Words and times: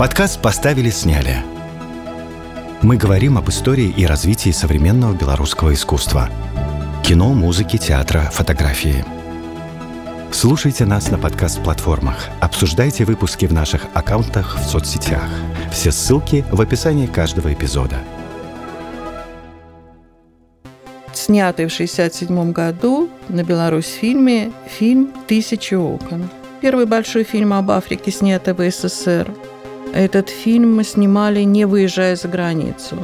Подкаст 0.00 0.40
«Поставили, 0.40 0.88
сняли». 0.88 1.42
Мы 2.80 2.96
говорим 2.96 3.36
об 3.36 3.50
истории 3.50 3.92
и 3.94 4.06
развитии 4.06 4.48
современного 4.48 5.14
белорусского 5.14 5.74
искусства. 5.74 6.30
Кино, 7.04 7.34
музыки, 7.34 7.76
театра, 7.76 8.22
фотографии. 8.32 9.04
Слушайте 10.32 10.86
нас 10.86 11.10
на 11.10 11.18
подкаст-платформах. 11.18 12.30
Обсуждайте 12.40 13.04
выпуски 13.04 13.44
в 13.44 13.52
наших 13.52 13.82
аккаунтах 13.92 14.58
в 14.58 14.64
соцсетях. 14.64 15.28
Все 15.70 15.92
ссылки 15.92 16.46
в 16.50 16.62
описании 16.62 17.06
каждого 17.06 17.52
эпизода. 17.52 17.98
Снятый 21.12 21.66
в 21.66 21.74
1967 21.74 22.52
году 22.52 23.10
на 23.28 23.44
Беларусь 23.44 23.98
фильме 24.00 24.50
фильм 24.66 25.12
«Тысячи 25.26 25.74
окон». 25.74 26.30
Первый 26.62 26.86
большой 26.86 27.24
фильм 27.24 27.52
об 27.52 27.70
Африке, 27.70 28.10
снятый 28.10 28.54
в 28.54 28.70
СССР. 28.70 29.30
Этот 29.92 30.28
фильм 30.28 30.76
мы 30.76 30.84
снимали, 30.84 31.40
не 31.40 31.64
выезжая 31.64 32.14
за 32.16 32.28
границу. 32.28 32.96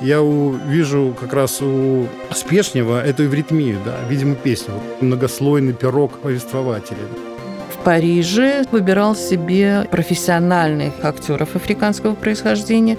Я 0.00 0.22
увижу 0.22 1.16
как 1.18 1.32
раз 1.32 1.60
у 1.62 2.06
Спешнего 2.30 3.02
эту 3.02 3.24
эвритмию, 3.24 3.78
да, 3.84 3.96
видимо, 4.08 4.34
песню. 4.34 4.74
Многослойный 5.00 5.72
пирог 5.72 6.18
повествователя. 6.18 6.98
В 7.72 7.82
Париже 7.82 8.64
выбирал 8.70 9.16
себе 9.16 9.86
профессиональных 9.90 10.92
актеров 11.02 11.56
африканского 11.56 12.14
происхождения. 12.14 12.98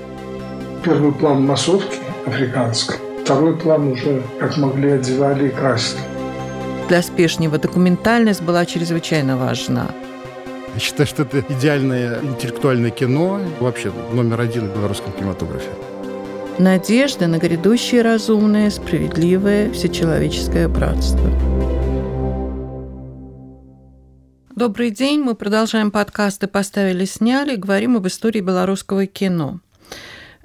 Первый 0.83 1.11
план 1.11 1.45
массовки 1.45 1.97
африканской. 2.25 2.97
Второй 3.23 3.57
план 3.57 3.91
уже, 3.91 4.21
как 4.39 4.57
могли, 4.57 4.91
одевали 4.91 5.47
и 5.47 5.51
красили. 5.51 6.01
Для 6.89 7.01
Спешнего 7.01 7.57
документальность 7.57 8.41
была 8.41 8.65
чрезвычайно 8.65 9.37
важна. 9.37 9.87
Я 10.77 10.81
считаю, 10.81 11.07
что 11.07 11.23
это 11.23 11.43
идеальное 11.49 12.21
интеллектуальное 12.21 12.91
кино, 12.91 13.41
вообще 13.59 13.91
номер 14.13 14.41
один 14.41 14.69
в 14.69 14.75
белорусском 14.75 15.11
кинематографе. 15.11 15.71
Надежда 16.59 17.25
на 17.25 17.39
грядущее 17.39 18.03
разумное, 18.03 18.69
справедливое, 18.69 19.71
всечеловеческое 19.71 20.67
братство. 20.67 21.31
Добрый 24.55 24.91
день, 24.91 25.21
мы 25.21 25.33
продолжаем 25.33 25.89
подкасты 25.89 26.45
«Поставили, 26.45 27.05
сняли», 27.05 27.55
говорим 27.55 27.97
об 27.97 28.05
истории 28.05 28.41
белорусского 28.41 29.07
кино. 29.07 29.61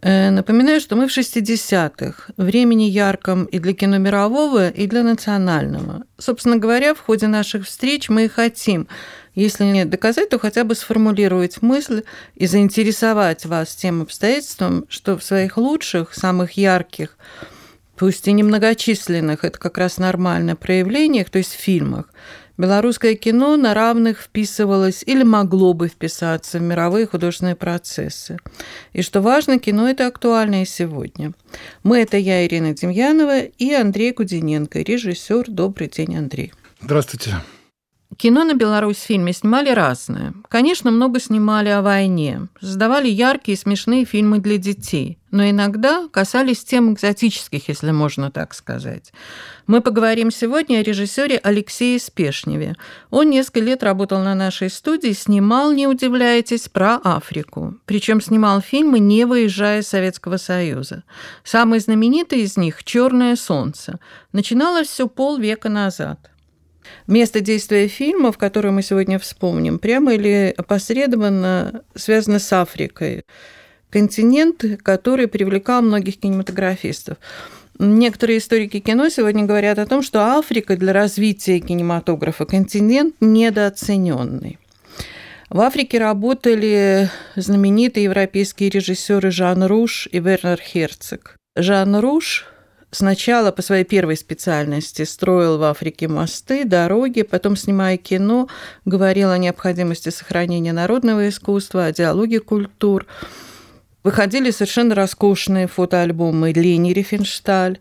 Э, 0.05 0.31
напоминаю, 0.31 0.81
что 0.81 0.97
мы 0.97 1.06
в 1.06 1.17
60-х, 1.17 2.33
времени 2.36 2.84
ярком 2.84 3.45
и 3.45 3.61
для 3.61 3.72
кино 3.72 3.98
мирового, 3.98 4.69
и 4.69 4.89
для 4.89 5.05
национального. 5.05 6.03
Собственно 6.19 6.56
говоря, 6.56 6.94
в 6.94 7.00
ходе 7.00 7.28
наших 7.28 7.67
встреч 7.67 8.09
мы 8.09 8.25
и 8.25 8.28
хотим, 8.28 8.89
если 9.36 9.64
не 9.64 9.84
доказать, 9.84 10.28
то 10.28 10.41
хотя 10.41 10.64
бы 10.64 10.75
сформулировать 10.75 11.62
мысль 11.62 12.03
и 12.34 12.47
заинтересовать 12.47 13.47
вас 13.47 13.77
тем 13.77 14.03
обстоятельством, 14.03 14.86
что 14.89 15.17
в 15.17 15.22
своих 15.22 15.56
лучших, 15.56 16.14
самых 16.14 16.53
ярких, 16.53 17.16
пусть 17.97 18.27
и 18.27 18.33
немногочисленных, 18.33 19.44
это 19.44 19.56
как 19.56 19.78
раз 19.78 19.98
нормально, 19.98 20.56
проявлениях, 20.56 21.31
то 21.31 21.39
есть 21.39 21.55
в 21.55 21.61
фильмах, 21.61 22.06
белорусское 22.56 23.14
кино 23.14 23.56
на 23.56 23.75
равных 23.75 24.20
вписывалось 24.20 25.03
или 25.06 25.22
могло 25.22 25.72
бы 25.75 25.89
вписаться 25.89 26.59
в 26.59 26.62
мировые 26.62 27.06
художественные 27.06 27.56
процессы. 27.56 28.39
И 28.92 29.03
что 29.03 29.20
важно, 29.20 29.59
кино 29.59 29.89
это 29.89 30.06
актуально 30.06 30.62
и 30.62 30.67
сегодня. 30.67 31.33
Мы– 31.83 31.98
это 32.03 32.17
я, 32.17 32.47
Ирина 32.47 32.75
Демьянова, 32.75 33.41
и 33.41 33.72
Андрей 33.72 34.12
Кудиненко, 34.12 34.81
режиссер. 34.81 35.44
Добрый 35.48 35.89
день, 35.89 36.17
Андрей. 36.17 36.53
Здравствуйте. 36.81 37.36
Кино 38.16 38.44
на 38.44 38.55
Беларусь 38.55 39.00
фильме 39.00 39.32
снимали 39.32 39.70
разное. 39.70 40.34
Конечно, 40.48 40.91
много 40.91 41.18
снимали 41.18 41.70
о 41.70 41.82
войне, 41.82 42.48
создавали 42.60 43.08
яркие 43.08 43.56
и 43.56 43.58
смешные 43.58 44.04
фильмы 44.04 44.38
для 44.38 44.58
детей, 44.58 45.19
но 45.30 45.48
иногда 45.48 46.08
касались 46.10 46.62
тем 46.62 46.92
экзотических, 46.92 47.69
если 47.69 47.91
можно 47.91 48.30
так 48.30 48.52
сказать. 48.52 49.12
Мы 49.66 49.81
поговорим 49.81 50.31
сегодня 50.31 50.78
о 50.78 50.82
режиссере 50.82 51.41
Алексее 51.42 51.98
Спешневе. 51.98 52.75
Он 53.10 53.31
несколько 53.31 53.60
лет 53.60 53.82
работал 53.82 54.20
на 54.20 54.34
нашей 54.34 54.69
студии, 54.69 55.12
снимал, 55.12 55.72
не 55.72 55.87
удивляйтесь, 55.87 56.69
про 56.69 56.97
Африку. 56.97 57.76
Причем 57.87 58.20
снимал 58.20 58.60
фильмы, 58.60 58.98
не 58.98 59.25
выезжая 59.25 59.81
из 59.81 59.88
Советского 59.88 60.37
Союза. 60.37 61.04
Самый 61.44 61.78
знаменитый 61.78 62.41
из 62.41 62.58
них 62.58 62.84
«Черное 62.84 63.37
солнце». 63.37 63.98
Начиналось 64.32 64.88
все 64.88 65.08
полвека 65.08 65.69
назад. 65.70 66.31
Место 67.06 67.41
действия 67.41 67.88
фильма, 67.88 68.32
в 68.32 68.38
которое 68.38 68.70
мы 68.70 68.82
сегодня 68.82 69.19
вспомним, 69.19 69.78
прямо 69.78 70.14
или 70.14 70.54
опосредованно 70.56 71.82
связано 71.94 72.38
с 72.38 72.53
Африкой. 72.53 73.25
Континент, 73.91 74.64
который 74.82 75.28
привлекал 75.28 75.82
многих 75.82 76.19
кинематографистов. 76.19 77.19
Некоторые 77.78 78.38
историки 78.38 78.81
кино 78.81 79.08
сегодня 79.08 79.44
говорят 79.44 79.78
о 79.78 79.86
том, 79.86 80.02
что 80.02 80.20
Африка 80.20 80.76
для 80.76 80.92
развития 80.92 81.58
кинематографа 81.58 82.44
континент 82.44 83.16
недооцененный. 83.20 84.58
В 85.50 85.60
Африке 85.60 85.98
работали 85.98 87.10
знаменитые 87.36 88.04
европейские 88.04 88.70
режиссеры 88.70 89.31
Жан 89.31 89.64
Руш 89.64 90.08
и 90.10 90.19
Вернер 90.19 90.58
Херцог. 90.58 91.36
Жан 91.56 91.97
Руш 91.97 92.47
сначала 92.92 93.50
по 93.50 93.62
своей 93.62 93.84
первой 93.84 94.16
специальности 94.16 95.03
строил 95.03 95.58
в 95.58 95.64
Африке 95.64 96.06
мосты, 96.06 96.64
дороги, 96.64 97.22
потом, 97.22 97.56
снимая 97.56 97.97
кино, 97.97 98.48
говорил 98.84 99.30
о 99.30 99.38
необходимости 99.38 100.10
сохранения 100.10 100.72
народного 100.72 101.28
искусства, 101.28 101.86
о 101.86 101.92
диалоге 101.92 102.38
культур. 102.38 103.06
Выходили 104.04 104.50
совершенно 104.50 104.94
роскошные 104.94 105.66
фотоальбомы 105.66 106.52
Лени 106.52 106.92
Рифеншталь. 106.92 107.78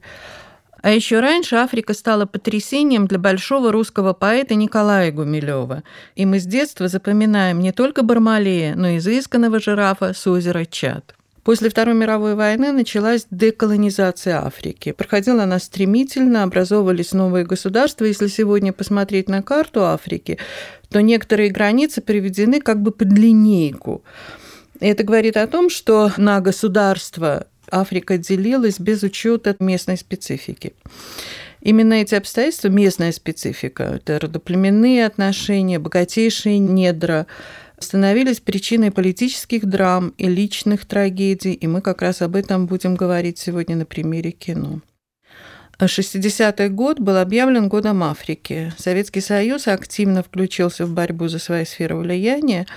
А 0.81 0.89
еще 0.89 1.19
раньше 1.19 1.57
Африка 1.57 1.94
стала 1.94 2.25
потрясением 2.25 3.05
для 3.05 3.19
большого 3.19 3.71
русского 3.71 4.13
поэта 4.13 4.55
Николая 4.55 5.11
Гумилева. 5.11 5.83
И 6.16 6.25
мы 6.25 6.39
с 6.39 6.45
детства 6.45 6.88
запоминаем 6.88 7.59
не 7.59 7.71
только 7.71 8.01
Бармалея, 8.01 8.75
но 8.75 8.88
и 8.88 8.97
изысканного 8.97 9.59
жирафа 9.59 10.13
с 10.13 10.25
озера 10.25 10.66
Чад. 10.66 11.16
После 11.44 11.69
Второй 11.69 11.96
мировой 11.96 12.35
войны 12.35 12.72
началась 12.72 13.25
деколонизация 13.31 14.46
Африки. 14.46 14.91
Проходила 14.91 15.44
она 15.44 15.57
стремительно, 15.57 16.44
образовывались 16.44 17.13
новые 17.13 17.46
государства. 17.46 18.06
Если 18.06 18.28
сегодня 18.28 18.74
посмотреть 18.74 19.28
на 19.28 19.41
карту 19.41 19.85
Африки, 19.85 20.38
то 20.90 21.01
некоторые 21.01 21.50
границы 21.50 22.01
приведены 22.01 22.62
как 22.62 22.81
бы 22.81 22.91
под 22.91 23.12
линейку. 23.12 24.03
Это 24.80 25.03
говорит 25.03 25.35
о 25.35 25.47
том, 25.47 25.72
что 25.72 26.12
на 26.18 26.41
государство 26.41 27.47
Африка 27.72 28.18
делилась 28.19 28.80
без 28.80 29.01
учета 29.01 29.56
местной 29.59 29.97
специфики. 29.97 30.74
Именно 31.62 31.94
эти 31.94 32.16
обстоятельства, 32.16 32.69
местная 32.69 33.12
специфика, 33.12 33.84
это 33.84 34.19
родоплеменные 34.19 35.06
отношения, 35.06 35.78
богатейшие 35.78 36.57
недра, 36.57 37.28
становились 37.84 38.40
причиной 38.40 38.92
политических 38.92 39.66
драм 39.66 40.14
и 40.18 40.28
личных 40.28 40.86
трагедий, 40.86 41.53
и 41.53 41.68
мы 41.68 41.81
как 41.81 42.02
раз 42.02 42.22
об 42.22 42.36
этом 42.36 42.68
будем 42.68 42.96
говорить 42.96 43.38
сегодня 43.38 43.75
на 43.75 43.86
примере 43.86 44.31
кино. 44.31 44.81
60-й 45.86 46.69
год 46.69 47.00
был 47.00 47.18
объявлен 47.18 47.68
годом 47.68 48.03
Африки. 48.03 48.72
Советский 48.78 49.22
Союз 49.22 49.68
активно 49.68 50.22
включился 50.22 50.86
в 50.86 50.94
борьбу 50.94 51.28
за 51.28 51.40
свои 51.40 51.66
сферы 51.66 51.96
влияния. 51.96 52.68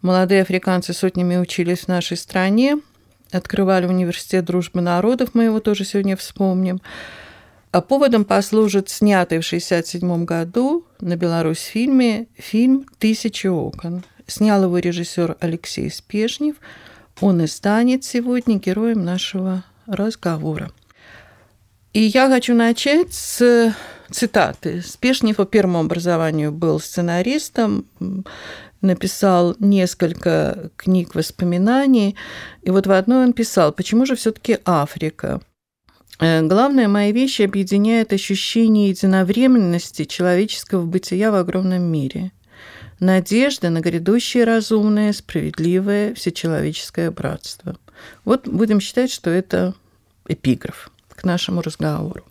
Молодые 0.00 0.42
африканцы 0.42 0.92
сотнями 0.92 1.36
учились 1.36 1.80
в 1.80 1.88
нашей 1.88 2.16
стране, 2.16 2.78
открывали 3.32 3.86
университет 3.86 4.44
дружбы 4.44 4.80
народов, 4.80 5.30
мы 5.34 5.44
его 5.44 5.60
тоже 5.60 5.84
сегодня 5.84 6.16
вспомним. 6.16 6.80
А 7.70 7.82
поводом 7.82 8.24
послужит 8.24 8.88
снятый 8.88 9.40
в 9.40 9.46
1967 9.46 10.24
году 10.24 10.86
на 11.00 11.16
Беларусь 11.16 11.60
фильме 11.60 12.28
фильм 12.38 12.86
«Тысячи 12.98 13.46
окон». 13.46 14.04
Снял 14.28 14.64
его 14.64 14.78
режиссер 14.78 15.38
Алексей 15.40 15.90
Спешнев. 15.90 16.56
Он 17.20 17.40
и 17.40 17.46
станет 17.46 18.04
сегодня 18.04 18.58
героем 18.58 19.02
нашего 19.02 19.64
разговора. 19.86 20.70
И 21.94 22.02
я 22.02 22.28
хочу 22.28 22.54
начать 22.54 23.14
с 23.14 23.74
цитаты. 24.10 24.82
Спешнев 24.82 25.36
по 25.36 25.46
первому 25.46 25.80
образованию 25.80 26.52
был 26.52 26.78
сценаристом, 26.78 27.86
написал 28.82 29.56
несколько 29.58 30.70
книг 30.76 31.14
воспоминаний. 31.14 32.14
И 32.60 32.70
вот 32.70 32.86
в 32.86 32.92
одной 32.92 33.24
он 33.24 33.32
писал, 33.32 33.72
почему 33.72 34.04
же 34.04 34.14
все-таки 34.14 34.58
Африка? 34.66 35.40
Э, 36.20 36.42
главное, 36.42 36.86
мои 36.86 37.12
вещи 37.12 37.42
объединяет 37.42 38.12
ощущение 38.12 38.90
единовременности 38.90 40.04
человеческого 40.04 40.84
бытия 40.84 41.30
в 41.30 41.36
огромном 41.36 41.82
мире 41.82 42.30
надежда 43.00 43.70
на 43.70 43.80
грядущее 43.80 44.44
разумное, 44.44 45.12
справедливое, 45.12 46.14
всечеловеческое 46.14 47.10
братство. 47.10 47.76
Вот 48.24 48.46
будем 48.46 48.80
считать, 48.80 49.10
что 49.10 49.30
это 49.30 49.74
эпиграф 50.26 50.90
к 51.08 51.24
нашему 51.24 51.62
разговору. 51.62 52.24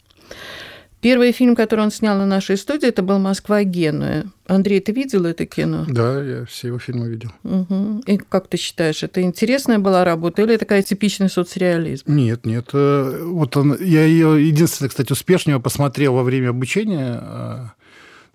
Первый 1.00 1.32
фильм, 1.32 1.56
который 1.56 1.82
он 1.82 1.92
снял 1.92 2.18
на 2.18 2.26
нашей 2.26 2.58
студии, 2.58 2.88
это 2.88 3.04
был 3.04 3.20
«Москва 3.20 3.64
Генуя». 3.64 4.26
Андрей, 4.48 4.80
ты 4.80 4.92
видел 4.92 5.26
это 5.26 5.46
кино? 5.46 5.86
Да, 5.88 6.24
я 6.24 6.46
все 6.46 6.70
его 6.70 6.80
фильмы 6.80 7.08
видел. 7.08 7.32
Угу. 7.44 8.04
И 8.08 8.18
как 8.18 8.48
ты 8.48 8.58
считаешь, 8.58 9.04
это 9.04 9.22
интересная 9.22 9.78
была 9.78 10.04
работа 10.04 10.42
или 10.42 10.58
такая 10.58 10.82
типичный 10.82 11.30
соцреализм? 11.30 12.04
Нет, 12.08 12.48
нет. 12.48 12.70
Э, 12.74 13.22
вот 13.24 13.56
он, 13.58 13.78
я 13.80 14.06
ее 14.06 14.48
единственное, 14.48 14.90
кстати, 14.90 15.12
успешнее 15.12 15.60
посмотрел 15.60 16.14
во 16.14 16.24
время 16.24 16.50
обучения 16.50 17.20
а, 17.22 17.74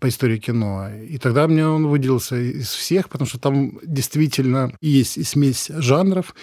по 0.02 0.08
истории 0.08 0.38
кино. 0.38 0.88
И 1.08 1.16
тогда 1.16 1.46
мне 1.46 1.64
он 1.64 1.86
выделился 1.86 2.36
из 2.36 2.70
всех, 2.70 3.08
потому 3.08 3.28
что 3.28 3.38
там 3.38 3.78
действительно 3.84 4.72
есть 4.80 5.16
и 5.16 5.22
смесь 5.22 5.70
жанров, 5.72 6.34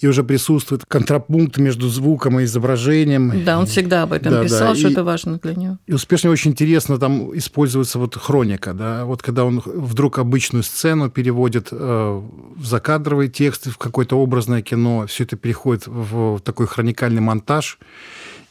и 0.00 0.08
уже 0.08 0.24
присутствует 0.24 0.82
контрапункт 0.88 1.58
между 1.58 1.88
звуком 1.88 2.40
и 2.40 2.44
изображением. 2.44 3.44
Да, 3.44 3.60
он 3.60 3.66
всегда 3.66 4.02
об 4.02 4.12
этом 4.12 4.32
да, 4.32 4.42
писал, 4.42 4.70
да. 4.70 4.74
что 4.74 4.88
и, 4.88 4.92
это 4.92 5.04
важно 5.04 5.38
для 5.38 5.54
него. 5.54 5.78
И 5.86 5.92
успешно 5.92 6.30
очень 6.30 6.50
интересно 6.50 6.98
там 6.98 7.38
используется 7.38 8.00
вот 8.00 8.16
хроника, 8.16 8.74
да, 8.74 9.04
вот 9.04 9.22
когда 9.22 9.44
он 9.44 9.62
вдруг 9.64 10.18
обычную 10.18 10.64
сцену 10.64 11.08
переводит 11.08 11.68
э, 11.70 12.22
в 12.56 12.66
закадровый 12.66 13.28
текст, 13.28 13.68
в 13.68 13.78
какое-то 13.78 14.18
образное 14.18 14.62
кино, 14.62 15.06
все 15.06 15.22
это 15.22 15.36
переходит 15.36 15.86
в 15.86 16.40
такой 16.40 16.66
хроникальный 16.66 17.20
монтаж. 17.20 17.78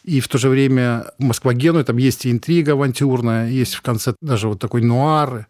И 0.03 0.19
в 0.19 0.27
то 0.27 0.37
же 0.37 0.49
время 0.49 1.05
Москва 1.17 1.53
Гену, 1.53 1.83
там 1.83 1.97
есть 1.97 2.25
и 2.25 2.31
интрига 2.31 2.73
авантюрная, 2.73 3.49
есть 3.49 3.75
в 3.75 3.81
конце 3.81 4.13
даже 4.21 4.49
вот 4.49 4.59
такой 4.59 4.81
нуар, 4.81 5.47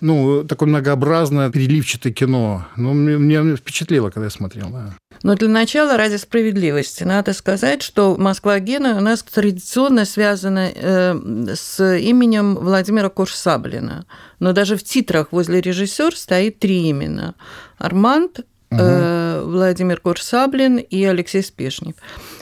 ну, 0.00 0.44
такое 0.44 0.68
многообразное, 0.68 1.50
переливчатое 1.50 2.12
кино. 2.12 2.66
Ну, 2.76 2.92
мне, 2.92 3.16
мне 3.16 3.56
впечатлило, 3.56 4.10
когда 4.10 4.26
я 4.26 4.30
смотрел, 4.30 4.68
да. 4.68 4.94
Но 5.22 5.34
для 5.34 5.48
начала, 5.48 5.96
ради 5.96 6.16
справедливости, 6.16 7.04
надо 7.04 7.32
сказать, 7.32 7.82
что 7.82 8.16
Москва 8.18 8.58
Гена 8.58 8.98
у 8.98 9.00
нас 9.00 9.22
традиционно 9.22 10.04
связана 10.04 10.70
э, 10.74 11.54
с 11.54 11.96
именем 11.96 12.56
Владимира 12.56 13.08
Курсаблина. 13.08 14.04
Но 14.40 14.52
даже 14.52 14.76
в 14.76 14.82
титрах 14.82 15.28
возле 15.30 15.62
режиссера 15.62 16.10
стоит 16.14 16.58
три 16.58 16.90
имена. 16.90 17.34
Арманд, 17.78 18.40
э, 18.78 19.42
Владимир 19.44 20.00
Курсаблин 20.00 20.78
и 20.78 21.04
Алексей 21.04 21.42
Спешнев. 21.42 21.94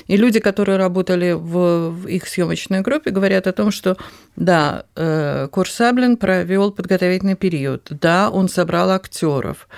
И 0.07 0.17
люди, 0.17 0.41
которые 0.41 0.79
работали 0.79 1.33
в, 1.33 1.91
в 1.91 2.07
их 2.07 2.29
съемочной 2.29 2.81
группе, 2.81 3.11
говорят 3.11 3.47
о 3.47 3.53
том, 3.53 3.71
что 3.71 3.97
да, 4.37 4.85
э, 4.97 5.49
Курсаблин 5.51 6.17
провел 6.17 6.73
подготовительный 6.73 7.37
период, 7.37 7.89
да, 7.91 8.31
он 8.31 8.49
собрал 8.49 8.91
актеров, 8.91 9.69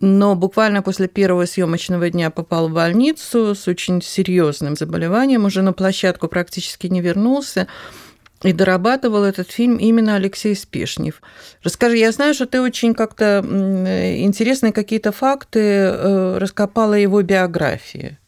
но 0.00 0.34
буквально 0.34 0.82
после 0.82 1.06
первого 1.06 1.46
съемочного 1.46 2.10
дня 2.10 2.30
попал 2.30 2.68
в 2.68 2.72
больницу 2.72 3.54
с 3.54 3.68
очень 3.68 4.02
серьезным 4.02 4.74
заболеванием, 4.74 5.44
уже 5.44 5.62
на 5.62 5.72
площадку 5.72 6.26
практически 6.26 6.88
не 6.88 7.00
вернулся. 7.00 7.68
И 8.42 8.52
дорабатывал 8.52 9.24
этот 9.24 9.50
фильм 9.50 9.76
именно 9.76 10.16
Алексей 10.16 10.56
Спешнев. 10.56 11.22
Расскажи, 11.62 11.98
я 11.98 12.10
знаю, 12.10 12.34
что 12.34 12.46
ты 12.46 12.60
очень 12.60 12.94
как-то 12.94 13.40
интересные 13.44 14.72
какие-то 14.72 15.12
факты 15.12 15.60
э, 15.60 16.38
раскопала 16.38 16.94
его 16.94 17.22
биографии. 17.22 18.18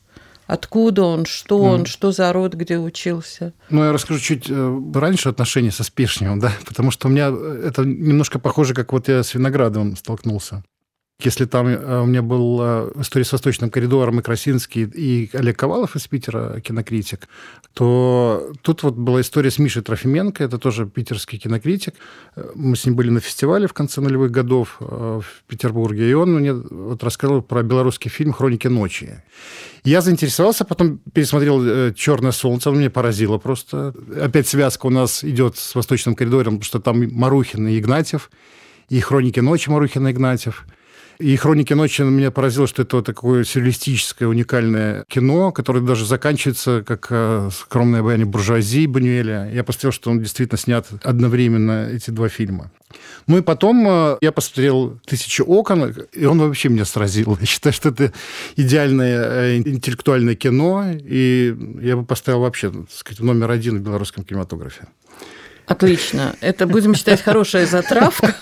Откуда 0.46 1.04
он, 1.04 1.24
что 1.24 1.58
он, 1.58 1.82
mm. 1.82 1.86
что 1.86 2.12
за 2.12 2.32
род, 2.32 2.54
где 2.54 2.78
учился? 2.78 3.54
Ну, 3.70 3.82
я 3.82 3.92
расскажу 3.92 4.20
чуть 4.20 4.46
э, 4.50 4.80
раньше 4.94 5.30
отношения 5.30 5.70
со 5.70 5.84
Спешневым, 5.84 6.38
да, 6.38 6.52
потому 6.66 6.90
что 6.90 7.08
у 7.08 7.10
меня 7.10 7.28
это 7.28 7.84
немножко 7.84 8.38
похоже, 8.38 8.74
как 8.74 8.92
вот 8.92 9.08
я 9.08 9.22
с 9.22 9.32
Виноградовым 9.34 9.96
столкнулся. 9.96 10.62
Если 11.20 11.44
там 11.44 11.68
э, 11.68 12.00
у 12.00 12.06
меня 12.06 12.22
был 12.22 12.58
э, 12.60 12.90
история 12.96 13.24
с 13.24 13.30
Восточным 13.30 13.70
коридором 13.70 14.18
и 14.18 14.22
Красинский, 14.22 14.82
и 14.82 15.30
Олег 15.32 15.56
Ковалов 15.56 15.94
из 15.94 16.08
Питера, 16.08 16.60
кинокритик, 16.60 17.28
то 17.72 18.52
тут 18.62 18.82
вот 18.82 18.96
была 18.96 19.20
история 19.20 19.52
с 19.52 19.60
Мишей 19.60 19.82
Трофименко, 19.82 20.42
это 20.42 20.58
тоже 20.58 20.86
питерский 20.86 21.38
кинокритик. 21.38 21.94
Мы 22.56 22.74
с 22.74 22.84
ним 22.84 22.96
были 22.96 23.10
на 23.10 23.20
фестивале 23.20 23.68
в 23.68 23.72
конце 23.72 24.00
нулевых 24.00 24.32
годов 24.32 24.78
э, 24.80 25.20
в 25.22 25.44
Петербурге, 25.46 26.10
и 26.10 26.14
он 26.14 26.34
мне 26.34 26.52
вот 26.52 27.04
рассказал 27.04 27.42
про 27.42 27.62
белорусский 27.62 28.10
фильм 28.10 28.32
«Хроники 28.32 28.66
ночи». 28.66 29.22
Я 29.84 30.00
заинтересовался, 30.00 30.64
потом 30.64 30.98
пересмотрел 31.12 31.92
«Черное 31.94 32.32
солнце», 32.32 32.70
оно 32.70 32.80
меня 32.80 32.90
поразило 32.90 33.38
просто. 33.38 33.94
Опять 34.20 34.48
связка 34.48 34.86
у 34.86 34.90
нас 34.90 35.22
идет 35.22 35.58
с 35.58 35.76
«Восточным 35.76 36.16
коридором», 36.16 36.58
потому 36.58 36.64
что 36.64 36.80
там 36.80 37.08
Марухин 37.14 37.68
и 37.68 37.78
Игнатьев, 37.78 38.32
и 38.88 38.98
«Хроники 38.98 39.38
ночи» 39.38 39.70
Марухин 39.70 40.08
и 40.08 40.10
Игнатьев– 40.10 40.66
и 41.18 41.36
«Хроники 41.36 41.72
ночи» 41.72 42.02
меня 42.02 42.30
поразило, 42.30 42.66
что 42.66 42.82
это 42.82 43.02
такое 43.02 43.44
сюрреалистическое, 43.44 44.28
уникальное 44.28 45.04
кино, 45.08 45.52
которое 45.52 45.80
даже 45.80 46.06
заканчивается 46.06 46.82
как 46.86 47.06
э, 47.10 47.50
скромное 47.52 48.00
обаяние 48.00 48.26
буржуазии 48.26 48.86
Банюэля. 48.86 49.50
Я 49.52 49.64
посмотрел, 49.64 49.92
что 49.92 50.10
он 50.10 50.20
действительно 50.20 50.58
снят 50.58 50.86
одновременно, 51.02 51.88
эти 51.90 52.10
два 52.10 52.28
фильма. 52.28 52.70
Ну 53.26 53.38
и 53.38 53.42
потом 53.42 53.86
э, 53.88 54.18
я 54.20 54.32
посмотрел 54.32 54.98
«Тысячи 55.06 55.42
окон», 55.42 55.94
и 56.12 56.24
он 56.24 56.38
вообще 56.38 56.68
меня 56.68 56.84
сразил. 56.84 57.36
Я 57.40 57.46
считаю, 57.46 57.72
что 57.72 57.90
это 57.90 58.12
идеальное 58.56 59.24
э, 59.24 59.56
интеллектуальное 59.58 60.34
кино, 60.34 60.84
и 60.92 61.54
я 61.80 61.96
бы 61.96 62.04
поставил 62.04 62.40
вообще, 62.40 62.70
так 62.70 62.90
сказать, 62.90 63.20
номер 63.20 63.50
один 63.50 63.78
в 63.78 63.82
белорусском 63.82 64.24
кинематографе. 64.24 64.86
Отлично. 65.66 66.34
Это 66.40 66.66
будем 66.66 66.94
считать 66.94 67.22
хорошая 67.22 67.66
затравка. 67.66 68.34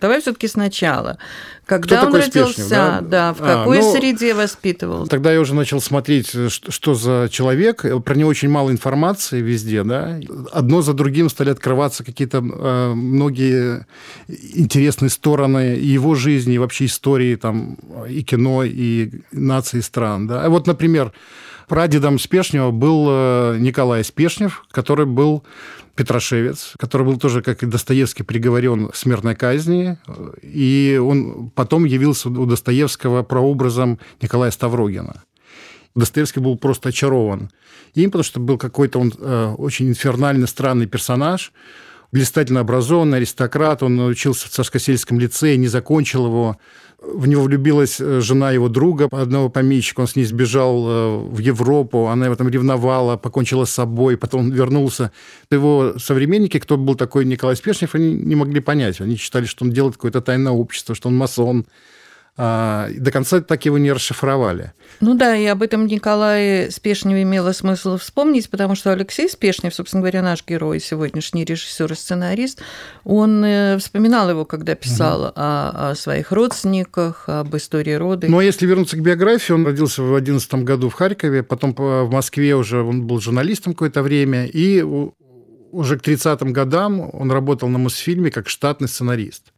Давай 0.00 0.20
все-таки 0.20 0.46
сначала. 0.46 1.18
Когда 1.66 1.96
Кто 1.96 2.06
он 2.08 2.14
родился, 2.14 2.52
Спешнев, 2.52 2.68
да? 2.68 3.00
да, 3.00 3.34
в 3.34 3.40
а, 3.40 3.58
какой 3.58 3.80
ну, 3.80 3.92
среде 3.92 4.34
воспитывал? 4.34 5.06
Тогда 5.06 5.32
я 5.32 5.40
уже 5.40 5.54
начал 5.54 5.80
смотреть, 5.80 6.28
что, 6.28 6.70
что 6.70 6.94
за 6.94 7.28
человек. 7.30 7.84
Про 8.04 8.14
него 8.14 8.28
очень 8.28 8.50
мало 8.50 8.70
информации 8.70 9.40
везде, 9.40 9.82
да. 9.82 10.20
Одно 10.52 10.82
за 10.82 10.92
другим 10.92 11.30
стали 11.30 11.50
открываться 11.50 12.04
какие-то 12.04 12.38
э, 12.38 12.92
многие 12.94 13.86
интересные 14.28 15.08
стороны 15.08 15.76
и 15.76 15.86
его 15.86 16.14
жизни, 16.14 16.54
и 16.54 16.58
вообще 16.58 16.84
истории 16.84 17.34
там 17.36 17.78
и 18.08 18.22
кино, 18.22 18.62
и 18.64 19.10
нации 19.32 19.80
стран, 19.80 20.26
да. 20.26 20.48
Вот, 20.50 20.66
например, 20.66 21.12
прадедом 21.66 22.18
Спешнева 22.18 22.70
был 22.72 23.06
э, 23.08 23.56
Николай 23.58 24.04
Спешнев, 24.04 24.64
который 24.70 25.06
был 25.06 25.44
Петрошевец, 25.94 26.74
который 26.78 27.06
был 27.06 27.18
тоже, 27.18 27.42
как 27.42 27.62
и 27.62 27.66
Достоевский, 27.66 28.22
приговорен 28.22 28.88
к 28.88 28.96
смертной 28.96 29.34
казни. 29.36 29.96
И 30.42 31.00
он 31.02 31.50
потом 31.54 31.84
явился 31.84 32.28
у 32.28 32.46
Достоевского 32.46 33.22
прообразом 33.22 33.98
Николая 34.20 34.50
Ставрогина. 34.50 35.22
Достоевский 35.94 36.40
был 36.40 36.56
просто 36.56 36.88
очарован 36.88 37.50
им, 37.94 38.10
потому 38.10 38.24
что 38.24 38.40
был 38.40 38.58
какой-то 38.58 38.98
он 38.98 39.12
э, 39.16 39.54
очень 39.56 39.88
инфернальный, 39.88 40.48
странный 40.48 40.86
персонаж, 40.86 41.52
блистательно 42.12 42.60
образованный 42.60 43.18
аристократ, 43.18 43.82
он 43.82 43.98
учился 44.00 44.48
в 44.48 44.50
царско-сельском 44.50 45.18
лицее, 45.18 45.56
не 45.56 45.68
закончил 45.68 46.26
его, 46.26 46.58
в 47.06 47.26
него 47.26 47.42
влюбилась 47.42 48.00
э, 48.00 48.20
жена 48.20 48.50
его 48.52 48.68
друга, 48.68 49.08
одного 49.10 49.48
помещика, 49.48 50.00
он 50.00 50.06
с 50.06 50.16
ней 50.16 50.24
сбежал 50.24 50.84
э, 50.86 51.16
в 51.28 51.38
Европу, 51.38 52.06
она 52.06 52.26
его 52.26 52.36
там 52.36 52.48
ревновала, 52.48 53.16
покончила 53.16 53.64
с 53.64 53.70
собой, 53.70 54.16
потом 54.16 54.50
вернулся. 54.50 55.12
Его 55.50 55.94
современники, 55.98 56.58
кто 56.58 56.76
был 56.76 56.94
такой 56.94 57.24
Николай 57.24 57.56
Спешнев, 57.56 57.94
они 57.94 58.14
не 58.14 58.34
могли 58.34 58.60
понять. 58.60 59.00
Они 59.00 59.16
считали, 59.16 59.46
что 59.46 59.64
он 59.64 59.70
делает 59.70 59.94
какое-то 59.94 60.20
тайное 60.20 60.52
общество, 60.52 60.94
что 60.94 61.08
он 61.08 61.16
масон, 61.16 61.66
до 62.36 63.10
конца 63.12 63.40
так 63.40 63.64
его 63.64 63.78
не 63.78 63.92
расшифровали. 63.92 64.72
Ну 65.00 65.14
да, 65.14 65.36
и 65.36 65.46
об 65.46 65.62
этом 65.62 65.86
Николае 65.86 66.70
Спешневе 66.72 67.22
имело 67.22 67.52
смысл 67.52 67.96
вспомнить, 67.96 68.50
потому 68.50 68.74
что 68.74 68.90
Алексей 68.90 69.28
Спешнев, 69.28 69.72
собственно 69.72 70.00
говоря, 70.00 70.20
наш 70.20 70.44
герой, 70.44 70.80
сегодняшний 70.80 71.44
режиссер 71.44 71.92
и 71.92 71.94
сценарист, 71.94 72.60
он 73.04 73.44
э, 73.44 73.78
вспоминал 73.78 74.30
его, 74.30 74.44
когда 74.44 74.74
писал 74.74 75.22
угу. 75.22 75.32
о, 75.36 75.90
о 75.90 75.94
своих 75.94 76.32
родственниках, 76.32 77.28
об 77.28 77.54
истории 77.56 77.94
рода. 77.94 78.26
Ну 78.28 78.38
а 78.38 78.44
если 78.44 78.66
вернуться 78.66 78.96
к 78.96 79.00
биографии, 79.00 79.52
он 79.52 79.64
родился 79.64 80.02
в 80.02 80.12
11 80.12 80.54
году 80.64 80.88
в 80.88 80.94
Харькове, 80.94 81.44
потом 81.44 81.72
в 81.76 82.10
Москве 82.10 82.56
уже 82.56 82.82
он 82.82 83.06
был 83.06 83.20
журналистом 83.20 83.74
какое-то 83.74 84.02
время, 84.02 84.46
и 84.46 84.82
уже 85.74 85.98
к 85.98 86.02
30-м 86.02 86.52
годам 86.52 87.10
он 87.12 87.30
работал 87.30 87.68
на 87.68 87.78
Мосфильме 87.78 88.30
как 88.30 88.48
штатный 88.48 88.88
сценарист. 88.88 89.53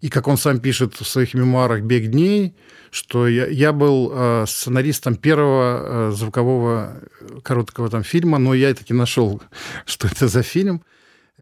И 0.00 0.08
как 0.08 0.28
он 0.28 0.36
сам 0.36 0.60
пишет 0.60 0.94
в 0.94 1.06
своих 1.06 1.34
мемуарах 1.34 1.82
«Бег 1.82 2.06
дней», 2.06 2.54
что 2.90 3.28
я, 3.28 3.46
я 3.46 3.72
был 3.72 4.10
э, 4.12 4.44
сценаристом 4.48 5.14
первого 5.14 6.08
э, 6.10 6.12
звукового 6.12 6.96
короткого 7.42 7.88
там 7.88 8.02
фильма, 8.02 8.38
но 8.38 8.54
я 8.54 8.74
таки 8.74 8.94
нашел, 8.94 9.42
что 9.86 10.08
это 10.08 10.28
за 10.28 10.42
фильм. 10.42 10.82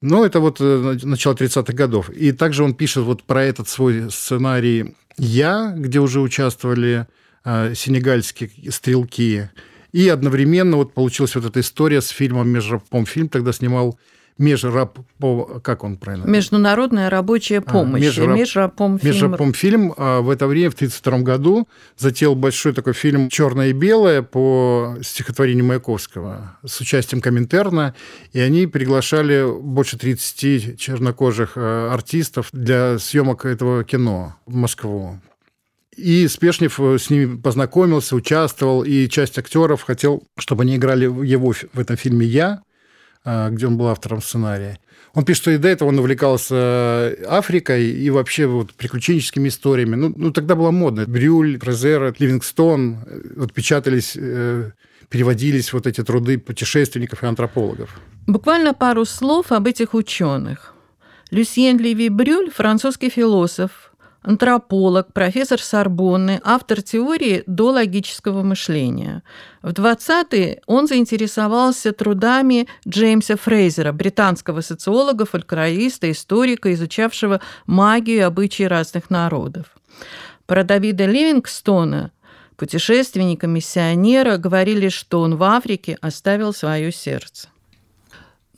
Но 0.00 0.24
это 0.24 0.40
вот 0.40 0.58
э, 0.60 0.98
начало 1.02 1.34
30-х 1.34 1.72
годов. 1.72 2.10
И 2.10 2.32
также 2.32 2.64
он 2.64 2.74
пишет 2.74 3.04
вот 3.04 3.22
про 3.22 3.44
этот 3.44 3.68
свой 3.68 4.10
сценарий 4.10 4.96
«Я», 5.16 5.72
где 5.76 6.00
уже 6.00 6.20
участвовали 6.20 7.06
сенегальские 7.44 8.50
стрелки. 8.70 9.48
И 9.92 10.06
одновременно 10.08 10.76
вот 10.76 10.92
получилась 10.92 11.34
вот 11.34 11.46
эта 11.46 11.60
история 11.60 12.02
с 12.02 12.08
фильмом 12.08 12.50
«Межрапом». 12.50 13.06
Фильм 13.06 13.28
тогда 13.28 13.52
снимал 13.52 13.98
межраб... 14.38 14.98
Как 15.62 15.84
он 15.84 15.96
правильно? 15.96 16.26
Международная 16.26 17.10
рабочая 17.10 17.58
а, 17.58 17.62
помощь. 17.62 18.02
А, 18.02 18.04
межраб... 18.04 18.38
Межрапомфильм. 18.38 19.14
Межрапомфильм 19.14 19.94
а 19.96 20.20
в 20.20 20.30
это 20.30 20.46
время, 20.46 20.70
в 20.70 20.74
1932 20.74 21.18
году, 21.20 21.68
затеял 21.96 22.34
большой 22.34 22.72
такой 22.72 22.92
фильм 22.92 23.28
«Черное 23.28 23.68
и 23.68 23.72
белое» 23.72 24.22
по 24.22 24.96
стихотворению 25.02 25.64
Маяковского 25.66 26.56
с 26.64 26.80
участием 26.80 27.20
Коминтерна, 27.20 27.94
и 28.32 28.40
они 28.40 28.66
приглашали 28.66 29.44
больше 29.60 29.98
30 29.98 30.78
чернокожих 30.78 31.52
э, 31.56 31.88
артистов 31.92 32.48
для 32.52 32.98
съемок 32.98 33.44
этого 33.44 33.84
кино 33.84 34.36
в 34.46 34.54
Москву. 34.54 35.20
И 35.96 36.28
Спешнев 36.28 36.78
э, 36.78 36.98
с 36.98 37.10
ними 37.10 37.36
познакомился, 37.36 38.14
участвовал, 38.14 38.84
и 38.84 39.08
часть 39.08 39.36
актеров 39.38 39.82
хотел, 39.82 40.22
чтобы 40.38 40.62
они 40.62 40.76
играли 40.76 41.04
его 41.04 41.52
в 41.72 41.78
этом 41.78 41.96
фильме 41.96 42.24
«Я», 42.24 42.60
а, 42.60 42.67
где 43.50 43.66
он 43.66 43.76
был 43.76 43.88
автором 43.88 44.22
сценария. 44.22 44.78
Он 45.14 45.24
пишет, 45.24 45.42
что 45.42 45.50
и 45.50 45.58
до 45.58 45.68
этого 45.68 45.88
он 45.88 45.98
увлекался 45.98 46.54
э, 46.54 47.24
Африкой 47.28 47.90
и 47.90 48.10
вообще 48.10 48.46
вот 48.46 48.74
приключенческими 48.74 49.48
историями. 49.48 49.96
Ну, 49.96 50.12
ну 50.16 50.32
тогда 50.32 50.54
было 50.54 50.70
модно. 50.70 51.06
Брюль, 51.06 51.58
Розера, 51.60 52.14
Ливингстон. 52.18 52.98
Э, 53.06 53.20
вот 53.36 53.52
печатались, 53.52 54.16
переводились 55.08 55.72
вот 55.72 55.86
эти 55.86 56.04
труды 56.04 56.38
путешественников 56.38 57.22
и 57.22 57.26
антропологов. 57.26 58.00
Буквально 58.26 58.74
пару 58.74 59.04
слов 59.04 59.52
об 59.52 59.66
этих 59.66 59.94
ученых. 59.94 60.74
Люсьен 61.30 61.78
Леви 61.78 62.08
Брюль– 62.08 62.50
французский 62.54 63.10
философ, 63.10 63.87
антрополог, 64.28 65.14
профессор 65.14 65.58
Сорбонны, 65.58 66.38
автор 66.44 66.82
теории 66.82 67.44
до 67.46 67.70
логического 67.70 68.42
мышления. 68.42 69.22
В 69.62 69.70
20-е 69.70 70.60
он 70.66 70.86
заинтересовался 70.86 71.92
трудами 71.92 72.68
Джеймса 72.86 73.36
Фрейзера, 73.36 73.92
британского 73.92 74.60
социолога, 74.60 75.24
фольклориста, 75.24 76.10
историка, 76.10 76.74
изучавшего 76.74 77.40
магию 77.66 78.18
и 78.18 78.20
обычаи 78.20 78.64
разных 78.64 79.08
народов. 79.08 79.66
Про 80.44 80.62
Давида 80.62 81.06
Ливингстона, 81.06 82.12
путешественника, 82.56 83.46
миссионера, 83.46 84.36
говорили, 84.36 84.90
что 84.90 85.20
он 85.20 85.36
в 85.36 85.42
Африке 85.42 85.96
оставил 86.02 86.52
свое 86.52 86.92
сердце. 86.92 87.48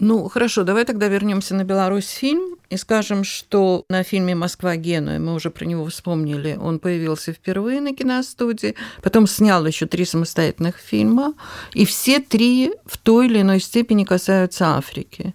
Ну, 0.02 0.30
хорошо, 0.30 0.64
давай 0.64 0.86
тогда 0.86 1.08
вернемся 1.08 1.54
на 1.54 1.62
Беларусь 1.62 2.08
фильм 2.08 2.56
и 2.70 2.78
скажем, 2.78 3.22
что 3.22 3.84
на 3.90 4.02
фильме 4.02 4.34
«Москва-Генуя», 4.34 5.18
мы 5.18 5.34
уже 5.34 5.50
про 5.50 5.66
него 5.66 5.84
вспомнили, 5.84 6.56
он 6.58 6.78
появился 6.78 7.34
впервые 7.34 7.82
на 7.82 7.94
киностудии, 7.94 8.76
потом 9.02 9.26
снял 9.26 9.66
еще 9.66 9.84
три 9.84 10.06
самостоятельных 10.06 10.78
фильма, 10.78 11.34
и 11.74 11.84
все 11.84 12.18
три 12.18 12.72
в 12.86 12.96
той 12.96 13.26
или 13.26 13.42
иной 13.42 13.60
степени 13.60 14.04
касаются 14.04 14.76
Африки. 14.78 15.34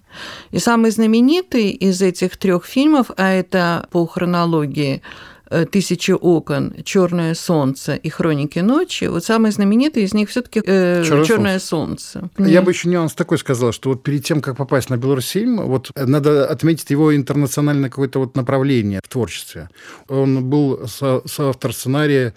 И 0.50 0.58
самый 0.58 0.90
знаменитый 0.90 1.70
из 1.70 2.02
этих 2.02 2.36
трех 2.36 2.66
фильмов, 2.66 3.12
а 3.18 3.30
это 3.30 3.88
по 3.92 4.08
хронологии 4.08 5.04
Э, 5.50 5.66
«Тысячи 5.66 6.12
окон», 6.12 6.74
«Черное 6.84 7.36
солнце» 7.36 7.96
и 7.96 8.10
«Хроники 8.10 8.60
ночи», 8.60 9.06
вот 9.06 9.24
самый 9.24 9.52
знаменитый 9.52 10.04
из 10.04 10.14
них 10.14 10.30
все 10.30 10.42
таки 10.42 10.62
э, 10.66 11.04
«Черное, 11.06 11.60
солнце». 11.60 12.30
солнце». 12.36 12.52
Я 12.52 12.62
бы 12.62 12.72
еще 12.72 12.90
нюанс 12.90 13.14
такой 13.14 13.38
сказал, 13.38 13.72
что 13.72 13.90
вот 13.90 14.04
перед 14.04 14.24
тем, 14.24 14.42
как 14.42 14.58
попасть 14.58 14.90
на 14.90 14.98
Беларусьфильм, 14.98 15.62
вот 15.68 15.92
надо 15.96 16.48
отметить 16.48 16.90
его 16.90 17.16
интернациональное 17.16 17.90
какое-то 17.90 18.20
вот 18.20 18.36
направление 18.36 19.02
в 19.04 19.08
творчестве. 19.08 19.70
Он 20.08 20.46
был 20.46 20.88
со 20.88 21.22
соавтор 21.26 21.74
сценария 21.74 22.34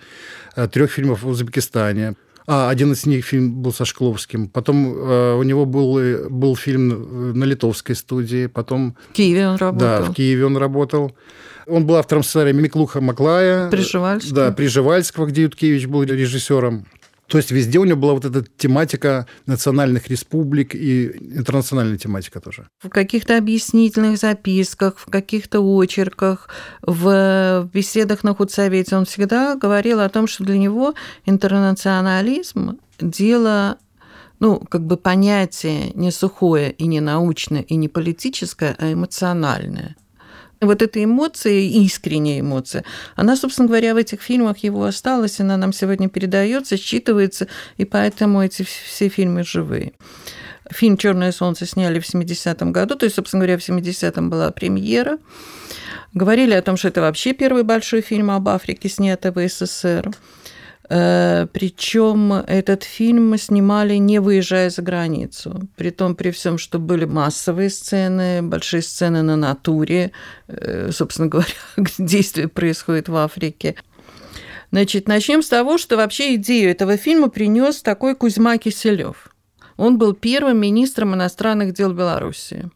э, 0.57 0.69
трех 0.69 0.91
фильмов 0.91 1.23
в 1.23 1.29
Узбекистане. 1.29 2.15
А, 2.47 2.71
один 2.71 2.93
из 2.93 3.07
них 3.07 3.25
фильм 3.25 3.62
был 3.62 3.73
со 3.73 3.85
Шкловским. 3.85 4.49
Потом 4.49 4.95
э, 4.95 5.35
у 5.35 5.43
него 5.43 5.65
был, 5.67 6.29
был 6.31 6.57
фильм 6.57 7.33
на 7.38 7.45
литовской 7.45 7.95
студии. 7.95 8.47
Потом... 8.47 8.97
В 9.11 9.12
Киеве 9.12 9.49
он 9.49 9.57
работал. 9.57 9.79
Да, 9.79 10.03
в 10.03 10.15
Киеве 10.15 10.45
он 10.47 10.57
работал. 10.57 11.15
Он 11.69 11.87
был 11.87 11.97
автором 11.97 12.23
сценария 12.23 12.53
Миклуха 12.53 13.01
Маклая. 13.01 13.71
Приживальского. 13.71 14.35
Да, 14.35 14.53
Приживальского, 14.53 15.27
где 15.27 15.43
Юткевич 15.43 15.87
был 15.87 16.03
режиссером. 16.03 16.87
То 17.29 17.37
есть 17.37 17.51
везде 17.51 17.79
у 17.79 17.85
него 17.85 17.99
была 17.99 18.15
вот 18.15 18.25
эта 18.25 18.43
тематика 18.57 19.27
национальных 19.45 20.09
республик 20.09 20.75
и 20.75 21.09
интернациональная 21.37 21.99
тематика 21.99 22.41
тоже. 22.41 22.69
В 22.83 22.89
каких-то 22.89 23.37
объяснительных 23.37 24.17
записках, 24.17 24.99
в 24.99 25.11
каких-то 25.11 25.61
очерках, 25.61 26.49
в 26.81 27.69
беседах 27.73 28.25
на 28.25 28.35
худсовете 28.35 28.97
он 28.97 29.05
всегда 29.05 29.57
говорил 29.57 30.01
о 30.01 30.09
том, 30.09 30.27
что 30.27 30.45
для 30.45 30.57
него 30.57 30.95
интернационализм– 31.27 32.79
дело 32.99 33.77
ну, 34.41 34.59
как 34.59 34.85
бы 34.85 34.97
понятие 34.97 35.93
не 35.95 36.11
сухое 36.11 36.71
и 36.71 36.87
не 36.87 37.01
научное 37.01 37.61
и 37.61 37.77
не 37.77 37.89
политическое, 37.89 38.75
а 38.79 38.93
эмоциональное– 38.93 39.97
вот 40.61 40.83
эта 40.83 41.03
эмоция, 41.03 41.61
искренняя 41.61 42.41
эмоция, 42.41 42.85
она, 43.17 43.37
собственно 43.37 43.69
говоря, 43.69 43.95
в 43.95 43.97
этих 43.97 44.21
фильмах 44.23 44.59
его 44.59 44.85
осталась, 44.85 45.41
она 45.41 45.57
нам 45.57 45.73
сегодня 45.73 46.09
передается, 46.09 46.77
считывается, 46.77 47.49
и 47.77 47.85
поэтому 47.85 48.43
эти 48.43 48.62
все 48.62 49.09
фильмы 49.09 49.45
живые. 49.45 49.93
Фильм 50.71 50.97
«Черное 50.99 51.33
солнце» 51.33 51.65
сняли 51.65 51.99
в 51.99 52.05
70-м 52.05 52.73
году, 52.73 52.95
то 52.95 53.05
есть, 53.05 53.17
собственно 53.17 53.41
говоря, 53.41 53.59
в 53.59 53.67
70-м 53.67 54.29
была 54.29 54.50
премьера. 54.50 55.19
Говорили 56.12 56.53
о 56.53 56.62
том, 56.62 56.77
что 56.77 56.88
это 56.88 57.00
вообще 57.00 57.33
первый 57.33 57.62
большой 57.62 58.00
фильм 58.00 58.31
об 58.31 58.49
Африке, 58.49 58.88
снятый 58.88 59.31
в 59.31 59.49
СССР. 59.49 60.11
Э, 60.90 61.47
Причем 61.52 62.33
этот 62.33 62.83
фильм 62.83 63.37
снимали 63.37 63.95
не 63.95 64.21
выезжая 64.21 64.71
за 64.71 64.83
границу. 64.83 65.68
При 65.76 65.90
том, 65.90 66.14
при 66.14 66.30
всем, 66.30 66.59
что 66.59 66.78
были 66.78 67.04
массовые 67.04 67.71
сцены, 67.71 68.42
большие 68.42 68.83
сцены 68.83 69.23
на 69.23 69.37
натуре, 69.37 70.12
э, 70.47 70.90
собственно 70.92 71.28
говоря, 71.28 71.49
действие 71.99 72.49
происходит 72.49 73.09
в 73.09 73.16
Африке. 73.16 73.75
Значит, 74.71 75.09
начнем 75.09 75.42
с 75.42 75.49
того, 75.49 75.78
что 75.78 75.97
вообще 75.97 76.35
идею 76.35 76.71
этого 76.71 76.97
фильма 76.97 77.28
принес 77.28 77.83
такой 77.83 78.14
Кузьма 78.14 78.59
Киселев. 78.59 79.28
Он 79.76 79.97
был 79.97 80.12
первым 80.12 80.59
министром 80.59 81.14
иностранных 81.14 81.73
дел 81.73 81.92
Беларуси 81.92 82.71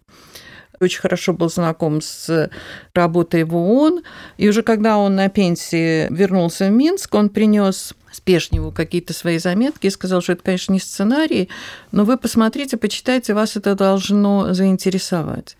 очень 0.85 1.01
хорошо 1.01 1.33
был 1.33 1.49
знаком 1.49 2.01
с 2.01 2.51
работой 2.95 3.45
в 3.45 3.55
ООН. 3.57 4.03
И 4.37 4.49
уже 4.49 4.63
когда 4.63 4.99
он 4.99 5.17
на 5.17 5.29
пенсии 5.29 6.13
вернулся 6.13 6.67
в 6.67 6.71
Минск, 6.71 7.15
он 7.15 7.29
принес 7.29 7.95
Спешневу 8.13 8.73
какие-то 8.73 9.13
свои 9.15 9.39
заметки 9.39 9.87
и 9.87 9.91
сказал, 9.91 10.21
что 10.21 10.33
это, 10.33 10.43
конечно, 10.43 10.73
не 10.73 10.81
сценарий, 10.81 11.49
но 11.93 12.05
вы 12.05 12.19
посмотрите, 12.19 12.77
почитайте, 12.77 13.35
вас 13.35 13.57
это 13.57 13.75
должно 13.75 14.53
заинтересовать. 14.53 15.57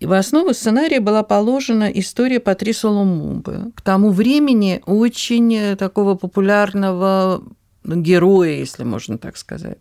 В 0.00 0.12
основу 0.12 0.52
сценария 0.52 1.00
была 1.00 1.22
положена 1.22 1.84
история 1.84 2.40
Патриса 2.40 2.88
Лумумбы. 2.88 3.72
К 3.74 3.80
тому 3.80 4.10
времени 4.10 4.82
очень 4.86 5.76
такого 5.76 6.14
популярного 6.14 7.42
героя, 7.84 8.50
если 8.50 8.84
можно 8.84 9.18
так 9.18 9.36
сказать. 9.36 9.78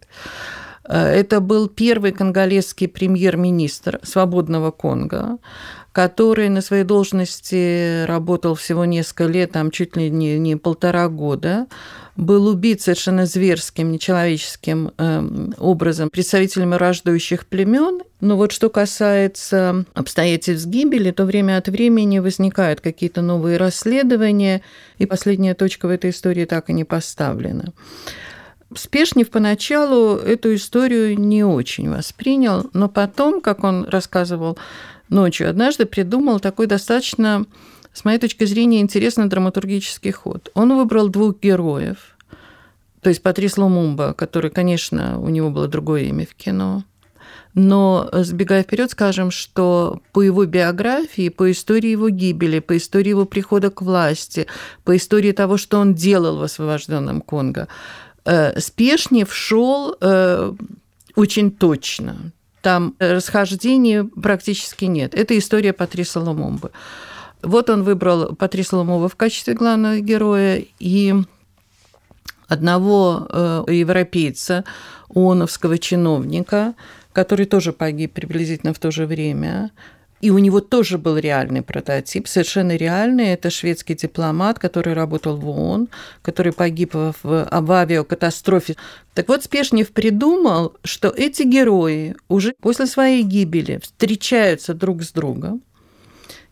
Э, 0.87 1.07
это 1.07 1.39
был 1.39 1.67
первый 1.67 2.11
конголезский 2.11 2.87
премьер-министр 2.87 3.99
свободного 4.03 4.71
Конго, 4.71 5.37
который 5.91 6.49
на 6.49 6.61
своей 6.61 6.83
должности 6.83 8.05
работал 8.05 8.55
всего 8.55 8.85
несколько 8.85 9.25
лет, 9.25 9.51
там 9.51 9.71
чуть 9.71 9.95
ли 9.95 10.09
не, 10.09 10.39
не 10.39 10.55
полтора 10.55 11.07
года, 11.07 11.67
был 12.15 12.47
убит 12.47 12.81
совершенно 12.81 13.25
зверским, 13.25 13.91
нечеловеческим 13.91 14.91
э, 14.97 15.49
образом 15.57 16.09
представителями 16.09 16.75
рождающих 16.75 17.47
племен. 17.47 18.01
Но 18.21 18.37
вот 18.37 18.51
что 18.51 18.69
касается 18.69 19.85
обстоятельств 19.93 20.67
гибели, 20.67 21.11
то 21.11 21.25
время 21.25 21.57
от 21.57 21.67
времени 21.69 22.19
возникают 22.19 22.81
какие-то 22.81 23.21
новые 23.21 23.57
расследования, 23.57 24.61
и 24.99 25.05
последняя 25.05 25.55
точка 25.55 25.87
в 25.87 25.91
этой 25.91 26.11
истории 26.11 26.45
так 26.45 26.69
и 26.69 26.73
не 26.73 26.83
поставлена. 26.83 27.73
Спешнев 28.75 29.29
поначалу 29.29 30.15
эту 30.15 30.55
историю 30.55 31.19
не 31.19 31.43
очень 31.43 31.89
воспринял, 31.89 32.69
но 32.73 32.89
потом, 32.89 33.41
как 33.41 33.63
он 33.63 33.85
рассказывал 33.85 34.57
ночью, 35.09 35.49
однажды 35.49 35.85
придумал 35.85 36.39
такой 36.39 36.67
достаточно, 36.67 37.45
с 37.93 38.05
моей 38.05 38.19
точки 38.19 38.45
зрения, 38.45 38.81
интересный 38.81 39.27
драматургический 39.27 40.11
ход. 40.11 40.49
Он 40.53 40.75
выбрал 40.75 41.09
двух 41.09 41.39
героев, 41.39 42.17
то 43.01 43.09
есть 43.09 43.21
Патрис 43.21 43.57
Лумумба, 43.57 44.13
который, 44.13 44.49
конечно, 44.49 45.19
у 45.19 45.29
него 45.29 45.49
было 45.49 45.67
другое 45.67 46.03
имя 46.03 46.25
в 46.25 46.33
кино, 46.33 46.83
но, 47.53 48.09
сбегая 48.11 48.63
вперед, 48.63 48.89
скажем, 48.89 49.29
что 49.29 50.01
по 50.11 50.23
его 50.23 50.45
биографии, 50.45 51.29
по 51.29 51.51
истории 51.51 51.91
его 51.91 52.09
гибели, 52.09 52.59
по 52.59 52.77
истории 52.77 53.09
его 53.09 53.25
прихода 53.25 53.69
к 53.69 53.83
власти, 53.83 54.47
по 54.83 54.95
истории 54.95 55.33
того, 55.33 55.57
что 55.57 55.77
он 55.77 55.93
делал 55.93 56.37
в 56.37 56.43
освобожденном 56.43 57.21
Конго, 57.21 57.67
Э, 57.67 58.12
Спешнев 58.57 59.33
шел 59.33 59.95
э, 59.99 60.53
очень 61.15 61.51
точно. 61.51 62.31
Там 62.61 62.95
расхождений 62.99 64.03
практически 64.03 64.85
нет. 64.85 65.13
Это 65.13 65.37
история 65.37 65.73
Патриса 65.73 66.21
Ломомбы. 66.21 66.71
Вот 67.41 67.69
он 67.69 67.83
выбрал 67.83 68.35
Патриса 68.35 68.77
Ломова 68.77 69.09
в 69.09 69.17
качестве 69.17 69.53
главного 69.53 69.99
героя 69.99 70.63
и 70.79 71.13
одного 72.47 73.27
э, 73.29 73.65
европейца, 73.67 74.63
ООНовского 75.09 75.77
чиновника, 75.77 76.73
который 77.11 77.45
тоже 77.45 77.73
погиб 77.73 78.13
приблизительно 78.13 78.73
в 78.73 78.79
то 78.79 78.91
же 78.91 79.05
время. 79.05 79.71
И 80.23 80.31
у 80.31 80.37
него 80.37 80.61
тоже 80.61 80.97
был 80.97 81.17
реальный 81.17 81.61
прототип, 81.61 82.29
совершенно 82.29 82.77
реальный. 82.77 83.33
Это 83.33 83.49
шведский 83.49 83.93
дипломат, 83.93 84.57
который 84.57 84.93
работал 84.93 85.35
в 85.35 85.49
ООН, 85.49 85.89
который 86.21 86.53
погиб 86.53 86.93
в, 86.93 87.13
в 87.23 87.71
авиакатастрофе. 87.73 88.77
Так 89.13 89.27
вот, 89.27 89.43
Спешнев 89.43 89.91
придумал, 89.91 90.77
что 90.85 91.09
эти 91.09 91.43
герои 91.43 92.15
уже 92.29 92.53
после 92.61 92.85
своей 92.85 93.23
гибели 93.23 93.81
встречаются 93.83 94.73
друг 94.73 95.03
с 95.03 95.11
другом 95.11 95.61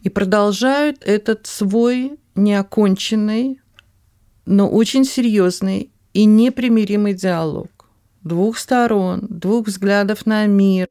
и 0.01 0.09
продолжают 0.09 1.01
этот 1.05 1.47
свой 1.47 2.19
неоконченный, 2.35 3.61
но 4.45 4.69
очень 4.69 5.05
серьезный 5.05 5.91
и 6.11 6.25
непримиримый 6.25 7.13
диалог 7.13 7.69
двух 8.21 8.57
сторон, 8.57 9.27
двух 9.29 9.67
взглядов 9.67 10.25
на 10.25 10.45
мир, 10.45 10.89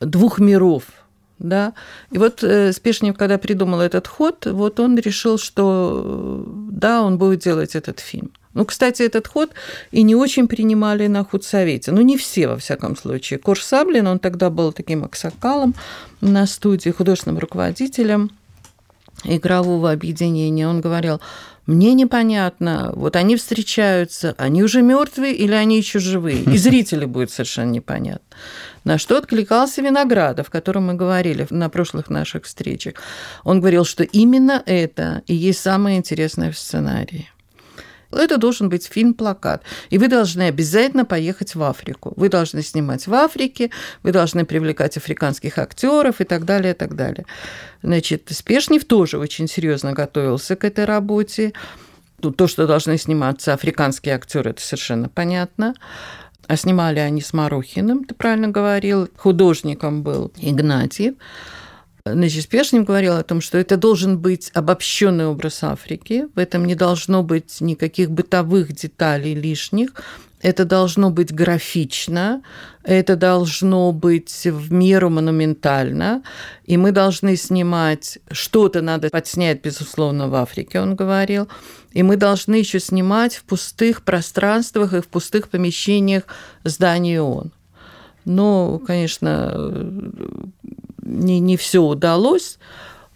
двух 0.00 0.38
миров– 0.38 0.84
да. 1.40 1.72
И 2.12 2.18
вот 2.18 2.44
э, 2.44 2.72
Спешнев, 2.72 3.16
когда 3.16 3.38
придумал 3.38 3.80
этот 3.80 4.06
ход, 4.06 4.46
вот 4.46 4.78
он 4.78 4.96
решил, 4.98 5.38
что 5.38 6.44
э, 6.46 6.70
да, 6.70 7.02
он 7.02 7.18
будет 7.18 7.40
делать 7.40 7.74
этот 7.74 7.98
фильм. 7.98 8.30
Ну, 8.52 8.64
кстати, 8.64 9.02
этот 9.02 9.28
ход 9.28 9.50
и 9.90 10.02
не 10.02 10.14
очень 10.14 10.48
принимали 10.48 11.06
на 11.06 11.24
худсовете. 11.24 11.92
Ну, 11.92 12.00
не 12.02 12.16
все, 12.16 12.48
во 12.48 12.56
всяком 12.56 12.96
случае. 12.96 13.38
Корж 13.38 13.62
Саблин, 13.62 14.06
он 14.06 14.18
тогда 14.18 14.50
был 14.50 14.72
таким 14.72 15.04
аксакалом 15.04 15.74
на 16.20 16.46
студии, 16.46 16.90
художественным 16.90 17.38
руководителем 17.38 18.30
игрового 19.24 19.92
объединения. 19.92 20.66
Он 20.66 20.80
говорил, 20.80 21.20
мне 21.66 21.94
непонятно, 21.94 22.92
вот 22.96 23.14
они 23.14 23.36
встречаются, 23.36 24.34
они 24.38 24.64
уже 24.64 24.82
мертвые 24.82 25.34
или 25.34 25.52
они 25.52 25.76
еще 25.76 26.00
живые? 26.00 26.42
И 26.42 26.56
зрителю 26.56 27.06
будет 27.06 27.30
совершенно 27.30 27.70
непонятно. 27.70 28.36
На 28.84 28.98
что 28.98 29.18
откликался 29.18 29.82
Виноградов, 29.82 30.48
о 30.48 30.50
котором 30.50 30.86
мы 30.86 30.94
говорили 30.94 31.46
на 31.50 31.68
прошлых 31.68 32.08
наших 32.08 32.44
встречах. 32.44 32.94
Он 33.44 33.60
говорил, 33.60 33.84
что 33.84 34.04
именно 34.04 34.62
это 34.66 35.22
и 35.26 35.34
есть 35.34 35.60
самое 35.60 35.98
интересное 35.98 36.50
в 36.50 36.58
сценарии. 36.58 37.28
Это 38.12 38.38
должен 38.38 38.68
быть 38.68 38.86
фильм-плакат. 38.86 39.62
И 39.90 39.98
вы 39.98 40.08
должны 40.08 40.42
обязательно 40.42 41.04
поехать 41.04 41.54
в 41.54 41.62
Африку. 41.62 42.12
Вы 42.16 42.28
должны 42.28 42.62
снимать 42.62 43.06
в 43.06 43.14
Африке, 43.14 43.70
вы 44.02 44.12
должны 44.12 44.44
привлекать 44.44 44.96
африканских 44.96 45.58
актеров 45.58 46.20
и 46.20 46.24
так 46.24 46.44
далее, 46.44 46.72
и 46.72 46.76
так 46.76 46.96
далее. 46.96 47.24
Значит, 47.82 48.28
Спешнев 48.30 48.84
тоже 48.84 49.18
очень 49.18 49.46
серьезно 49.46 49.92
готовился 49.92 50.56
к 50.56 50.64
этой 50.64 50.86
работе. 50.86 51.52
То, 52.20 52.48
что 52.48 52.66
должны 52.66 52.98
сниматься 52.98 53.54
африканские 53.54 54.16
актеры, 54.16 54.50
это 54.50 54.60
совершенно 54.60 55.08
понятно. 55.08 55.74
А 56.50 56.56
снимали 56.56 56.98
они 56.98 57.20
с 57.20 57.32
Марухиным, 57.32 58.02
ты 58.02 58.12
правильно 58.12 58.48
говорил. 58.48 59.08
Художником 59.16 60.02
был 60.02 60.32
Игнатьев. 60.36 61.14
Значит, 62.04 62.42
Спешнев 62.42 62.84
говорил 62.84 63.12
о 63.18 63.22
том, 63.22 63.40
что 63.40 63.56
это 63.56 63.76
должен 63.76 64.18
быть 64.18 64.50
обобщенный 64.52 65.26
образ 65.26 65.62
Африки, 65.62 66.26
в 66.34 66.40
этом 66.40 66.64
не 66.64 66.74
должно 66.74 67.22
быть 67.22 67.60
никаких 67.60 68.10
бытовых 68.10 68.72
деталей 68.72 69.32
лишних, 69.32 69.90
это 70.42 70.64
должно 70.64 71.10
быть 71.10 71.32
графично, 71.32 72.42
это 72.82 73.14
должно 73.14 73.92
быть 73.92 74.44
в 74.44 74.72
меру 74.72 75.08
монументально, 75.08 76.24
и 76.64 76.76
мы 76.76 76.90
должны 76.90 77.36
снимать, 77.36 78.18
что-то 78.32 78.80
надо 78.80 79.08
подснять, 79.10 79.62
безусловно, 79.62 80.28
в 80.28 80.34
Африке, 80.34 80.80
он 80.80 80.96
говорил, 80.96 81.48
и 81.92 82.02
мы 82.02 82.16
должны 82.16 82.56
еще 82.56 82.80
снимать 82.80 83.34
в 83.34 83.44
пустых 83.44 84.02
пространствах 84.02 84.94
и 84.94 85.00
в 85.00 85.08
пустых 85.08 85.48
помещениях 85.48 86.24
зданий 86.64 87.18
ООН. 87.18 87.52
Но, 88.24 88.80
конечно, 88.86 89.72
не, 91.02 91.40
не 91.40 91.56
все 91.56 91.82
удалось, 91.82 92.58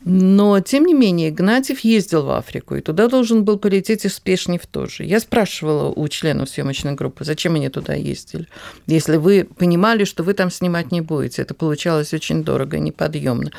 но, 0.07 0.61
тем 0.61 0.85
не 0.85 0.93
менее, 0.93 1.31
Игнатьев 1.31 1.81
ездил 1.81 2.25
в 2.25 2.31
Африку, 2.31 2.75
и 2.75 2.83
туда 2.83 3.09
должен 3.09 3.45
был 3.45 3.59
полететь 3.59 4.05
и 4.05 4.11
Спешнев 4.11 4.67
тоже. 4.67 5.05
Я 5.05 5.19
спрашивала 5.19 5.89
у 5.89 6.07
членов 6.09 6.51
съемочной 6.51 6.93
группы, 6.93 7.25
зачем 7.25 7.55
они 7.55 7.71
туда 7.71 7.95
ездили, 7.95 8.47
если 8.87 9.17
вы 9.17 9.49
понимали, 9.57 10.05
что 10.05 10.23
вы 10.23 10.35
там 10.35 10.51
снимать 10.51 10.93
не 10.93 11.01
будете. 11.01 11.41
Это 11.41 11.55
получалось 11.55 12.13
очень 12.13 12.45
дорого, 12.45 12.79
неподъемно 12.79 13.51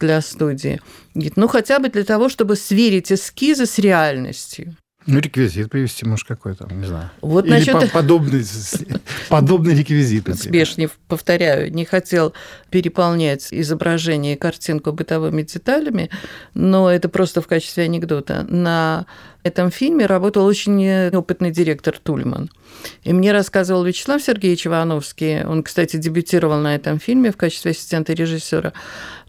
для 0.00 0.20
студии. 0.20 0.80
Говорит, 1.14 1.36
ну, 1.36 1.48
хотя 1.48 1.78
бы 1.78 1.88
для 1.88 2.04
того, 2.04 2.28
чтобы 2.28 2.56
сверить 2.56 3.12
эскизы 3.12 3.66
с 3.66 3.78
реальностью. 3.78 4.76
Ну, 5.06 5.18
реквизит 5.18 5.70
привести, 5.70 6.06
может, 6.06 6.26
какой-то, 6.26 6.66
не 6.72 6.86
знаю. 6.86 7.10
Вот 7.20 7.44
Или 7.44 7.52
насчет... 7.52 7.92
подобный, 7.92 8.42
подобный 9.28 9.74
реквизит. 9.74 10.34
Спешнев, 10.34 10.98
повторяю, 11.08 11.70
не 11.70 11.84
хотел 11.84 12.32
переполнять 12.70 13.48
изображение 13.50 14.34
и 14.34 14.38
картинку 14.38 14.92
бытовыми 14.92 15.42
деталями, 15.42 16.08
но 16.54 16.90
это 16.90 17.10
просто 17.10 17.42
в 17.42 17.46
качестве 17.46 17.84
анекдота. 17.84 18.46
На 18.48 19.04
этом 19.42 19.70
фильме 19.70 20.06
работал 20.06 20.46
очень 20.46 21.08
опытный 21.14 21.50
директор 21.50 21.98
Тульман. 22.02 22.50
И 23.02 23.12
мне 23.12 23.32
рассказывал 23.32 23.84
Вячеслав 23.84 24.22
Сергеевич 24.22 24.66
Ивановский, 24.66 25.44
он, 25.44 25.62
кстати, 25.62 25.98
дебютировал 25.98 26.60
на 26.60 26.74
этом 26.74 26.98
фильме 26.98 27.30
в 27.30 27.36
качестве 27.36 27.72
ассистента 27.72 28.14
режиссера, 28.14 28.72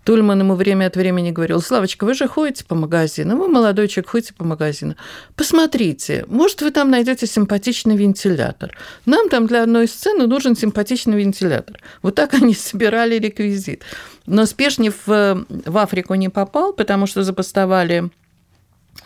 Тульман 0.06 0.40
ему 0.40 0.54
время 0.54 0.86
от 0.86 0.96
времени 0.96 1.32
говорил, 1.32 1.60
Славочка, 1.62 2.06
вы 2.06 2.14
же 2.14 2.28
ходите 2.28 2.64
по 2.64 2.76
магазинам, 2.76 3.40
вы 3.40 3.48
молодой 3.48 3.88
человек, 3.88 4.12
ходите 4.12 4.34
по 4.36 4.46
магазинам. 4.46 4.96
Посмотрите, 5.36 6.26
может, 6.28 6.62
вы 6.62 6.70
там 6.70 6.92
найдете 6.92 7.26
симпатичный 7.26 7.98
вентилятор. 7.98 8.78
Нам 9.08 9.30
там 9.30 9.48
для 9.48 9.64
одной 9.64 9.88
сцены 9.88 10.28
нужен 10.28 10.56
симпатичный 10.56 11.18
вентилятор. 11.18 11.80
Вот 12.04 12.14
так 12.14 12.36
они 12.36 12.54
собирали 12.54 13.18
реквизит. 13.18 13.82
Но 14.28 14.46
Спешнев 14.46 14.94
в 15.08 15.78
Африку 15.78 16.14
не 16.14 16.30
попал, 16.30 16.74
потому 16.74 17.08
что 17.08 17.24
запастовали 17.24 18.10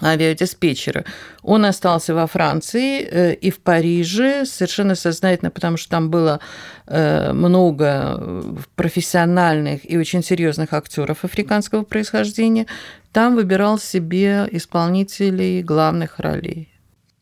авиадиспетчера. 0.01 1.03
Он 1.41 1.65
остался 1.65 2.13
во 2.13 2.27
Франции 2.27 3.01
э, 3.01 3.33
и 3.33 3.51
в 3.51 3.59
Париже 3.59 4.45
совершенно 4.45 4.95
сознательно, 4.95 5.51
потому 5.51 5.77
что 5.77 5.89
там 5.89 6.09
было 6.09 6.39
э, 6.87 7.33
много 7.33 8.43
профессиональных 8.75 9.89
и 9.89 9.97
очень 9.97 10.23
серьезных 10.23 10.73
актеров 10.73 11.25
африканского 11.25 11.83
происхождения. 11.83 12.65
Там 13.11 13.35
выбирал 13.35 13.79
себе 13.79 14.47
исполнителей 14.51 15.63
главных 15.63 16.19
ролей. 16.19 16.69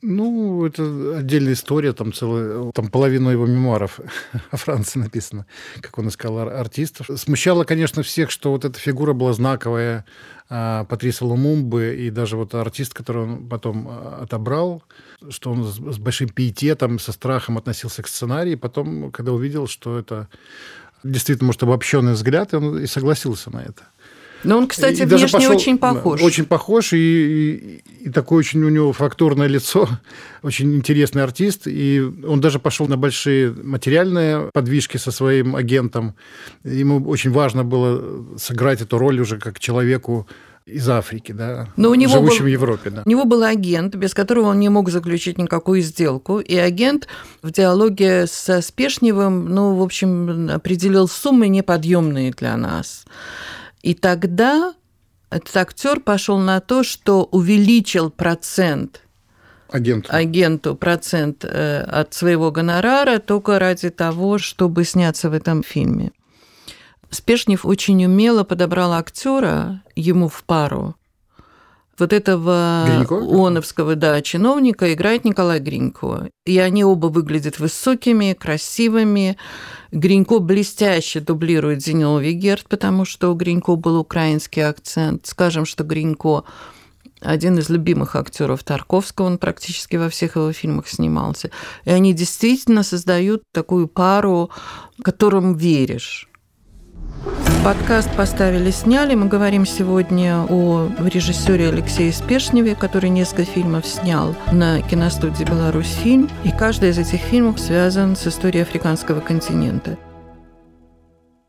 Ну, 0.03 0.63
это 0.63 1.17
отдельная 1.17 1.53
история, 1.53 1.91
там 1.91 2.13
целая, 2.13 2.71
там 2.71 2.89
половину 2.89 3.31
его 3.31 3.47
мемуаров 3.47 3.99
о 4.51 4.57
Франции 4.57 4.99
написано, 4.99 5.47
как 5.81 5.97
он 5.97 6.09
искал 6.09 6.37
артистов. 6.37 7.09
Смущало, 7.15 7.63
конечно, 7.63 8.03
всех, 8.03 8.29
что 8.29 8.51
вот 8.51 8.63
эта 8.63 8.79
фигура 8.79 9.13
была 9.13 9.33
знаковая, 9.33 10.05
Патриса 10.49 11.25
Лумумбы, 11.25 11.95
и 11.99 12.09
даже 12.09 12.37
вот 12.37 12.55
артист, 12.55 12.93
который 12.93 13.23
он 13.23 13.49
потом 13.49 13.87
а, 13.89 14.19
отобрал, 14.23 14.81
что 15.29 15.51
он 15.51 15.65
с 15.65 15.97
большим 15.97 16.29
пиететом, 16.29 16.99
со 16.99 17.11
страхом 17.11 17.57
относился 17.57 18.01
к 18.01 18.07
сценарию, 18.07 18.57
потом, 18.57 19.11
когда 19.11 19.33
увидел, 19.33 19.67
что 19.67 19.99
это 19.99 20.29
действительно, 21.03 21.47
может, 21.47 21.63
обобщенный 21.63 22.13
взгляд, 22.13 22.53
он 22.53 22.79
и 22.79 22.87
согласился 22.87 23.51
на 23.51 23.59
это. 23.59 23.83
Но 24.43 24.57
он, 24.57 24.67
кстати, 24.67 25.01
и 25.01 25.05
внешне 25.05 25.27
пошел, 25.27 25.51
очень 25.51 25.77
похож. 25.77 26.21
Очень 26.21 26.45
похож, 26.45 26.93
и, 26.93 26.97
и, 26.97 28.05
и 28.05 28.09
такое 28.09 28.39
очень 28.39 28.63
у 28.63 28.69
него 28.69 28.93
фактурное 28.93 29.47
лицо, 29.47 29.87
очень 30.43 30.75
интересный 30.75 31.23
артист. 31.23 31.63
И 31.67 32.01
он 32.27 32.41
даже 32.41 32.59
пошел 32.59 32.87
на 32.87 32.97
большие 32.97 33.51
материальные 33.51 34.49
подвижки 34.53 34.97
со 34.97 35.11
своим 35.11 35.55
агентом. 35.55 36.15
Ему 36.63 37.03
очень 37.07 37.31
важно 37.31 37.63
было 37.63 38.37
сыграть 38.37 38.81
эту 38.81 38.97
роль 38.97 39.19
уже 39.19 39.37
как 39.37 39.59
человеку 39.59 40.27
из 40.67 40.89
Африки, 40.89 41.31
да, 41.31 41.69
Но 41.77 41.89
у 41.89 41.95
него 41.95 42.11
живущим 42.11 42.39
был, 42.39 42.45
в 42.45 42.51
Европе. 42.51 42.89
Да. 42.89 43.03
У 43.05 43.09
него 43.09 43.23
был 43.23 43.43
агент, 43.43 43.95
без 43.95 44.13
которого 44.13 44.47
он 44.47 44.59
не 44.59 44.67
мог 44.67 44.89
заключить 44.89 45.37
никакую 45.37 45.81
сделку. 45.81 46.39
И 46.39 46.55
агент 46.57 47.07
в 47.41 47.51
диалоге 47.51 48.27
со 48.27 48.61
Спешневым, 48.61 49.45
ну, 49.45 49.75
в 49.75 49.81
общем, 49.81 50.49
определил 50.51 51.07
суммы 51.07 51.47
неподъемные 51.47 52.31
для 52.31 52.57
нас. 52.57 53.05
И 53.87 53.93
тогда 53.93 54.73
этот 55.29 55.55
актер 55.55 56.01
пошел 56.01 56.39
на 56.39 56.59
то, 56.59 56.83
что 56.83 57.23
увеличил 57.23 58.09
процент 58.09 59.01
агенту, 59.69 60.09
агенту 60.11 60.75
процент 60.75 61.45
э, 61.45 61.83
от 61.83 62.13
своего 62.13 62.51
гонорара 62.51 63.19
только 63.19 63.59
ради 63.59 63.89
того, 63.89 64.39
чтобы 64.39 64.83
сняться 64.83 65.29
в 65.29 65.33
этом 65.33 65.63
фильме. 65.63 66.11
Спешнев 67.11 67.65
очень 67.65 68.03
умело 68.03 68.43
подобрал 68.43 68.91
актера 68.91 69.81
ему 69.95 70.27
в 70.27 70.43
пару. 70.43 70.97
Вот 71.97 72.13
этого 72.13 72.85
Гринько? 72.87 73.15
оновского 73.15 73.95
да, 73.95 74.21
чиновника 74.21 74.93
играет 74.93 75.25
Николай 75.25 75.59
Гринько. 75.59 76.29
И 76.45 76.57
они 76.59 76.83
оба 76.83 77.07
выглядят 77.07 77.59
высокими, 77.59 78.33
красивыми. 78.33 79.37
Гринько 79.91 80.39
блестяще 80.39 81.19
дублирует 81.19 81.83
Зенил 81.83 82.19
Вигерт, 82.19 82.67
потому 82.67 83.05
что 83.05 83.31
у 83.31 83.35
Гринько 83.35 83.75
был 83.75 83.97
украинский 83.97 84.61
акцент. 84.61 85.25
Скажем, 85.25 85.65
что 85.65 85.83
Гринько 85.83 86.43
один 87.21 87.57
из 87.57 87.69
любимых 87.69 88.15
актеров 88.15 88.63
Тарковского, 88.63 89.25
он 89.25 89.37
практически 89.37 89.95
во 89.95 90.09
всех 90.09 90.35
его 90.35 90.51
фильмах 90.51 90.87
снимался. 90.87 91.49
И 91.85 91.89
они 91.89 92.13
действительно 92.13 92.83
создают 92.83 93.41
такую 93.53 93.87
пару, 93.87 94.51
которым 95.01 95.55
веришь. 95.55 96.29
Подкаст 97.63 98.09
«Поставили, 98.15 98.71
сняли». 98.71 99.15
Мы 99.15 99.27
говорим 99.27 99.65
сегодня 99.65 100.45
о 100.47 100.89
режиссере 100.99 101.69
Алексее 101.69 102.13
Спешневе, 102.13 102.75
который 102.75 103.09
несколько 103.09 103.43
фильмов 103.43 103.85
снял 103.85 104.35
на 104.51 104.81
киностудии 104.81 105.43
«Беларусь 105.43 105.91
фильм». 106.03 106.29
И 106.43 106.51
каждый 106.51 106.89
из 106.89 106.97
этих 106.97 107.19
фильмов 107.19 107.59
связан 107.59 108.15
с 108.15 108.27
историей 108.27 108.63
африканского 108.63 109.19
континента. 109.19 109.97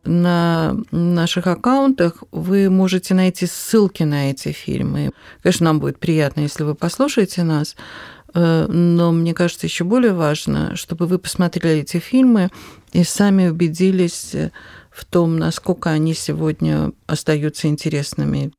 На 0.05 0.75
наших 0.91 1.47
аккаунтах 1.47 2.25
вы 2.33 2.71
можете 2.71 3.15
найти 3.15 3.47
ссылки 3.47 4.03
на 4.05 4.31
эти 4.31 4.53
фильмы. 4.53 5.11
Конечно, 5.43 5.67
нам 5.67 5.81
будет 5.81 6.01
приятно, 6.01 6.41
если 6.41 6.65
вы 6.65 6.75
послушаете 6.75 7.43
нас, 7.43 7.77
э, 8.35 8.67
но 8.69 9.13
мне 9.13 9.35
кажется, 9.35 9.67
еще 9.67 9.85
более 9.85 10.15
важно, 10.15 10.77
чтобы 10.77 11.07
вы 11.07 11.19
посмотрели 11.19 11.83
эти 11.83 11.99
фильмы 11.99 12.49
и 12.93 13.05
сами 13.05 13.49
убедились 13.49 14.35
в 14.99 15.05
том, 15.05 15.39
насколько 15.39 15.91
они 15.91 16.13
сегодня 16.13 16.93
остаются 17.07 17.69
интересными. 17.69 18.53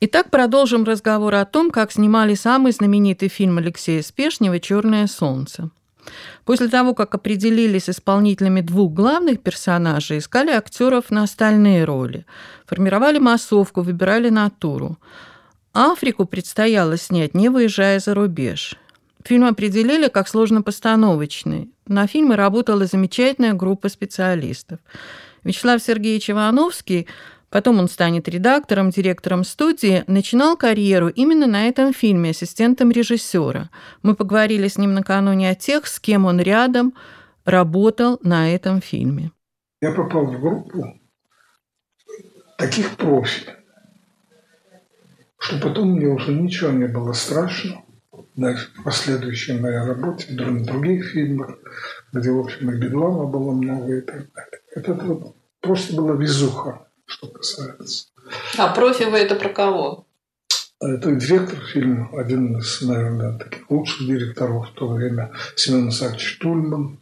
Итак, 0.00 0.30
продолжим 0.30 0.84
разговор 0.84 1.34
о 1.36 1.44
том, 1.44 1.70
как 1.70 1.92
снимали 1.92 2.34
самый 2.34 2.72
знаменитый 2.72 3.28
фильм 3.28 3.58
Алексея 3.58 4.02
Спешнева 4.02 4.58
«Черное 4.58 5.06
солнце». 5.06 5.70
После 6.44 6.68
того, 6.68 6.92
как 6.92 7.14
определились 7.14 7.88
исполнителями 7.88 8.60
двух 8.60 8.92
главных 8.92 9.40
персонажей, 9.40 10.18
искали 10.18 10.50
актеров 10.50 11.10
на 11.10 11.22
остальные 11.22 11.84
роли, 11.84 12.26
формировали 12.66 13.18
массовку, 13.18 13.80
выбирали 13.80 14.28
натуру. 14.28 14.98
Африку 15.72 16.26
предстояло 16.26 16.98
снять, 16.98 17.32
не 17.32 17.48
выезжая 17.48 18.00
за 18.00 18.12
рубеж. 18.12 18.76
Фильм 19.24 19.46
определили 19.46 20.08
как 20.08 20.28
сложнопостановочный. 20.28 21.70
На 21.86 22.06
фильме 22.06 22.34
работала 22.34 22.84
замечательная 22.84 23.54
группа 23.54 23.88
специалистов. 23.88 24.80
Вячеслав 25.44 25.82
Сергеевич 25.82 26.30
Ивановский, 26.30 27.06
потом 27.50 27.78
он 27.78 27.88
станет 27.88 28.28
редактором, 28.28 28.90
директором 28.90 29.44
студии, 29.44 30.04
начинал 30.06 30.56
карьеру 30.56 31.08
именно 31.08 31.46
на 31.46 31.68
этом 31.68 31.92
фильме, 31.92 32.30
ассистентом 32.30 32.90
режиссера. 32.90 33.70
Мы 34.02 34.16
поговорили 34.16 34.68
с 34.68 34.78
ним 34.78 34.94
накануне 34.94 35.50
о 35.50 35.54
тех, 35.54 35.86
с 35.86 36.00
кем 36.00 36.24
он 36.24 36.40
рядом 36.40 36.94
работал 37.44 38.18
на 38.22 38.52
этом 38.54 38.80
фильме. 38.80 39.30
Я 39.80 39.92
попал 39.92 40.26
в 40.26 40.40
группу 40.40 40.98
таких 42.56 42.96
профи, 42.96 43.52
что 45.38 45.60
потом 45.60 45.92
мне 45.92 46.06
уже 46.06 46.32
ничего 46.32 46.70
не 46.70 46.86
было 46.86 47.12
страшно. 47.12 47.82
В 48.36 48.82
последующей 48.82 49.52
моей 49.52 49.78
работе, 49.78 50.32
в 50.32 50.64
других 50.64 51.10
фильмах, 51.10 51.56
где, 52.12 52.30
в 52.30 52.40
общем, 52.40 52.70
и 52.70 52.78
бедлама 52.78 53.26
было 53.26 53.52
много 53.52 53.98
и 53.98 54.00
так 54.00 54.32
далее. 54.32 54.60
Это, 54.74 54.92
это 54.92 55.32
просто 55.60 55.94
была 55.94 56.14
везуха, 56.14 56.88
что 57.06 57.28
касается. 57.28 58.08
А 58.58 58.74
профи 58.74 59.04
вы 59.04 59.18
это 59.18 59.36
про 59.36 59.48
кого? 59.50 60.06
Это 60.80 61.12
директор 61.12 61.58
фильма, 61.60 62.10
один 62.18 62.58
из, 62.58 62.82
наверное, 62.82 63.38
таких 63.38 63.70
лучших 63.70 64.06
директоров 64.06 64.68
в 64.68 64.74
то 64.74 64.88
время, 64.88 65.32
Семен 65.56 65.88
Исаакович 65.88 66.38
Тульман. 66.40 66.98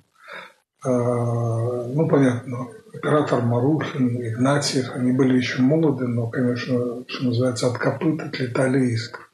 А, 0.85 0.91
ну, 0.91 2.09
понятно, 2.09 2.69
оператор 2.93 3.43
Марухин, 3.43 4.21
Игнатьев, 4.23 4.91
они 4.95 5.13
были 5.13 5.37
еще 5.37 5.63
молоды, 5.63 6.07
но, 6.07 6.29
конечно, 6.29 7.05
что 7.09 7.25
называется, 7.25 7.69
от 7.69 7.79
копыт 7.79 8.21
отлетали 8.21 8.87
искры 8.87 9.25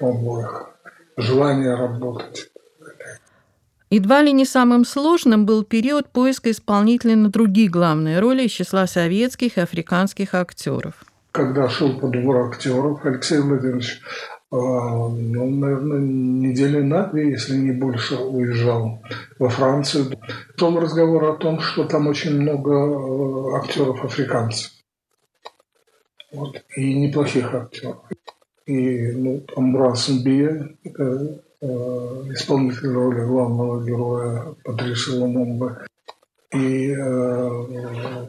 у 0.00 0.10
обоих. 0.10 0.70
Желание 1.16 1.74
работать. 1.74 2.50
Едва 3.90 4.22
ли 4.22 4.32
не 4.32 4.44
самым 4.44 4.84
сложным 4.84 5.46
был 5.46 5.62
период 5.62 6.08
поиска 6.08 6.50
исполнителей 6.50 7.14
на 7.14 7.28
другие 7.28 7.68
главные 7.68 8.18
роли 8.18 8.44
из 8.44 8.50
числа 8.50 8.86
советских 8.86 9.56
и 9.56 9.60
африканских 9.60 10.34
актеров. 10.34 11.04
Когда 11.30 11.68
шел 11.68 11.98
подбор 11.98 12.48
актеров, 12.48 13.04
Алексей 13.04 13.38
Владимирович, 13.38 14.00
а, 14.50 14.56
ну, 15.08 15.50
наверное, 15.50 16.00
недели 16.00 16.80
на 16.80 17.04
две, 17.06 17.30
если 17.30 17.56
не 17.56 17.72
больше, 17.72 18.16
уезжал 18.16 19.02
во 19.38 19.48
Францию. 19.48 20.18
Шел 20.56 20.80
разговор 20.80 21.24
о 21.24 21.36
том, 21.36 21.60
что 21.60 21.84
там 21.84 22.08
очень 22.08 22.40
много 22.40 22.72
э, 22.72 23.56
актеров 23.56 24.04
африканцев. 24.04 24.72
Вот. 26.32 26.56
И 26.76 26.94
неплохих 26.94 27.54
актеров. 27.54 27.98
И 28.66 29.12
ну, 29.12 29.44
Амбрас 29.56 30.08
Мбия, 30.08 30.76
Э, 30.98 31.38
исполнитель 31.60 32.88
роли 32.88 33.24
главного 33.24 33.84
героя 33.84 34.54
Патриса 34.64 35.12
Лумумбы. 35.14 35.78
И 36.52 36.90
э, 36.92 37.66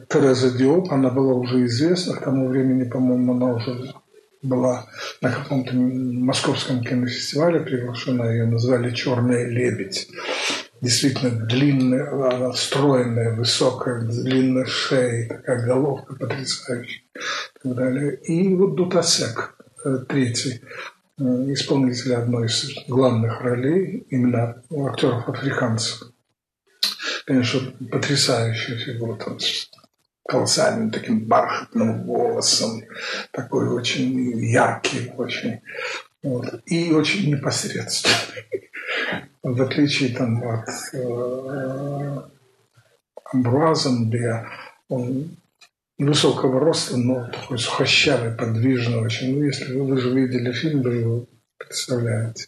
Тереза 0.10 0.58
Диоп, 0.58 0.92
она 0.92 1.10
была 1.10 1.34
уже 1.34 1.66
известна, 1.66 2.16
к 2.16 2.24
тому 2.24 2.48
времени, 2.48 2.90
по-моему, 2.90 3.34
она 3.34 3.56
уже 3.56 3.94
была 4.42 4.86
на 5.22 5.32
каком-то 5.32 5.74
московском 5.74 6.84
кинофестивале 6.84 7.62
приглашена, 7.62 8.24
ее 8.24 8.46
назвали 8.46 8.94
«Черная 8.94 9.48
лебедь». 9.48 10.10
Действительно 10.80 11.46
длинная, 11.48 12.12
она 12.12 12.54
стройная, 12.54 13.36
высокая, 13.36 14.02
длинная 14.02 14.66
шея, 14.66 15.28
такая 15.28 15.66
головка 15.66 16.14
потрясающая 16.16 17.02
и 17.02 17.64
так 17.64 17.76
далее. 17.76 18.16
И 18.16 18.54
вот 18.54 18.76
Дутасек, 18.76 19.56
э, 19.84 19.98
третий, 20.08 20.62
Э, 21.20 21.24
исполнителя 21.52 22.20
одной 22.20 22.46
из 22.46 22.76
главных 22.88 23.42
ролей, 23.42 24.06
именно 24.12 24.62
у 24.70 24.86
актеров 24.86 25.28
африканцев. 25.28 26.12
Конечно, 27.26 27.60
потрясающая 27.90 28.78
фигура, 28.78 29.16
там, 29.16 29.40
с 29.40 29.72
колоссальным 30.28 30.92
таким 30.92 31.26
бархатным 31.26 32.04
голосом, 32.04 32.84
такой 33.32 33.68
очень 33.68 34.38
яркий, 34.46 35.12
очень 35.18 35.62
вот, 36.22 36.62
и 36.68 36.92
очень 36.92 37.34
непосредственный. 37.34 38.70
В 39.42 39.60
отличие 39.60 40.16
там, 40.16 40.44
от 40.48 40.70
э, 40.94 42.22
Амбруаза, 43.34 43.90
где 44.04 44.46
он 44.88 45.36
невысокого 45.98 46.60
роста, 46.60 46.98
но 46.98 47.28
такой 47.28 47.58
сухощавый, 47.58 48.32
подвижный 48.32 49.00
очень. 49.00 49.38
Ну, 49.38 49.44
если 49.44 49.74
вы, 49.74 49.86
вы 49.86 49.98
же 49.98 50.12
видели 50.12 50.52
фильм, 50.52 50.82
вы 50.82 50.96
его 50.96 51.28
представляете. 51.58 52.48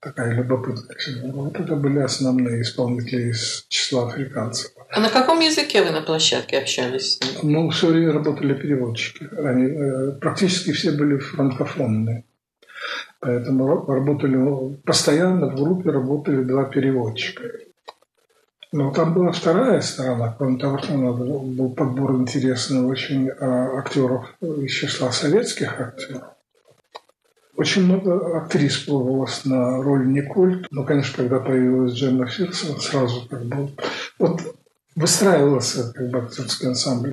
Такая 0.00 0.34
любопытная 0.34 0.96
фигура. 0.98 1.32
Вот 1.32 1.60
это 1.60 1.76
были 1.76 2.00
основные 2.00 2.62
исполнители 2.62 3.30
из 3.30 3.66
числа 3.68 4.08
африканцев. 4.08 4.72
А 4.90 5.00
на 5.00 5.08
каком 5.08 5.38
языке 5.38 5.82
вы 5.84 5.90
на 5.90 6.02
площадке 6.02 6.58
общались? 6.58 7.20
Ну, 7.42 7.70
все 7.70 7.86
время 7.86 8.12
работали 8.12 8.54
переводчики. 8.54 9.28
Они 9.38 9.66
э, 9.66 10.12
практически 10.20 10.72
все 10.72 10.90
были 10.90 11.18
франкофонные. 11.18 12.24
Поэтому 13.20 13.86
работали 13.86 14.76
постоянно 14.84 15.50
в 15.50 15.54
группе 15.54 15.90
работали 15.90 16.42
два 16.42 16.64
переводчика. 16.64 17.44
Но 18.72 18.90
там 18.90 19.12
была 19.12 19.32
вторая 19.32 19.82
сторона, 19.82 20.34
кроме 20.36 20.58
того, 20.58 20.78
что 20.78 20.94
был 20.94 21.70
подбор 21.70 22.14
интересных 22.14 22.86
очень 22.86 23.28
а, 23.28 23.78
актеров 23.78 24.34
из 24.40 24.72
числа 24.72 25.12
советских 25.12 25.78
актеров. 25.78 26.22
Очень 27.54 27.84
много 27.84 28.38
актрис 28.38 28.78
пробовалось 28.78 29.44
на 29.44 29.82
роль 29.82 30.10
Николь. 30.10 30.66
Но, 30.70 30.84
конечно, 30.84 31.14
когда 31.18 31.38
появилась 31.38 31.92
Дженна 31.92 32.26
Фирсова, 32.26 32.78
сразу 32.78 33.28
как 33.28 33.44
бы 33.44 33.68
вот 34.18 34.40
выстраивался 34.96 35.92
как 35.92 36.08
бы 36.08 36.18
актерский 36.20 36.68
ансамбль. 36.68 37.12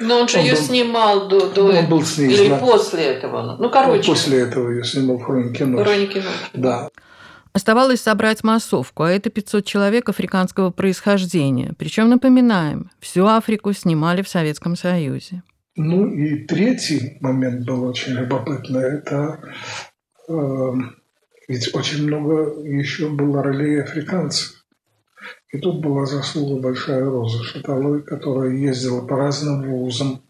Но 0.00 0.20
он 0.20 0.28
же 0.28 0.38
он 0.38 0.44
ее 0.44 0.54
был, 0.54 0.60
снимал 0.62 1.28
до, 1.28 1.50
до 1.50 1.64
он 1.66 1.86
был 1.86 2.02
с 2.02 2.18
ней, 2.18 2.32
или 2.32 2.48
да. 2.48 2.56
после 2.56 3.04
этого. 3.04 3.56
Ну, 3.60 3.70
короче. 3.70 4.08
После 4.10 4.40
этого 4.40 4.70
ее 4.70 4.82
снимал 4.82 5.18
Хроники 5.18 5.62
ночи. 5.62 5.84
Хроники 5.84 6.16
ночи. 6.16 6.50
Да. 6.54 6.90
Оставалось 7.52 8.00
собрать 8.00 8.44
массовку, 8.44 9.02
а 9.02 9.10
это 9.10 9.28
500 9.28 9.64
человек 9.64 10.08
африканского 10.08 10.70
происхождения. 10.70 11.74
Причем, 11.78 12.08
напоминаем, 12.08 12.90
всю 13.00 13.26
Африку 13.26 13.72
снимали 13.72 14.22
в 14.22 14.28
Советском 14.28 14.76
Союзе. 14.76 15.42
Ну 15.74 16.06
и 16.06 16.44
третий 16.46 17.18
момент 17.20 17.66
был 17.66 17.84
очень 17.84 18.12
любопытный. 18.12 18.98
Это 18.98 19.40
э, 20.28 20.72
ведь 21.48 21.74
очень 21.74 22.06
много 22.06 22.62
еще 22.62 23.08
было 23.08 23.42
ролей 23.42 23.82
африканцев. 23.82 24.64
И 25.52 25.58
тут 25.58 25.82
была 25.82 26.06
заслуга 26.06 26.62
большая 26.62 27.04
Роза 27.04 27.42
Шаталой, 27.42 28.02
которая 28.02 28.52
ездила 28.52 29.04
по 29.04 29.16
разным 29.16 29.68
вузам, 29.68 30.22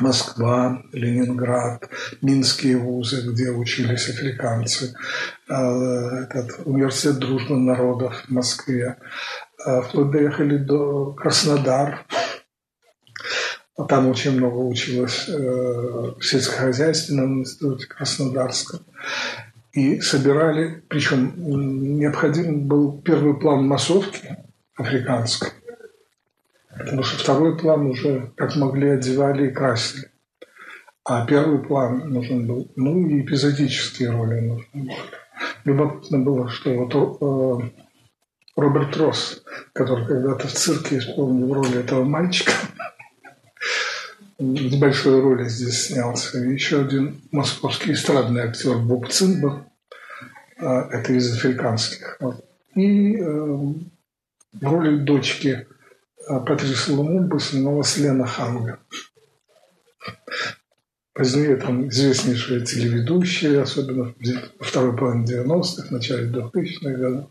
Москва, 0.00 0.82
Ленинград, 0.92 1.88
Минские 2.22 2.76
вузы, 2.76 3.30
где 3.30 3.50
учились 3.50 4.08
африканцы, 4.08 4.94
а, 5.48 6.22
этот 6.22 6.66
университет 6.66 7.18
дружбы 7.18 7.56
народов 7.56 8.24
в 8.26 8.30
Москве. 8.30 8.96
А, 9.64 9.82
вплоть 9.82 10.10
доехали 10.10 10.56
до 10.56 11.12
Краснодар. 11.12 12.04
там 13.88 14.08
очень 14.08 14.36
много 14.36 14.56
училось 14.56 15.28
э, 15.28 15.32
в 15.32 16.20
сельскохозяйственном 16.20 17.40
институте 17.40 17.86
Краснодарском. 17.86 18.80
И 19.72 20.00
собирали, 20.00 20.82
причем 20.88 21.32
необходим 21.98 22.66
был 22.66 23.00
первый 23.02 23.38
план 23.38 23.66
массовки 23.66 24.36
африканской, 24.76 25.50
потому 26.78 27.02
что 27.02 27.18
второй 27.18 27.58
план 27.58 27.86
уже 27.86 28.32
как 28.36 28.56
могли 28.56 28.90
одевали 28.90 29.48
и 29.48 29.52
красили. 29.52 30.10
А 31.04 31.26
первый 31.26 31.60
план 31.60 32.10
нужен 32.10 32.46
был, 32.46 32.70
ну 32.76 33.06
и 33.06 33.22
эпизодические 33.22 34.10
роли 34.10 34.40
нужны 34.40 34.66
были. 34.74 34.96
Любопытно 35.64 36.18
было, 36.18 36.48
что 36.48 36.74
вот 36.74 36.94
э, 36.94 37.70
Роберт 38.56 38.96
Росс, 38.96 39.42
который 39.72 40.06
когда-то 40.06 40.48
в 40.48 40.52
цирке 40.52 40.98
исполнил 40.98 41.54
роль 41.54 41.74
этого 41.76 42.04
мальчика, 42.04 42.52
с 44.38 44.76
большой 44.76 45.20
роли 45.20 45.48
здесь 45.48 45.86
снялся. 45.86 46.44
И 46.44 46.52
еще 46.52 46.82
один 46.82 47.20
московский 47.30 47.92
эстрадный 47.92 48.42
актер 48.42 48.78
Боб 48.78 49.08
Цинбер, 49.08 49.64
а, 50.60 50.88
это 50.90 51.12
из 51.12 51.32
африканских. 51.34 52.18
И 52.74 53.16
э, 53.16 53.24
в 53.24 54.62
роли 54.62 54.96
дочки 54.98 55.66
а, 56.28 56.40
Патриса 56.40 56.92
Лумумбы 56.92 57.40
снималась 57.40 57.96
Лена 57.96 58.26
Ханга. 58.26 58.78
Позднее 61.14 61.56
там 61.56 61.88
известнейшие 61.88 62.64
телеведущие, 62.64 63.62
особенно 63.62 64.14
во 64.58 64.64
второй 64.64 64.96
половине 64.96 65.26
90-х, 65.26 65.88
начале 65.90 66.30
2000-х 66.30 66.90
годов. 66.90 67.30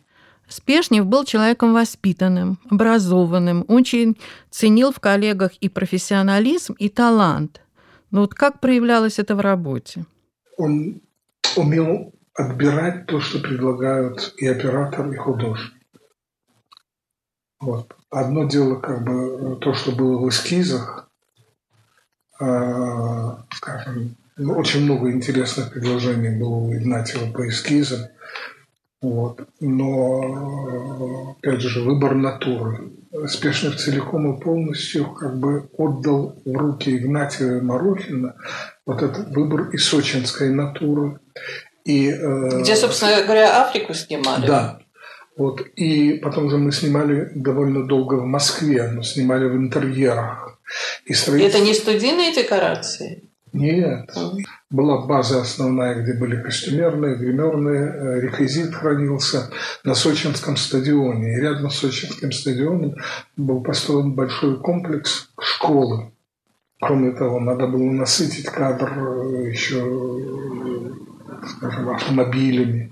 Спешнев 0.49 1.05
был 1.05 1.25
человеком 1.25 1.73
воспитанным, 1.73 2.57
образованным, 2.69 3.65
очень 3.67 4.17
ценил 4.49 4.91
в 4.91 4.99
коллегах 4.99 5.51
и 5.59 5.69
профессионализм, 5.69 6.73
и 6.79 6.89
талант. 6.89 7.61
Но 8.11 8.21
вот 8.21 8.33
как 8.33 8.59
проявлялось 8.59 9.19
это 9.19 9.35
в 9.35 9.41
работе? 9.41 10.05
Он 10.57 11.01
умел 11.55 12.13
отбирать 12.33 13.05
то, 13.07 13.19
что 13.19 13.39
предлагают 13.39 14.33
и 14.37 14.47
оператор, 14.47 15.11
и 15.11 15.15
художник. 15.15 15.76
Вот. 17.59 17.95
Одно 18.09 18.45
дело, 18.45 18.75
как 18.75 19.03
бы, 19.03 19.57
то, 19.59 19.73
что 19.73 19.91
было 19.91 20.19
в 20.19 20.29
эскизах, 20.29 21.09
э, 22.39 23.35
скажем, 23.51 24.15
очень 24.37 24.83
много 24.83 25.11
интересных 25.11 25.71
предложений 25.71 26.39
было 26.39 26.55
у 26.55 26.73
Игнатьева 26.73 27.31
по 27.31 27.47
эскизам. 27.47 28.01
Вот. 29.01 29.47
Но, 29.59 31.35
опять 31.37 31.61
же, 31.61 31.81
выбор 31.81 32.15
натуры. 32.15 32.91
Спешнев 33.27 33.77
целиком 33.77 34.33
и 34.33 34.39
полностью 34.39 35.11
как 35.13 35.39
бы 35.39 35.69
отдал 35.77 36.35
в 36.45 36.55
руки 36.55 36.95
Игнатия 36.95 37.61
Марохина 37.61 38.35
вот 38.85 39.01
этот 39.01 39.29
выбор 39.35 39.69
и 39.69 39.77
сочинской 39.77 40.49
натуры. 40.51 41.19
И, 41.85 42.09
э, 42.09 42.61
Где, 42.61 42.75
собственно 42.75 43.23
говоря, 43.23 43.63
Африку 43.63 43.93
снимали. 43.93 44.45
Да. 44.45 44.79
Вот. 45.37 45.61
И 45.75 46.13
потом 46.13 46.49
же 46.49 46.57
мы 46.57 46.71
снимали 46.71 47.31
довольно 47.35 47.85
долго 47.85 48.15
в 48.15 48.25
Москве, 48.25 48.91
мы 48.93 49.03
снимали 49.03 49.45
в 49.45 49.55
интерьерах. 49.55 50.59
И 51.05 51.13
строительство... 51.13 51.59
Это 51.59 51.65
не 51.65 51.73
студийные 51.73 52.33
декорации? 52.33 53.23
Нет. 53.53 54.11
Была 54.69 55.05
база 55.05 55.41
основная, 55.41 56.01
где 56.01 56.13
были 56.13 56.41
костюмерные, 56.41 57.15
гримерные, 57.15 57.87
э, 57.87 58.21
реквизит 58.21 58.73
хранился 58.73 59.49
на 59.83 59.95
Сочинском 59.95 60.57
стадионе. 60.57 61.37
И 61.37 61.41
рядом 61.41 61.69
с 61.69 61.79
Сочинским 61.79 62.31
стадионом 62.31 62.95
был 63.37 63.61
построен 63.61 64.13
большой 64.13 64.59
комплекс 64.59 65.29
школы. 65.39 66.11
Кроме 66.79 67.11
того, 67.11 67.39
надо 67.39 67.67
было 67.67 67.89
насытить 67.91 68.45
кадр 68.45 68.91
э, 68.97 69.49
еще, 69.49 69.79
скажем, 71.47 71.89
автомобилями. 71.89 72.91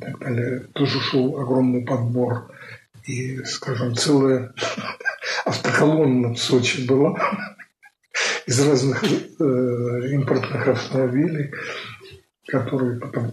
Так 0.00 0.18
далее. 0.20 0.60
Тоже 0.74 1.00
шел 1.00 1.38
огромный 1.40 1.84
подбор. 1.84 2.50
И, 3.04 3.42
скажем, 3.44 3.94
целая 3.96 4.52
автоколонна 5.44 6.34
в 6.34 6.38
Сочи 6.38 6.86
была 6.86 7.16
из 8.46 8.60
разных 8.66 9.02
э, 9.02 10.08
импортных 10.10 10.68
автомобилей, 10.68 11.52
которые 12.46 13.00
потом 13.00 13.32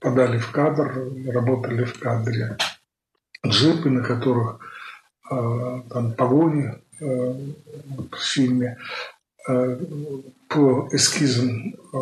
подали 0.00 0.38
в 0.38 0.50
кадр, 0.50 1.08
работали 1.32 1.84
в 1.84 1.98
кадре. 1.98 2.56
Джипы, 3.46 3.90
на 3.90 4.02
которых 4.02 4.60
э, 5.30 5.82
там 5.90 6.12
погони 6.12 6.74
э, 7.00 7.34
в 8.10 8.16
фильме. 8.16 8.76
Э, 9.48 9.78
по 10.52 10.88
эскизам 10.92 11.74
э, 11.92 11.96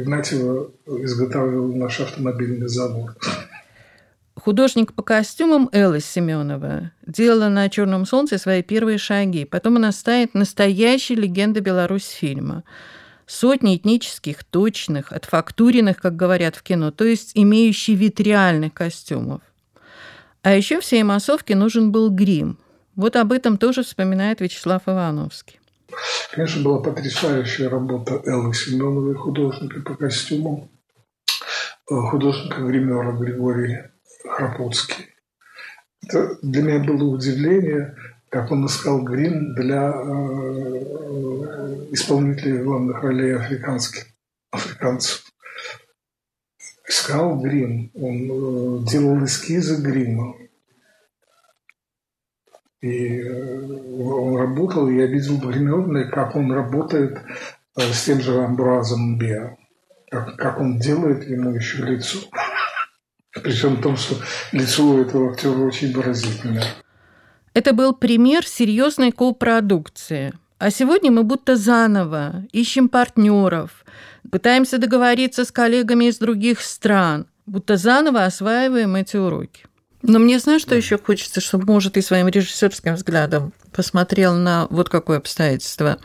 Игнатьева 0.00 0.70
изготавливал 0.86 1.74
наш 1.74 2.00
автомобильный 2.00 2.68
завод. 2.68 3.10
Художник 4.36 4.92
по 4.92 5.02
костюмам 5.02 5.70
Элла 5.72 6.00
Семенова 6.00 6.90
делала 7.06 7.48
на 7.48 7.68
«Черном 7.70 8.04
солнце» 8.04 8.36
свои 8.36 8.62
первые 8.62 8.98
шаги. 8.98 9.44
Потом 9.44 9.76
она 9.76 9.90
станет 9.92 10.34
настоящей 10.34 11.14
легендой 11.14 11.62
Беларусь 11.62 12.08
фильма. 12.08 12.62
Сотни 13.26 13.76
этнических, 13.76 14.44
точных, 14.44 15.12
отфактуренных, 15.12 15.96
как 15.96 16.14
говорят 16.14 16.56
в 16.56 16.62
кино, 16.62 16.90
то 16.90 17.04
есть 17.04 17.32
имеющий 17.34 17.94
вид 17.94 18.20
реальных 18.20 18.74
костюмов. 18.74 19.40
А 20.42 20.54
еще 20.54 20.80
всей 20.80 21.02
массовке 21.04 21.54
нужен 21.54 21.90
был 21.90 22.10
грим. 22.10 22.58
Вот 22.96 23.16
об 23.16 23.32
этом 23.32 23.56
тоже 23.56 23.82
вспоминает 23.82 24.42
Вячеслав 24.42 24.82
Ивановский. 24.86 25.58
Конечно, 26.32 26.62
была 26.62 26.80
потрясающая 26.80 27.68
работа 27.68 28.20
Эллы 28.24 28.54
Семеновой, 28.54 29.14
художника 29.14 29.80
по 29.80 29.94
костюмам, 29.94 30.68
э, 31.90 31.94
художника-гримера 31.94 33.12
Григория 33.12 33.92
Храпутский. 34.26 35.14
Это 36.02 36.36
для 36.42 36.62
меня 36.62 36.84
было 36.84 37.04
удивление, 37.04 37.96
как 38.28 38.50
он 38.50 38.66
искал 38.66 39.02
грим 39.02 39.54
для 39.54 39.92
э, 39.94 41.14
исполнителей 41.92 42.62
главных 42.62 43.02
ролей 43.02 43.36
африканских, 43.36 44.06
африканцев. 44.50 45.22
Искал 46.88 47.40
грим, 47.40 47.90
он 47.94 48.82
э, 48.82 48.90
делал 48.90 49.24
эскизы 49.24 49.80
грима. 49.80 50.34
И 52.84 53.18
э, 53.18 54.02
он 54.02 54.36
работал, 54.36 54.90
я 54.90 55.06
видел 55.06 55.38
в 55.38 55.48
гримерной, 55.48 56.10
как 56.10 56.36
он 56.36 56.52
работает 56.52 57.18
э, 57.78 57.80
с 57.80 58.04
тем 58.04 58.20
же 58.20 58.44
Амбразом 58.44 59.16
Беа, 59.16 59.56
как, 60.10 60.36
как 60.36 60.60
он 60.60 60.78
делает 60.78 61.26
ему 61.26 61.54
еще 61.54 61.78
лицо. 61.78 62.18
Причем 63.42 63.76
в 63.76 63.80
том, 63.80 63.96
что 63.96 64.16
лицо 64.52 64.84
у 64.84 65.00
этого 65.00 65.32
актера 65.32 65.60
очень 65.60 65.94
выразительное. 65.94 66.66
Это 67.54 67.72
был 67.72 67.94
пример 67.94 68.46
серьезной 68.46 69.12
копродукции. 69.12 70.34
А 70.58 70.70
сегодня 70.70 71.10
мы 71.10 71.22
будто 71.22 71.56
заново 71.56 72.44
ищем 72.52 72.90
партнеров, 72.90 73.86
пытаемся 74.30 74.76
договориться 74.76 75.46
с 75.46 75.50
коллегами 75.50 76.04
из 76.04 76.18
других 76.18 76.60
стран, 76.60 77.28
будто 77.46 77.78
заново 77.78 78.26
осваиваем 78.26 78.94
эти 78.96 79.16
уроки. 79.16 79.64
Но 80.06 80.18
мне 80.18 80.38
знаешь, 80.38 80.60
что 80.60 80.74
еще 80.74 80.98
хочется, 80.98 81.40
чтобы, 81.40 81.64
может, 81.64 81.96
и 81.96 82.02
своим 82.02 82.28
режиссерским 82.28 82.94
взглядом 82.94 83.52
посмотрел 83.72 84.34
на 84.34 84.66
вот 84.68 84.90
какое 84.90 85.16
обстоятельство. 85.16 85.98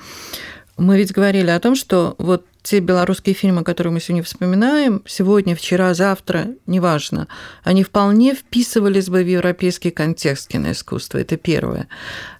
Мы 0.77 0.97
ведь 0.97 1.11
говорили 1.11 1.49
о 1.49 1.59
том, 1.59 1.75
что 1.75 2.15
вот 2.17 2.45
те 2.63 2.79
белорусские 2.79 3.35
фильмы, 3.35 3.65
которые 3.65 3.91
мы 3.91 3.99
сегодня 3.99 4.23
вспоминаем, 4.23 5.03
сегодня, 5.05 5.53
вчера, 5.53 5.93
завтра, 5.93 6.47
неважно, 6.65 7.27
они 7.63 7.83
вполне 7.83 8.33
вписывались 8.33 9.09
бы 9.09 9.21
в 9.21 9.27
европейский 9.27 9.91
контекст 9.91 10.47
киноискусства. 10.47 11.17
Это 11.17 11.35
первое. 11.35 11.89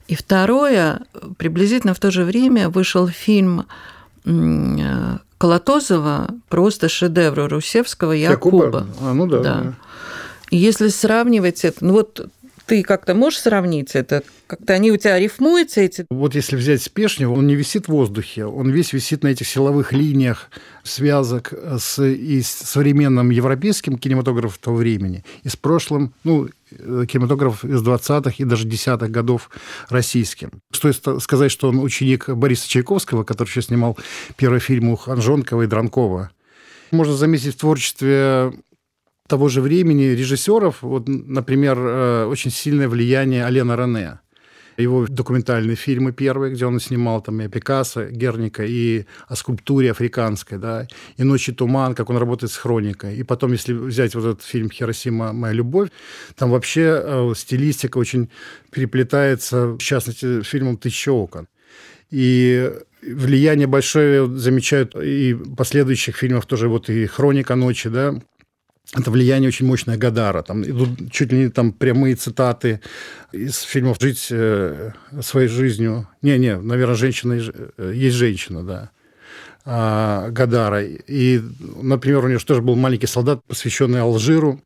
И 0.08 0.16
второе, 0.16 1.02
приблизительно 1.38 1.94
в 1.94 2.00
то 2.00 2.10
же 2.10 2.24
время 2.24 2.70
вышел 2.70 3.08
фильм 3.10 3.66
Колотозова, 5.38 6.30
просто 6.48 6.88
шедевр 6.88 7.50
Русевского 7.50 8.14
«Якуба». 8.14 8.66
Якуба. 8.66 8.88
А, 9.02 9.14
ну 9.14 9.28
да. 9.28 9.40
да. 9.40 9.62
И 9.62 9.72
если 10.58 10.88
сравнивать 10.90 11.64
это, 11.66 11.86
ну 11.86 11.94
вот 11.94 12.30
ты 12.70 12.84
как-то 12.84 13.16
можешь 13.16 13.40
сравнить 13.40 13.96
это? 13.96 14.22
Как-то 14.46 14.74
они 14.74 14.92
у 14.92 14.98
тебя 14.98 15.18
рифмуются 15.18 15.82
эти? 15.82 16.06
Вот 16.12 16.36
если 16.36 16.56
взять 16.56 16.84
Спешнев, 16.84 17.32
он 17.32 17.48
не 17.48 17.56
висит 17.56 17.88
в 17.88 17.90
воздухе, 17.90 18.46
он 18.46 18.70
весь 18.70 18.94
висит 18.94 19.24
на 19.24 19.30
этих 19.30 19.48
силовых 19.48 19.92
линиях 19.92 20.52
связок 20.84 21.52
с, 21.52 22.04
и 22.04 22.42
с 22.44 22.48
современным 22.48 23.32
европейским 23.32 23.98
кинематографом 23.98 24.60
того 24.62 24.78
времени, 24.78 25.24
и 25.44 25.50
с 25.50 25.56
прошлым, 25.56 26.14
ну, 26.24 26.48
кинематограф 26.70 27.66
из 27.66 27.82
20-х 27.82 28.34
и 28.38 28.44
даже 28.44 28.68
10-х 28.68 29.08
годов 29.08 29.50
российским. 29.90 30.52
Стоит 30.72 31.04
сказать, 31.22 31.52
что 31.52 31.70
он 31.70 31.80
ученик 31.80 32.30
Бориса 32.30 32.70
Чайковского, 32.70 33.24
который 33.24 33.50
еще 33.50 33.64
снимал 33.64 33.98
первый 34.38 34.60
фильм 34.60 34.90
у 34.90 34.96
Ханжонкова 34.96 35.64
и 35.64 35.68
Дранкова. 35.68 36.30
Можно 36.92 37.16
заметить 37.16 37.56
в 37.56 37.60
творчестве 37.60 38.54
того 39.30 39.48
же 39.48 39.62
времени 39.62 40.16
режиссеров, 40.16 40.82
вот, 40.82 41.08
например, 41.08 41.78
э, 41.80 42.26
очень 42.26 42.52
сильное 42.52 42.90
влияние 42.90 43.46
Алена 43.46 43.76
Рене. 43.76 44.20
его 44.82 45.06
документальные 45.08 45.76
фильмы 45.76 46.14
первые, 46.14 46.54
где 46.54 46.66
он 46.66 46.80
снимал 46.80 47.22
там 47.22 47.42
и 47.42 47.48
Пикассо, 47.50 48.10
Герника, 48.10 48.64
и 48.66 49.06
о 49.28 49.36
скульптуре 49.36 49.92
африканской, 49.92 50.58
да, 50.58 50.88
и 51.18 51.24
«Ночи 51.24 51.52
туман», 51.52 51.96
как 51.96 52.10
он 52.10 52.18
работает 52.18 52.52
с 52.52 52.58
хроникой. 52.58 53.18
И 53.18 53.24
потом, 53.24 53.52
если 53.52 53.74
взять 53.74 54.16
вот 54.16 54.26
этот 54.26 54.44
фильм 54.44 54.70
«Хиросима. 54.70 55.34
Моя 55.34 55.54
любовь», 55.54 55.90
там 56.36 56.52
вообще 56.52 57.02
э, 57.04 57.34
стилистика 57.36 58.00
очень 58.00 58.30
переплетается, 58.72 59.68
в 59.68 59.80
частности, 59.80 60.42
фильмом 60.44 60.78
«Тысяча 60.78 61.12
окон». 61.12 61.48
И 62.10 62.72
влияние 63.02 63.68
большое 63.68 64.28
замечают 64.38 64.96
и 64.96 65.38
последующих 65.58 66.18
фильмов 66.18 66.46
тоже, 66.46 66.68
вот 66.68 66.90
и 66.90 67.06
«Хроника 67.06 67.56
ночи», 67.56 67.90
да, 67.90 68.16
это 68.96 69.12
влияние 69.12 69.50
очень 69.50 69.68
мощное 69.68 69.98
Гадара. 69.98 70.42
Там 70.42 70.64
идут 70.64 71.12
чуть 71.12 71.32
ли 71.32 71.40
не 71.40 71.50
там 71.50 71.72
прямые 71.72 72.16
цитаты 72.16 72.82
из 73.32 73.62
фильмов 73.62 73.98
«Жить 74.00 74.28
э, 74.32 74.92
своей 75.22 75.48
жизнью». 75.48 76.08
Не-не, 76.24 76.58
наверное, 76.58 76.96
«Женщина 76.96 77.34
э, 77.34 77.94
есть 77.96 78.16
женщина», 78.16 78.64
да. 78.64 78.90
А, 79.64 80.30
Гадара. 80.30 80.84
И, 80.84 81.40
например, 81.82 82.26
у 82.26 82.28
него 82.28 82.40
тоже 82.40 82.62
был 82.62 82.76
маленький 82.76 83.06
солдат, 83.06 83.42
посвященный 83.46 84.02
Алжиру. 84.02 84.60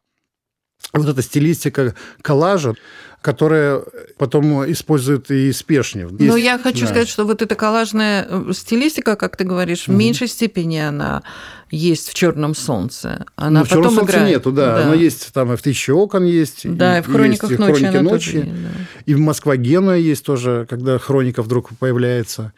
Вот 0.94 1.08
эта 1.08 1.22
стилистика 1.22 1.94
коллажа, 2.22 2.76
которая 3.24 3.82
потом 4.18 4.70
использует 4.70 5.32
и 5.32 5.52
Спешнев. 5.54 6.12
Но 6.12 6.18
ну, 6.20 6.36
я 6.36 6.60
хочу 6.60 6.82
да. 6.82 6.88
сказать, 6.88 7.08
что 7.08 7.24
вот 7.24 7.42
эта 7.42 7.56
коллажная 7.56 8.28
э, 8.30 8.52
стилистика, 8.54 9.16
как 9.16 9.38
ты 9.38 9.46
говоришь, 9.46 9.88
угу. 9.88 9.94
в 9.94 9.98
меньшей 9.98 10.28
степени 10.28 10.78
она 10.78 11.24
есть 11.72 12.10
в 12.10 12.14
черном 12.14 12.54
солнце. 12.54 13.26
Она 13.38 13.62
ну, 13.62 13.66
в 13.66 13.70
черном 13.70 13.96
солнце 13.96 14.12
играет. 14.12 14.30
нету, 14.30 14.52
да. 14.52 14.76
да. 14.76 14.84
Оно 14.84 14.94
есть 14.94 15.34
там 15.34 15.54
и 15.54 15.56
в 15.56 15.62
тысяче 15.62 15.94
окон 15.94 16.26
есть. 16.26 16.70
Да, 16.70 16.98
и, 16.98 17.00
и 17.00 17.04
в 17.04 17.12
хрониках 17.12 17.50
есть, 17.50 17.60
ночи. 17.60 17.72
И, 17.72 17.86
хроники 17.86 18.04
ночи. 18.04 18.32
Тоже, 18.32 18.52
да. 18.52 19.02
и 19.06 19.14
в 19.16 19.20
Москва 19.20 19.56
Генуя 19.56 19.98
есть 19.98 20.26
тоже, 20.26 20.68
когда 20.70 21.00
хроника 21.00 21.42
вдруг 21.42 21.70
появляется. 21.80 22.52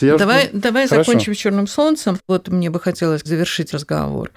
Я 0.00 0.18
давай 0.18 0.48
что... 0.48 0.58
давай 0.58 0.86
закончим 0.86 1.34
с 1.34 1.38
черным 1.38 1.66
солнцем. 1.66 2.18
Вот 2.28 2.48
мне 2.48 2.68
бы 2.68 2.78
хотелось 2.78 3.22
завершить 3.24 3.72
разговор 3.72 4.32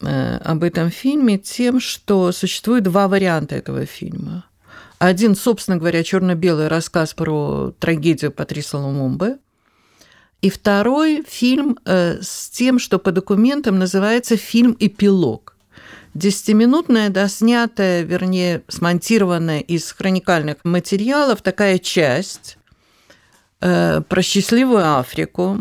э, 0.00 0.36
об 0.38 0.64
этом 0.64 0.90
фильме 0.90 1.36
тем, 1.36 1.78
что 1.78 2.32
существует 2.32 2.84
два 2.84 3.06
варианта 3.06 3.54
этого 3.54 3.84
фильма. 3.84 4.47
Один, 4.98 5.36
собственно 5.36 5.76
говоря, 5.76 6.02
черно-белый 6.02 6.68
рассказ 6.68 7.14
про 7.14 7.72
трагедию 7.78 8.32
Патриса 8.32 8.78
Лумумбы. 8.78 9.38
И 10.42 10.50
второй 10.50 11.24
фильм 11.26 11.78
э, 11.84 12.18
с 12.20 12.50
тем, 12.50 12.78
что 12.78 12.98
по 12.98 13.12
документам 13.12 13.78
называется 13.78 14.36
фильм 14.36 14.76
«Эпилог». 14.78 15.56
Десятиминутная, 16.14 17.10
доснятая, 17.10 18.02
вернее, 18.02 18.62
смонтированная 18.68 19.60
из 19.60 19.92
хроникальных 19.92 20.56
материалов 20.64 21.42
такая 21.42 21.78
часть 21.78 22.56
э, 23.60 24.00
про 24.00 24.22
счастливую 24.22 24.98
Африку, 24.98 25.58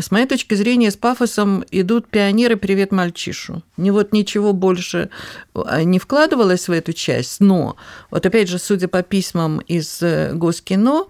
с 0.00 0.10
моей 0.10 0.26
точки 0.26 0.54
зрения, 0.54 0.90
с 0.90 0.96
пафосом 0.96 1.64
идут 1.70 2.08
пионеры 2.08 2.56
«Привет 2.56 2.92
мальчишу». 2.92 3.62
Не 3.76 3.90
вот 3.90 4.12
ничего 4.12 4.52
больше 4.52 5.10
а, 5.54 5.82
не 5.82 5.98
вкладывалось 5.98 6.68
в 6.68 6.72
эту 6.72 6.92
часть, 6.92 7.40
но 7.40 7.76
вот 8.10 8.24
опять 8.24 8.48
же, 8.48 8.58
судя 8.58 8.88
по 8.88 9.02
письмам 9.02 9.58
из 9.60 10.02
э, 10.02 10.32
Госкино, 10.32 11.04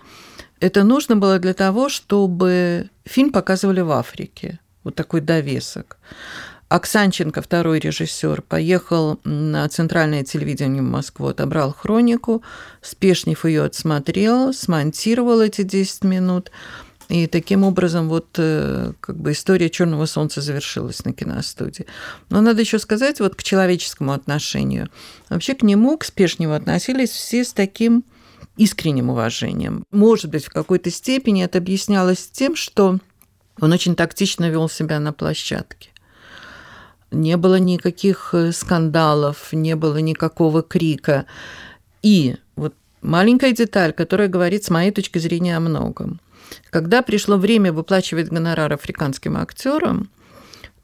это 0.58 0.82
нужно 0.82 1.16
было 1.16 1.38
для 1.38 1.54
того, 1.54 1.88
чтобы 1.88 2.90
фильм 3.04 3.30
показывали 3.30 3.80
в 3.80 3.90
Африке. 3.92 4.58
Вот 4.82 4.96
такой 4.96 5.20
довесок. 5.20 5.98
Оксанченко, 6.68 7.42
второй 7.42 7.78
режиссер, 7.78 8.42
поехал 8.42 9.20
на 9.24 9.68
центральное 9.68 10.24
телевидение 10.24 10.82
в 10.82 10.86
Москву, 10.86 11.28
отобрал 11.28 11.72
хронику, 11.72 12.42
Спешнев 12.80 13.44
ее 13.44 13.64
отсмотрел, 13.64 14.52
смонтировал 14.52 15.40
эти 15.40 15.62
10 15.62 16.02
минут– 16.02 16.50
и 17.12 17.26
таким 17.26 17.62
образом 17.62 18.08
вот 18.08 18.28
э, 18.38 18.94
как 19.00 19.18
бы 19.18 19.32
история 19.32 19.68
Черного 19.68 20.06
солнца 20.06 20.40
завершилась 20.40 21.04
на 21.04 21.12
киностудии. 21.12 21.84
Но 22.30 22.40
надо 22.40 22.62
еще 22.62 22.78
сказать 22.78 23.20
вот 23.20 23.34
к 23.34 23.42
человеческому 23.42 24.12
отношению. 24.12 24.88
Вообще 25.28 25.54
к 25.54 25.62
нему, 25.62 25.98
к 25.98 26.04
Спешневу 26.04 26.54
относились 26.54 27.10
все 27.10 27.44
с 27.44 27.52
таким 27.52 28.04
искренним 28.56 29.10
уважением. 29.10 29.84
Может 29.90 30.30
быть, 30.30 30.46
в 30.46 30.50
какой-то 30.50 30.90
степени 30.90 31.44
это 31.44 31.58
объяснялось 31.58 32.30
тем, 32.32 32.56
что 32.56 32.98
он 33.60 33.72
очень 33.72 33.94
тактично 33.94 34.48
вел 34.48 34.70
себя 34.70 34.98
на 34.98 35.12
площадке. 35.12 35.90
Не 37.10 37.36
было 37.36 37.56
никаких 37.56 38.30
э, 38.32 38.52
скандалов, 38.52 39.52
не 39.52 39.76
было 39.76 39.98
никакого 39.98 40.62
крика. 40.62 41.26
И 42.02 42.36
вот 42.56 42.74
маленькая 43.02 43.52
деталь, 43.52 43.92
которая 43.92 44.28
говорит 44.28 44.64
с 44.64 44.70
моей 44.70 44.92
точки 44.92 45.18
зрения 45.18 45.58
о 45.58 45.60
многом. 45.60 46.20
Когда 46.70 47.02
пришло 47.02 47.36
время 47.36 47.72
выплачивать 47.72 48.28
гонорар 48.28 48.72
африканским 48.72 49.36
актерам, 49.36 50.10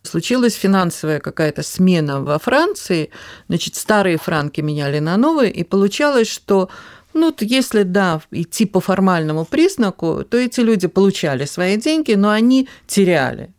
случилась 0.03 0.55
финансовая 0.55 1.21
какая-то 1.21 1.63
смена 1.63 2.21
во 2.21 2.39
Франции, 2.39 3.11
значит, 3.49 3.75
старые 3.75 4.17
франки 4.17 4.61
меняли 4.61 4.99
на 4.99 5.17
новые, 5.17 5.51
и 5.51 5.65
получалось, 5.65 6.29
что 6.29 6.69
ну, 7.15 7.35
если, 7.41 7.83
да, 7.83 8.21
идти 8.31 8.65
по 8.67 8.81
формальному 8.81 9.45
признаку, 9.45 10.25
то 10.29 10.37
эти 10.37 10.61
люди 10.61 10.87
получали 10.87 11.47
свои 11.47 11.77
деньги, 11.77 12.13
но 12.13 12.31
они 12.31 12.69
теряли. 12.87 13.53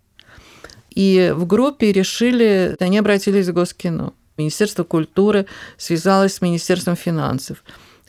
И 0.91 1.33
в 1.35 1.45
группе 1.45 1.91
решили, 1.91 2.75
они 2.79 2.99
обратились 2.99 3.47
к 3.47 3.53
Госкино. 3.53 4.13
Министерство 4.37 4.83
культуры 4.83 5.45
связалось 5.77 6.35
с 6.35 6.41
Министерством 6.41 6.95
финансов 6.95 7.63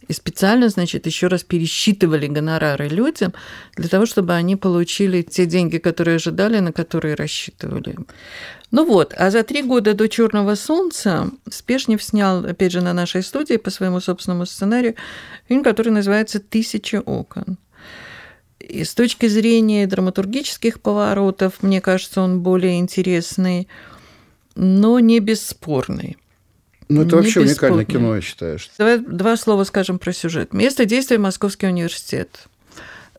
и 0.09 0.13
специально, 0.13 0.69
значит, 0.69 1.07
еще 1.07 1.27
раз 1.29 1.45
пересчитывали 1.45 2.27
гонорары 2.27 2.89
людям 2.89 3.33
для 3.77 3.89
того, 3.89 4.07
чтобы 4.07 4.35
они 4.35 4.57
получили 4.57 5.23
те 5.23 5.47
деньги, 5.47 5.79
которые 5.79 6.17
ожидали, 6.17 6.59
на 6.59 6.73
которые 6.73 7.15
рассчитывали. 7.15 7.97
Ну 8.71 8.85
вот, 8.85 9.15
а 9.17 9.31
за 9.31 9.43
три 9.43 9.63
года 9.63 9.95
до 9.95 10.09
Черного 10.09 10.55
солнца 10.55 11.31
Спешнев 11.49 12.03
снял, 12.03 12.45
опять 12.45 12.73
же, 12.73 12.81
на 12.81 12.93
нашей 12.93 13.23
студии 13.23 13.57
по 13.57 13.71
своему 13.71 14.01
собственному 14.01 14.47
сценарию 14.47 14.95
фильм, 15.49 15.63
который 15.63 15.91
называется 15.91 16.41
«Тысяча 16.41 17.01
окон». 17.01 17.59
И 18.61 18.85
с 18.85 18.95
точки 18.95 19.27
зрения 19.27 19.87
драматургических 19.87 20.81
поворотов, 20.81 21.63
мне 21.63 21.81
кажется, 21.81 22.21
он 22.21 22.41
более 22.41 22.79
интересный, 22.79 23.67
но 24.55 25.01
не 25.01 25.19
бесспорный. 25.19 26.17
Ну, 26.91 27.03
это 27.03 27.17
вообще 27.17 27.41
уникальное 27.41 27.85
кино, 27.85 28.17
я 28.17 28.21
считаю. 28.21 28.59
Что... 28.59 28.73
Давай 28.79 28.99
два 28.99 29.37
слова 29.37 29.63
скажем 29.63 30.01
про 30.01 30.13
сюжет. 30.13 30.53
Место 30.53 30.85
действия– 30.85 31.19
Московский 31.19 31.69
университет. 31.69 32.49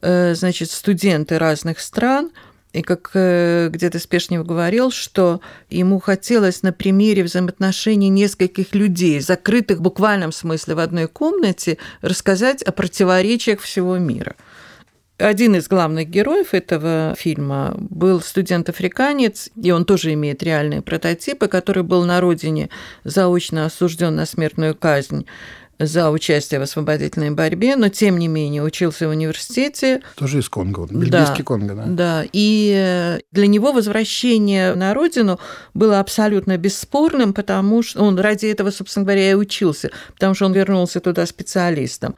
Э, 0.01 0.35
значит, 0.35 0.71
студенты 0.71 1.39
разных 1.39 1.79
стран, 1.79 2.31
и 2.73 2.81
как 2.81 3.11
э, 3.13 3.69
где-то 3.71 3.99
Спешнев 3.99 4.45
говорил, 4.45 4.91
что 4.91 5.39
ему 5.69 6.01
хотелось 6.01 6.63
на 6.63 6.73
примере 6.73 7.23
взаимоотношений 7.23 8.09
нескольких 8.09 8.75
людей, 8.75 9.21
закрытых 9.21 9.79
в 9.79 9.81
буквальном 9.81 10.33
смысле 10.33 10.75
в 10.75 10.79
одной 10.79 11.07
комнате, 11.07 11.77
рассказать 12.01 12.61
о 12.63 12.73
противоречиях 12.73 13.61
всего 13.61 13.97
мира– 13.97 14.35
один 15.21 15.55
из 15.55 15.67
главных 15.67 16.09
героев 16.09 16.53
этого 16.53 17.15
фильма 17.17 17.75
был 17.77 18.21
студент-африканец, 18.21 19.49
и 19.61 19.71
он 19.71 19.85
тоже 19.85 20.13
имеет 20.13 20.43
реальные 20.43 20.81
прототипы, 20.81 21.47
который 21.47 21.83
был 21.83 22.03
на 22.05 22.19
родине 22.21 22.69
заочно 23.03 23.65
осужден 23.65 24.15
на 24.15 24.25
смертную 24.25 24.75
казнь 24.75 25.25
за 25.85 26.11
участие 26.11 26.59
в 26.59 26.63
освободительной 26.63 27.31
борьбе, 27.31 27.75
но 27.75 27.89
тем 27.89 28.17
не 28.17 28.27
менее 28.27 28.63
учился 28.63 29.07
в 29.07 29.11
университете. 29.11 30.01
Тоже 30.15 30.39
из 30.39 30.49
Конго, 30.49 30.85
бельгийский 30.85 31.39
да, 31.39 31.43
Конго, 31.43 31.75
да? 31.75 31.85
Да, 31.87 32.23
и 32.31 33.19
для 33.31 33.47
него 33.47 33.71
возвращение 33.71 34.75
на 34.75 34.93
родину 34.93 35.39
было 35.73 35.99
абсолютно 35.99 36.57
бесспорным, 36.57 37.33
потому 37.33 37.81
что 37.83 38.03
он 38.03 38.19
ради 38.19 38.45
этого, 38.45 38.71
собственно 38.71 39.05
говоря, 39.05 39.31
и 39.31 39.33
учился, 39.33 39.91
потому 40.13 40.35
что 40.35 40.45
он 40.45 40.53
вернулся 40.53 40.99
туда 40.99 41.25
специалистом. 41.25 42.15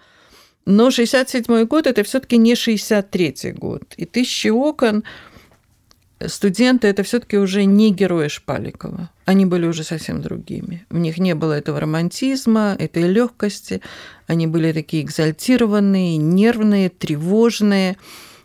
Но 0.65 0.91
67 0.91 1.65
год– 1.65 1.87
это 1.87 2.03
все 2.03 2.19
таки 2.19 2.37
не 2.37 2.55
63 2.55 3.53
год. 3.53 3.83
И 3.97 4.05
«Тысячи 4.05 4.47
окон» 4.47 5.03
студенты– 6.25 6.87
это 6.89 7.03
все 7.03 7.19
таки 7.19 7.37
уже 7.37 7.65
не 7.65 7.91
герои 7.91 8.29
Шпаликова. 8.29 9.09
Они 9.25 9.45
были 9.45 9.67
уже 9.67 9.83
совсем 9.83 10.21
другими. 10.21 10.85
В 10.89 10.97
них 10.97 11.17
не 11.17 11.35
было 11.35 11.53
этого 11.53 11.79
романтизма, 11.79 12.75
этой 12.79 13.03
легкости. 13.03 13.81
Они 14.27 14.47
были 14.47 14.71
такие 14.71 15.03
экзальтированные, 15.03 16.17
нервные, 16.17 16.89
тревожные. 16.89 17.97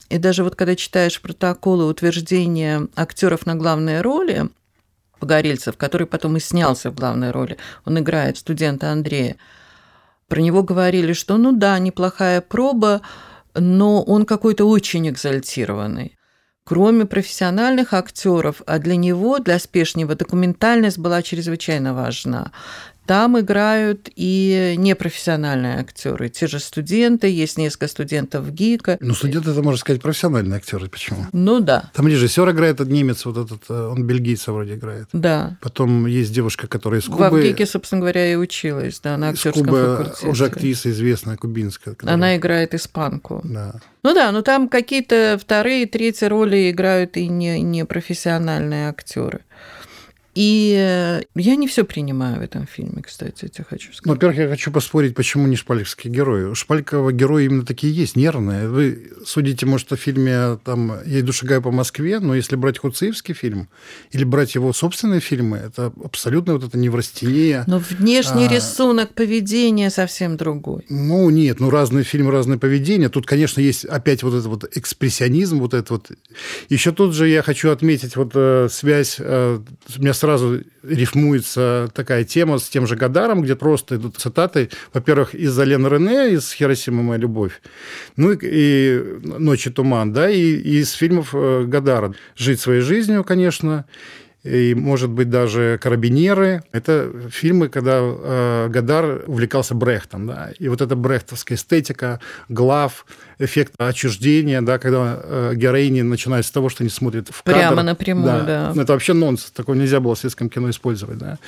И 0.08 0.18
даже 0.18 0.42
вот 0.42 0.56
когда 0.56 0.74
читаешь 0.74 1.20
протоколы 1.20 1.86
утверждения 1.86 2.88
актеров 2.96 3.46
на 3.46 3.54
главные 3.54 4.00
роли, 4.00 4.48
Погорельцев, 5.20 5.76
который 5.76 6.06
потом 6.06 6.36
и 6.36 6.40
снялся 6.40 6.90
в 6.90 6.94
главной 6.94 7.32
роли, 7.32 7.58
он 7.84 7.98
играет 7.98 8.38
студента 8.38 8.92
Андрея, 8.92 9.36
про 10.28 10.40
него 10.40 10.62
говорили, 10.62 11.12
что 11.12 11.36
ну 11.38 11.52
да, 11.52 11.78
неплохая 11.78 12.40
проба, 12.40 13.00
но 13.54 14.02
он 14.02 14.24
какой-то 14.24 14.66
очень 14.66 15.08
экзальтированный. 15.08 16.16
Кроме 16.64 17.06
профессиональных 17.06 17.94
актеров, 17.94 18.60
а 18.66 18.78
для 18.78 18.96
него, 18.96 19.38
для 19.38 19.58
Спешнева, 19.58 20.14
документальность 20.14 20.98
была 20.98 21.22
чрезвычайно 21.22 21.94
важна. 21.94 22.52
Там 23.08 23.40
играют 23.40 24.10
и 24.16 24.74
непрофессиональные 24.76 25.78
актеры, 25.78 26.28
те 26.28 26.46
же 26.46 26.60
студенты, 26.60 27.26
есть 27.28 27.56
несколько 27.56 27.88
студентов 27.88 28.52
ГИКа. 28.52 28.98
Ну, 29.00 29.14
студенты, 29.14 29.50
это, 29.50 29.62
можно 29.62 29.78
сказать, 29.78 30.02
профессиональные 30.02 30.58
актеры. 30.58 30.90
Почему? 30.90 31.24
Ну, 31.32 31.60
да. 31.60 31.90
Там 31.94 32.06
режиссер 32.06 32.50
играет, 32.50 32.74
этот 32.74 32.88
немец, 32.88 33.24
вот 33.24 33.38
этот, 33.38 33.62
э, 33.70 33.88
он 33.88 34.06
бельгийца 34.06 34.52
вроде 34.52 34.74
играет. 34.74 35.08
Да. 35.14 35.56
Потом 35.62 36.04
есть 36.04 36.34
девушка, 36.34 36.66
которая 36.66 37.00
из 37.00 37.06
Кубы. 37.06 37.30
В 37.30 37.42
ГИКе, 37.42 37.64
собственно 37.64 38.02
говоря, 38.02 38.30
и 38.30 38.36
училась, 38.36 39.00
да, 39.00 39.16
на 39.16 39.30
актерском 39.30 39.64
Кубы, 39.64 39.96
факультете. 39.96 40.28
уже 40.28 40.44
актриса 40.44 40.90
известная, 40.90 41.38
кубинская. 41.38 41.94
Которая... 41.94 42.14
Она 42.14 42.36
играет 42.36 42.74
испанку. 42.74 43.40
Да. 43.42 43.76
Ну 44.02 44.12
да, 44.12 44.30
но 44.32 44.42
там 44.42 44.68
какие-то 44.68 45.38
вторые, 45.40 45.86
третьи 45.86 46.26
роли 46.26 46.70
играют 46.70 47.16
и 47.16 47.26
не, 47.26 47.62
не 47.62 47.86
профессиональные 47.86 48.90
актеры. 48.90 49.40
И 50.38 50.72
э, 50.78 51.22
я 51.34 51.56
не 51.56 51.66
все 51.66 51.82
принимаю 51.82 52.38
в 52.38 52.42
этом 52.42 52.64
фильме, 52.64 53.02
кстати, 53.02 53.46
я 53.46 53.48
тебе 53.48 53.64
хочу 53.68 53.92
сказать. 53.92 54.06
Ну, 54.06 54.12
во-первых, 54.12 54.38
я 54.38 54.48
хочу 54.48 54.70
поспорить, 54.70 55.16
почему 55.16 55.48
не 55.48 55.56
шпальковские 55.56 56.12
герои. 56.12 56.44
У 56.44 56.54
Шпалькова 56.54 57.10
герои 57.10 57.46
именно 57.46 57.66
такие 57.66 57.92
есть, 57.92 58.14
нервные. 58.14 58.68
Вы 58.68 59.10
судите, 59.26 59.66
может, 59.66 59.92
о 59.92 59.96
фильме 59.96 60.56
там 60.64 60.92
«Я 61.04 61.20
иду 61.20 61.32
шагаю 61.32 61.60
по 61.60 61.72
Москве», 61.72 62.20
но 62.20 62.36
если 62.36 62.54
брать 62.54 62.78
Хуцеевский 62.78 63.34
фильм 63.34 63.68
или 64.12 64.22
брать 64.22 64.54
его 64.54 64.72
собственные 64.72 65.18
фильмы, 65.18 65.56
это 65.56 65.92
абсолютно 66.04 66.52
вот 66.52 66.62
это 66.62 66.78
неврастения. 66.78 67.64
Но 67.66 67.80
внешний 67.80 68.46
а... 68.46 68.48
рисунок 68.48 69.14
поведения 69.14 69.90
совсем 69.90 70.36
другой. 70.36 70.86
Ну, 70.88 71.30
нет, 71.30 71.58
ну, 71.58 71.68
разные 71.68 72.04
фильмы, 72.04 72.30
разное 72.30 72.58
поведение. 72.58 73.08
Тут, 73.08 73.26
конечно, 73.26 73.60
есть 73.60 73.84
опять 73.86 74.22
вот 74.22 74.34
этот 74.34 74.46
вот 74.46 74.76
экспрессионизм, 74.76 75.58
вот 75.58 75.74
это 75.74 75.94
вот. 75.94 76.12
Еще 76.68 76.92
тут 76.92 77.12
же 77.12 77.28
я 77.28 77.42
хочу 77.42 77.70
отметить 77.70 78.14
вот 78.14 78.30
э, 78.36 78.68
связь, 78.70 79.16
э, 79.18 79.58
у 79.96 80.00
меня 80.00 80.14
сразу 80.14 80.27
рифмуется 80.82 81.90
такая 81.94 82.24
тема 82.24 82.58
с 82.58 82.68
тем 82.68 82.86
же 82.86 82.96
Гадаром, 82.96 83.42
где 83.42 83.56
просто 83.56 83.96
идут 83.96 84.16
цитаты, 84.16 84.70
во-первых, 84.92 85.34
из 85.34 85.58
Ален 85.58 85.86
Рене, 85.86 86.32
из 86.32 86.52
«Хиросима. 86.52 87.02
Моя 87.02 87.18
любовь», 87.18 87.62
ну 88.16 88.32
и, 88.32 88.38
и 88.42 89.02
«Ночи 89.22 89.70
туман», 89.70 90.12
да, 90.12 90.28
и, 90.30 90.40
и 90.40 90.80
из 90.80 90.92
фильмов 90.92 91.30
э, 91.32 91.64
Гадара 91.64 92.14
«Жить 92.36 92.60
своей 92.60 92.80
жизнью», 92.80 93.24
конечно, 93.24 93.86
и, 94.44 94.74
может 94.74 95.10
быть, 95.10 95.30
даже 95.30 95.78
«Карабинеры». 95.82 96.62
Это 96.70 97.10
фильмы, 97.30 97.68
когда 97.68 97.98
э, 98.00 98.68
Гадар 98.68 99.24
увлекался 99.26 99.74
Брехтом. 99.74 100.28
Да? 100.28 100.50
И 100.58 100.68
вот 100.68 100.80
эта 100.80 100.94
брехтовская 100.94 101.58
эстетика, 101.58 102.20
глав, 102.48 103.04
эффект 103.40 103.74
отчуждения, 103.78 104.62
да, 104.62 104.78
когда 104.78 105.20
э, 105.22 105.52
героини 105.56 106.02
начинают 106.02 106.46
с 106.46 106.50
того, 106.52 106.68
что 106.68 106.84
они 106.84 106.90
смотрят 106.90 107.28
в 107.28 107.42
кадр. 107.42 107.58
Прямо 107.58 107.82
напрямую, 107.82 108.44
да. 108.46 108.72
да. 108.72 108.82
Это 108.82 108.92
вообще 108.92 109.12
нонсенс. 109.12 109.50
Такое 109.50 109.76
нельзя 109.76 109.98
было 109.98 110.14
в 110.14 110.18
светском 110.18 110.48
кино 110.48 110.70
использовать. 110.70 111.18
Да? 111.18 111.38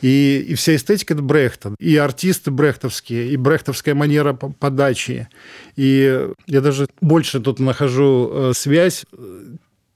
И, 0.00 0.46
и 0.48 0.54
вся 0.54 0.76
эстетика– 0.76 1.14
это 1.14 1.22
Брехта. 1.22 1.74
И 1.80 1.96
артисты 1.96 2.52
брехтовские, 2.52 3.30
и 3.30 3.36
брехтовская 3.36 3.96
манера 3.96 4.32
подачи. 4.32 5.28
И 5.74 6.28
я 6.46 6.60
даже 6.60 6.86
больше 7.00 7.40
тут 7.40 7.58
нахожу 7.58 8.30
э, 8.32 8.52
связь 8.54 9.04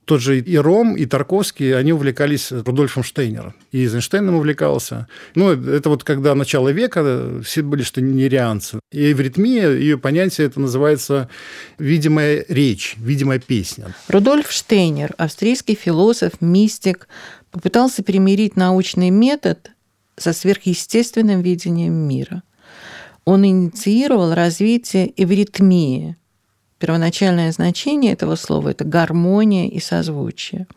тот 0.05 0.21
же 0.21 0.39
и 0.39 0.57
Ром, 0.57 0.95
и 0.95 1.05
Тарковский, 1.05 1.75
они 1.77 1.93
увлекались 1.93 2.51
Рудольфом 2.51 3.03
Штейнером. 3.03 3.53
И 3.71 3.79
Эйзенштейном 3.79 4.35
увлекался. 4.35 5.07
Ну, 5.35 5.51
это 5.51 5.89
вот 5.89 6.03
когда 6.03 6.35
начало 6.35 6.69
века, 6.69 7.41
все 7.43 7.61
были 7.61 7.83
что 7.83 8.01
нерианцы. 8.01 8.79
И 8.91 9.11
эвритмия, 9.11 9.69
ее 9.69 9.97
понятие, 9.97 10.47
это 10.47 10.59
называется 10.59 11.29
видимая 11.77 12.45
речь, 12.47 12.95
видимая 12.97 13.39
песня. 13.39 13.95
Рудольф 14.07 14.51
Штейнер, 14.51 15.13
австрийский 15.17 15.75
философ, 15.75 16.33
мистик, 16.41 17.07
попытался 17.51 18.03
примирить 18.03 18.55
научный 18.55 19.09
метод 19.09 19.71
со 20.17 20.33
сверхъестественным 20.33 21.41
видением 21.41 21.93
мира. 21.93 22.43
Он 23.25 23.45
инициировал 23.45 24.33
развитие 24.33 25.13
эвритмии– 25.15 26.17
Первоначальное 26.83 27.49
значение 27.53 28.11
этого 28.11 28.35
слова– 28.35 28.67
это 28.71 28.83
гармония 28.83 29.69
и 29.69 29.79
созвучие 29.79 30.67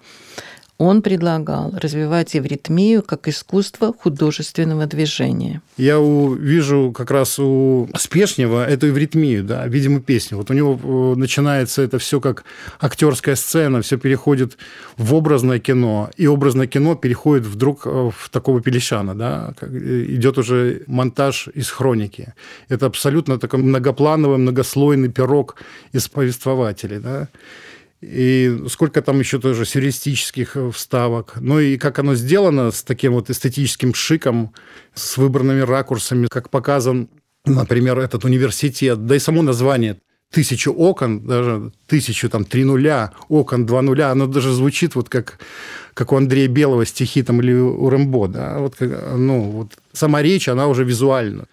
он 0.78 1.00
предлагал 1.00 1.72
развивать 1.74 2.34
евритмию 2.34 3.02
как 3.02 3.28
искусство 3.28 3.94
художественного 3.94 4.86
движения. 4.86 5.62
Я 5.78 5.98
вижу 5.98 6.92
как 6.94 7.10
раз 7.10 7.38
у 7.38 7.88
Спешнева 7.96 8.66
эту 8.66 8.86
евритмию, 8.86 9.42
да, 9.42 9.66
видимо, 9.66 10.00
песню. 10.00 10.36
Вот 10.36 10.50
у 10.50 10.54
него 10.54 10.78
э, 10.82 11.18
начинается 11.18 11.82
это 11.82 11.98
все 11.98 12.20
как 12.20 12.44
актерская 12.78 13.36
сцена, 13.36 13.80
все 13.80 13.96
переходит 13.96 14.58
в 14.98 15.14
образное 15.14 15.58
кино, 15.58 16.10
и 16.16 16.26
образное 16.26 16.66
кино 16.66 16.94
переходит 16.94 17.46
вдруг 17.46 17.86
э, 17.86 18.10
в 18.14 18.28
такого 18.28 18.60
Пелещана, 18.60 19.14
да, 19.14 19.54
э, 19.62 20.04
идет 20.08 20.36
уже 20.36 20.82
монтаж 20.86 21.48
из 21.54 21.70
хроники. 21.70 22.34
Это 22.68 22.86
абсолютно 22.86 23.38
такой 23.38 23.60
многоплановый, 23.60 24.38
многослойный 24.38 25.08
пирог 25.08 25.56
из 25.92 26.08
повествователей, 26.08 26.98
да 26.98 27.28
и 28.00 28.64
сколько 28.68 29.02
там 29.02 29.18
еще 29.18 29.38
тоже 29.38 29.64
сюрреалистических 29.64 30.56
э, 30.56 30.70
вставок. 30.70 31.34
Ну 31.40 31.60
и 31.60 31.76
как 31.76 31.98
оно 31.98 32.14
сделано 32.14 32.70
с 32.70 32.82
таким 32.82 33.14
вот 33.14 33.30
эстетическим 33.30 33.94
шиком, 33.94 34.52
с 34.94 35.16
выбранными 35.16 35.60
ракурсами, 35.60 36.26
как 36.26 36.50
показан, 36.50 37.08
например, 37.44 37.98
этот 37.98 38.24
университет, 38.24 39.06
да 39.06 39.16
и 39.16 39.18
само 39.18 39.42
название 39.42 39.98
тысячу 40.30 40.72
окон, 40.72 41.26
даже 41.26 41.72
тысячу, 41.86 42.28
там, 42.28 42.44
три 42.44 42.64
нуля, 42.64 43.12
окон, 43.28 43.64
два 43.64 43.80
нуля, 43.82 44.10
оно 44.10 44.26
даже 44.26 44.52
звучит 44.52 44.94
вот 44.94 45.08
как, 45.08 45.38
как 45.94 46.12
у 46.12 46.16
Андрея 46.16 46.48
Белого 46.48 46.84
стихи 46.84 47.22
там 47.22 47.40
или 47.40 47.52
у 47.54 47.88
Рэмбо, 47.88 48.28
да, 48.28 48.58
вот, 48.58 48.74
ну, 48.80 49.42
вот 49.50 49.72
сама 49.92 50.22
речь, 50.22 50.48
она 50.48 50.66
уже 50.66 50.84
визуальна. 50.84 51.46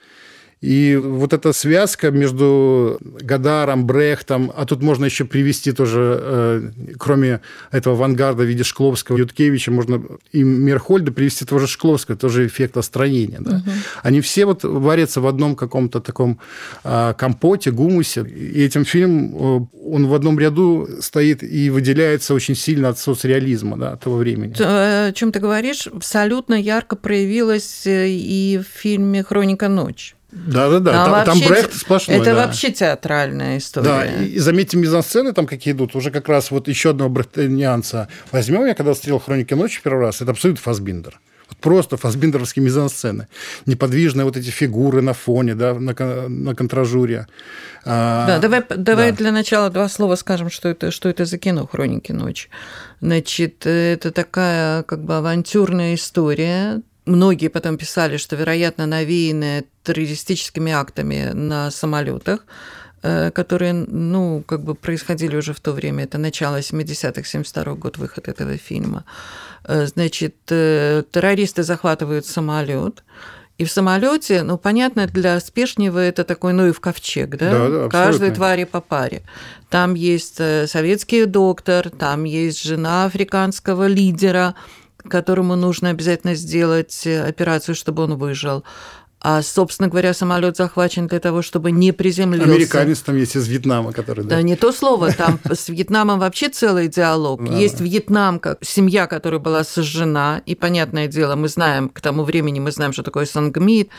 И 0.64 0.95
вот 0.95 1.34
эта 1.34 1.51
связка 1.51 2.09
между 2.09 2.97
Гадаром, 3.01 3.86
Брехтом, 3.86 4.49
а 4.55 4.66
тут 4.66 4.82
можно 4.82 5.03
еще 5.03 5.26
привести 5.26 5.74
тоже, 5.74 6.18
э, 6.22 6.72
кроме 6.97 7.41
этого 7.72 7.97
авангарда 7.97 8.43
в 8.43 8.45
виде 8.45 8.64
Шкловского, 8.64 9.18
Юткевича, 9.18 9.72
можно 9.72 10.01
и 10.32 10.41
Мерхольда 10.41 11.11
привести 11.11 11.43
тоже 11.43 11.68
Шкловского, 11.68 12.16
тоже 12.16 12.47
эффект 12.47 12.78
остранения. 12.78 13.39
Да? 13.41 13.57
Угу. 13.57 13.72
Они 14.03 14.22
все 14.22 14.45
вот 14.45 14.64
варятся 14.64 15.20
в 15.20 15.28
одном 15.28 15.57
каком-то 15.57 15.99
таком 15.99 16.39
э, 16.86 17.14
компоте, 17.18 17.72
гумусе. 17.72 18.22
И 18.22 18.64
этим 18.64 18.86
фильм, 18.86 19.36
э, 19.36 19.66
он 19.86 20.07
в 20.07 20.14
одном 20.14 20.39
ряду 20.39 20.88
стоит 21.01 21.43
и 21.43 21.70
выделяется 21.72 22.34
очень 22.34 22.55
сильно 22.55 22.88
от 22.88 22.97
соцреализма 22.97 23.78
да, 23.78 23.97
того 23.97 24.16
времени. 24.16 24.55
О 24.57 25.11
чем 25.11 25.34
ты 25.34 25.41
говоришь, 25.41 25.88
абсолютно 25.88 26.53
ярко 26.53 26.95
проявилось 26.95 27.82
и 27.86 28.61
в 28.64 28.80
фильме 28.80 29.24
«Хроника 29.24 29.68
ночи». 29.68 30.16
Да-да-да, 30.34 31.23
там, 31.23 31.25
там 31.25 31.47
Брехт 31.47 31.73
сплошной. 31.73 32.17
Это 32.17 32.34
да. 32.34 32.45
вообще 32.45 32.71
театральная 32.71 33.59
история. 33.59 33.86
Да, 33.86 34.05
и, 34.05 34.39
заметьте, 34.39 34.77
мизансцены 34.77 35.31
там 35.31 35.45
какие 35.45 35.73
идут, 35.73 35.95
уже 35.95 36.09
как 36.09 36.27
раз 36.27 36.49
вот 36.49 36.67
еще 36.67 36.89
одного 36.89 37.09
брехтинианца 37.11 38.07
возьмем, 38.31 38.65
я 38.65 38.73
когда 38.73 38.93
смотрел 38.93 39.19
«Хроники 39.19 39.53
ночи» 39.53 39.79
первый 39.84 40.01
раз, 40.01 40.21
это 40.21 40.31
абсолютно 40.31 40.61
Фасбиндер. 40.63 41.19
Вот 41.49 41.57
просто 41.57 41.97
фасбиндеровские 41.97 42.63
мизансцены. 42.63 43.27
Неподвижные 43.65 44.25
вот 44.25 44.38
эти 44.38 44.49
фигуры 44.49 45.01
на 45.01 45.13
фоне, 45.13 45.55
да, 45.55 45.73
на, 45.73 45.93
на 46.27 46.55
контражуре. 46.55 47.27
А, 47.86 48.25
да, 48.25 48.39
давай, 48.39 48.63
давай 48.75 49.11
да. 49.11 49.17
для 49.17 49.31
начала 49.31 49.69
два 49.69 49.89
слова 49.89 50.15
скажем, 50.15 50.49
что 50.49 50.69
это, 50.69 50.89
что 50.89 51.09
это 51.09 51.25
за 51.25 51.38
кино 51.38 51.67
«Хроники 51.67 52.11
ночи». 52.11 52.49
Значит, 53.01 53.67
это 53.67 54.11
такая 54.11 54.84
как 54.84 55.03
бы 55.03 55.17
авантюрная 55.17 55.95
история, 55.95 56.81
Многие 57.06 57.49
потом 57.49 57.78
писали, 57.78 58.18
что, 58.18 58.36
вероятно, 58.38 58.86
навеянные 58.86 59.66
террористическими 59.84 60.72
актами 60.72 61.32
на 61.34 61.70
самолетах, 61.70 62.45
э, 63.01 63.32
которые, 63.32 63.74
ну, 63.74 64.41
как 64.47 64.64
бы 64.64 64.74
происходили 64.74 65.36
уже 65.36 65.54
в 65.54 65.60
то 65.60 65.74
время, 65.74 66.06
это 66.06 66.18
начало 66.18 66.62
70-х, 66.62 67.28
72 67.28 67.74
год 67.74 67.97
выход 67.97 68.30
этого 68.30 68.58
фильма. 68.58 69.04
Э, 69.66 69.86
значит, 69.86 70.36
э, 70.49 71.04
террористы 71.12 71.64
захватывают 71.64 72.26
самолет, 72.26 73.04
и 73.58 73.66
в 73.66 73.72
самолете, 73.72 74.43
ну, 74.43 74.58
понятно, 74.58 75.06
для 75.06 75.39
Спешнего 75.41 75.99
это 75.99 76.24
такой 76.24 76.54
ну 76.54 76.68
и 76.68 76.72
в 76.72 76.80
ковчег, 76.80 77.32
да? 77.38 77.51
Да, 77.51 77.70
да, 77.70 77.89
Каждой 77.89 78.32
твари 78.32 78.64
по 78.64 78.82
паре. 78.82 79.22
Там 79.70 79.93
есть 79.93 80.38
советский 80.38 81.26
доктор, 81.26 81.89
там 81.89 82.24
есть 82.24 82.64
жена 82.64 83.06
африканского 83.06 83.88
лидера, 83.88 84.56
которому 85.08 85.56
нужно 85.56 85.89
обязательно 85.89 86.36
сделать 86.36 87.06
э, 87.06 87.24
операцию, 87.24 87.76
чтобы 87.76 88.04
он 88.04 88.16
выжил. 88.18 88.64
А, 89.26 89.41
собственно 89.41 89.88
говоря, 89.88 90.14
самолет 90.14 90.58
захвачен 90.58 91.08
для 91.08 91.22
того, 91.22 91.41
чтобы 91.41 91.72
не 91.72 91.93
приземлился. 91.93 92.54
Американец 92.54 92.99
там 92.99 93.16
есть 93.16 93.38
из 93.38 93.47
Вьетнама, 93.47 93.93
который... 93.93 94.26
Да, 94.26 94.36
да 94.36 94.41
не 94.41 94.58
то 94.58 94.74
слово, 94.74 95.14
там 95.14 95.39
с 95.49 95.70
Вьетнамом 95.70 96.20
вообще 96.20 96.49
целый 96.49 96.89
диалог. 96.89 97.41
Есть 97.49 97.80
Вьетнам, 97.80 98.39
как 98.39 98.58
семья, 98.66 99.08
которая 99.08 99.39
была 99.39 99.64
сожжена, 99.64 100.41
и, 100.45 100.56
понятное 100.56 101.08
дело, 101.08 101.36
мы 101.36 101.47
знаем, 101.47 101.88
к 101.88 102.01
тому 102.01 102.26
времени 102.26 102.60
мы 102.60 102.72
знаем, 102.72 102.91
что 102.91 103.01
такое 103.01 103.26
Сангмит, 103.26 103.89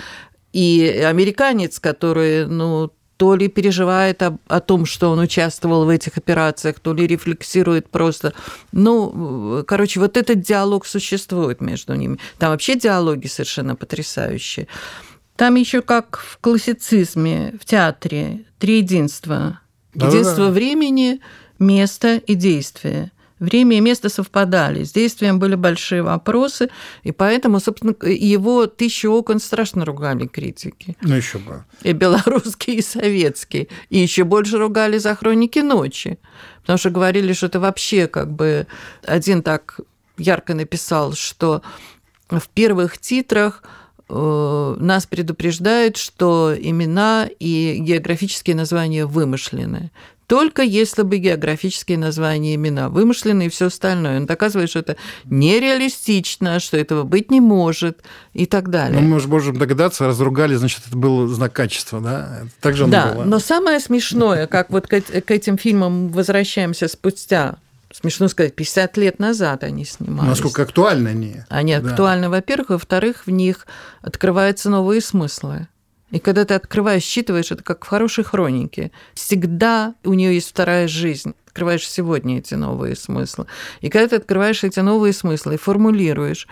и 0.52 1.02
американец, 1.08 1.80
который, 1.80 2.46
ну, 2.46 2.92
то 3.16 3.34
ли 3.34 3.48
переживает 3.48 4.22
о, 4.22 4.38
о 4.48 4.60
том, 4.60 4.86
что 4.86 5.10
он 5.10 5.18
участвовал 5.20 5.84
в 5.84 5.88
этих 5.88 6.16
операциях, 6.16 6.80
то 6.80 6.92
ли 6.92 7.06
рефлексирует 7.06 7.88
просто. 7.88 8.34
Ну, 8.72 9.64
короче, 9.66 10.00
вот 10.00 10.16
этот 10.16 10.40
диалог 10.40 10.86
существует 10.86 11.60
между 11.60 11.94
ними. 11.94 12.18
Там 12.38 12.50
вообще 12.50 12.76
диалоги 12.76 13.26
совершенно 13.26 13.76
потрясающие. 13.76 14.66
Там 15.36 15.54
еще 15.56 15.82
как 15.82 16.18
в 16.18 16.38
классицизме, 16.38 17.54
в 17.60 17.64
театре, 17.64 18.44
три 18.58 18.78
единства. 18.78 19.60
Единство 19.94 20.36
да, 20.36 20.46
да. 20.46 20.50
времени, 20.50 21.20
места 21.58 22.16
и 22.16 22.34
действия. 22.34 23.12
Время 23.44 23.76
и 23.76 23.80
место 23.80 24.08
совпадали. 24.08 24.84
С 24.84 24.92
действием 24.92 25.38
были 25.38 25.54
большие 25.54 26.02
вопросы, 26.02 26.70
и 27.02 27.12
поэтому, 27.12 27.60
собственно, 27.60 27.94
его 28.02 28.66
«Тысячу 28.66 29.10
окон» 29.10 29.38
страшно 29.38 29.84
ругали 29.84 30.26
критики. 30.26 30.96
Ну, 31.02 31.14
еще 31.14 31.38
бы. 31.38 31.64
И 31.82 31.92
белорусские, 31.92 32.76
и 32.76 32.82
советские. 32.82 33.68
И 33.90 33.98
еще 33.98 34.24
больше 34.24 34.58
ругали 34.58 34.98
за 34.98 35.14
«Хроники 35.14 35.58
ночи», 35.58 36.18
потому 36.62 36.78
что 36.78 36.90
говорили, 36.90 37.32
что 37.34 37.46
это 37.46 37.60
вообще 37.60 38.06
как 38.06 38.32
бы... 38.32 38.66
Один 39.02 39.42
так 39.42 39.80
ярко 40.16 40.54
написал, 40.54 41.12
что 41.12 41.62
в 42.30 42.48
первых 42.48 42.98
титрах 42.98 43.62
э, 44.08 44.76
нас 44.78 45.06
предупреждают, 45.06 45.96
что 45.96 46.54
имена 46.58 47.28
и 47.38 47.76
географические 47.78 48.56
названия 48.56 49.04
вымышлены 49.06 49.90
только 50.26 50.62
если 50.62 51.02
бы 51.02 51.18
географические 51.18 51.98
названия 51.98 52.54
имена 52.54 52.88
вымышлены 52.88 53.46
и 53.46 53.48
все 53.48 53.66
остальное. 53.66 54.18
Он 54.18 54.26
доказывает, 54.26 54.70
что 54.70 54.80
это 54.80 54.96
нереалистично, 55.24 56.60
что 56.60 56.76
этого 56.76 57.02
быть 57.02 57.30
не 57.30 57.40
может 57.40 57.98
и 58.32 58.46
так 58.46 58.70
далее. 58.70 59.00
Ну, 59.00 59.08
мы 59.08 59.20
же 59.20 59.28
можем 59.28 59.56
догадаться, 59.56 60.06
разругали, 60.06 60.54
значит, 60.54 60.82
это 60.86 60.96
был 60.96 61.26
знак 61.28 61.52
качества, 61.52 62.00
да? 62.00 62.42
Так 62.60 62.76
же 62.76 62.86
да, 62.86 63.12
было. 63.12 63.24
но 63.24 63.38
самое 63.38 63.80
смешное, 63.80 64.46
как 64.46 64.70
вот 64.70 64.86
к, 64.86 65.00
к 65.00 65.30
этим 65.30 65.58
фильмам 65.58 66.08
возвращаемся 66.08 66.88
спустя 66.88 67.56
смешно 67.92 68.26
сказать, 68.26 68.56
50 68.56 68.96
лет 68.96 69.18
назад 69.20 69.62
они 69.62 69.84
снимались. 69.84 70.30
Насколько 70.30 70.62
актуальны 70.62 71.08
они. 71.08 71.36
Они 71.48 71.78
да. 71.78 71.90
актуальны, 71.90 72.28
во-первых, 72.28 72.70
во-вторых, 72.70 73.26
в 73.26 73.30
них 73.30 73.66
открываются 74.02 74.68
новые 74.68 75.00
смыслы. 75.00 75.68
И 76.14 76.20
когда 76.20 76.44
ты 76.44 76.54
открываешь, 76.54 77.02
считываешь, 77.02 77.50
это 77.50 77.64
как 77.64 77.84
в 77.84 77.88
хорошей 77.88 78.22
хронике. 78.22 78.92
Всегда 79.14 79.96
у 80.04 80.14
нее 80.14 80.32
есть 80.32 80.48
вторая 80.48 80.86
жизнь. 80.86 81.34
Открываешь 81.48 81.88
сегодня 81.88 82.38
эти 82.38 82.54
новые 82.54 82.94
смыслы. 82.94 83.46
И 83.80 83.90
когда 83.90 84.06
ты 84.06 84.16
открываешь 84.16 84.62
эти 84.62 84.78
новые 84.78 85.12
смыслы 85.12 85.54
и 85.54 85.58
формулируешь, 85.58 86.46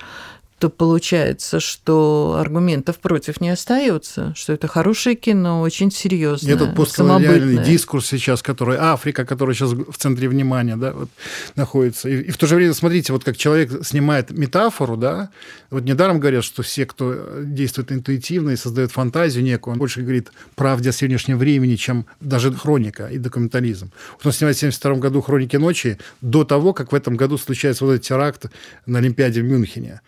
то 0.63 0.71
получается, 0.71 1.59
что 1.59 2.37
аргументов 2.39 3.01
против 3.01 3.41
не 3.41 3.51
остается, 3.51 4.33
что 4.37 4.53
это 4.53 4.69
хорошее 4.69 5.17
кино, 5.17 5.61
очень 5.61 5.91
серьезное, 5.91 6.55
Этот 6.55 6.77
постколониальный 6.77 7.65
дискурс 7.65 8.07
сейчас, 8.07 8.43
который 8.43 8.77
Африка, 8.79 9.25
которая 9.25 9.57
сейчас 9.57 9.73
в 9.73 9.97
центре 9.97 10.29
внимания, 10.29 10.77
да, 10.77 10.93
вот, 10.93 11.11
находится. 11.57 12.09
И, 12.09 12.29
и 12.29 12.31
в 12.31 12.37
то 12.37 12.47
же 12.47 12.55
время, 12.55 12.75
смотрите, 12.75 13.13
вот 13.13 13.25
как 13.25 13.37
человек 13.37 13.85
снимает 13.85 14.31
метафору, 14.31 14.97
да, 14.97 15.31
вот 15.71 15.83
недаром 15.83 16.21
говорят, 16.21 16.45
что 16.45 16.63
все, 16.63 16.87
кто 16.87 17.41
действует 17.43 17.91
интуитивно 17.91 18.51
и 18.51 18.57
создает 18.57 18.93
фантазию 18.93 19.43
некую, 19.43 19.73
он 19.73 19.81
больше 19.81 20.03
говорит 20.03 20.31
правде 20.55 20.91
о 20.91 20.93
сегодняшнем 20.93 21.39
времени, 21.39 21.75
чем 21.75 22.07
даже 22.21 22.53
хроника 22.53 23.09
и 23.09 23.19
документализм. 23.19 23.91
Вот 24.13 24.27
он 24.27 24.33
снимает 24.33 24.57
в 24.57 24.61
1972 24.61 24.95
году 25.03 25.23
«Хроники 25.23 25.57
ночи» 25.57 25.99
до 26.21 26.45
того, 26.45 26.73
как 26.73 26.93
в 26.93 26.95
этом 26.95 27.17
году 27.17 27.37
случается 27.37 27.85
вот 27.85 27.95
этот 27.95 28.07
теракт 28.07 28.47
на 28.87 28.99
Олимпиаде 29.01 29.43
в 29.43 29.45
Мюнхене 29.45 30.01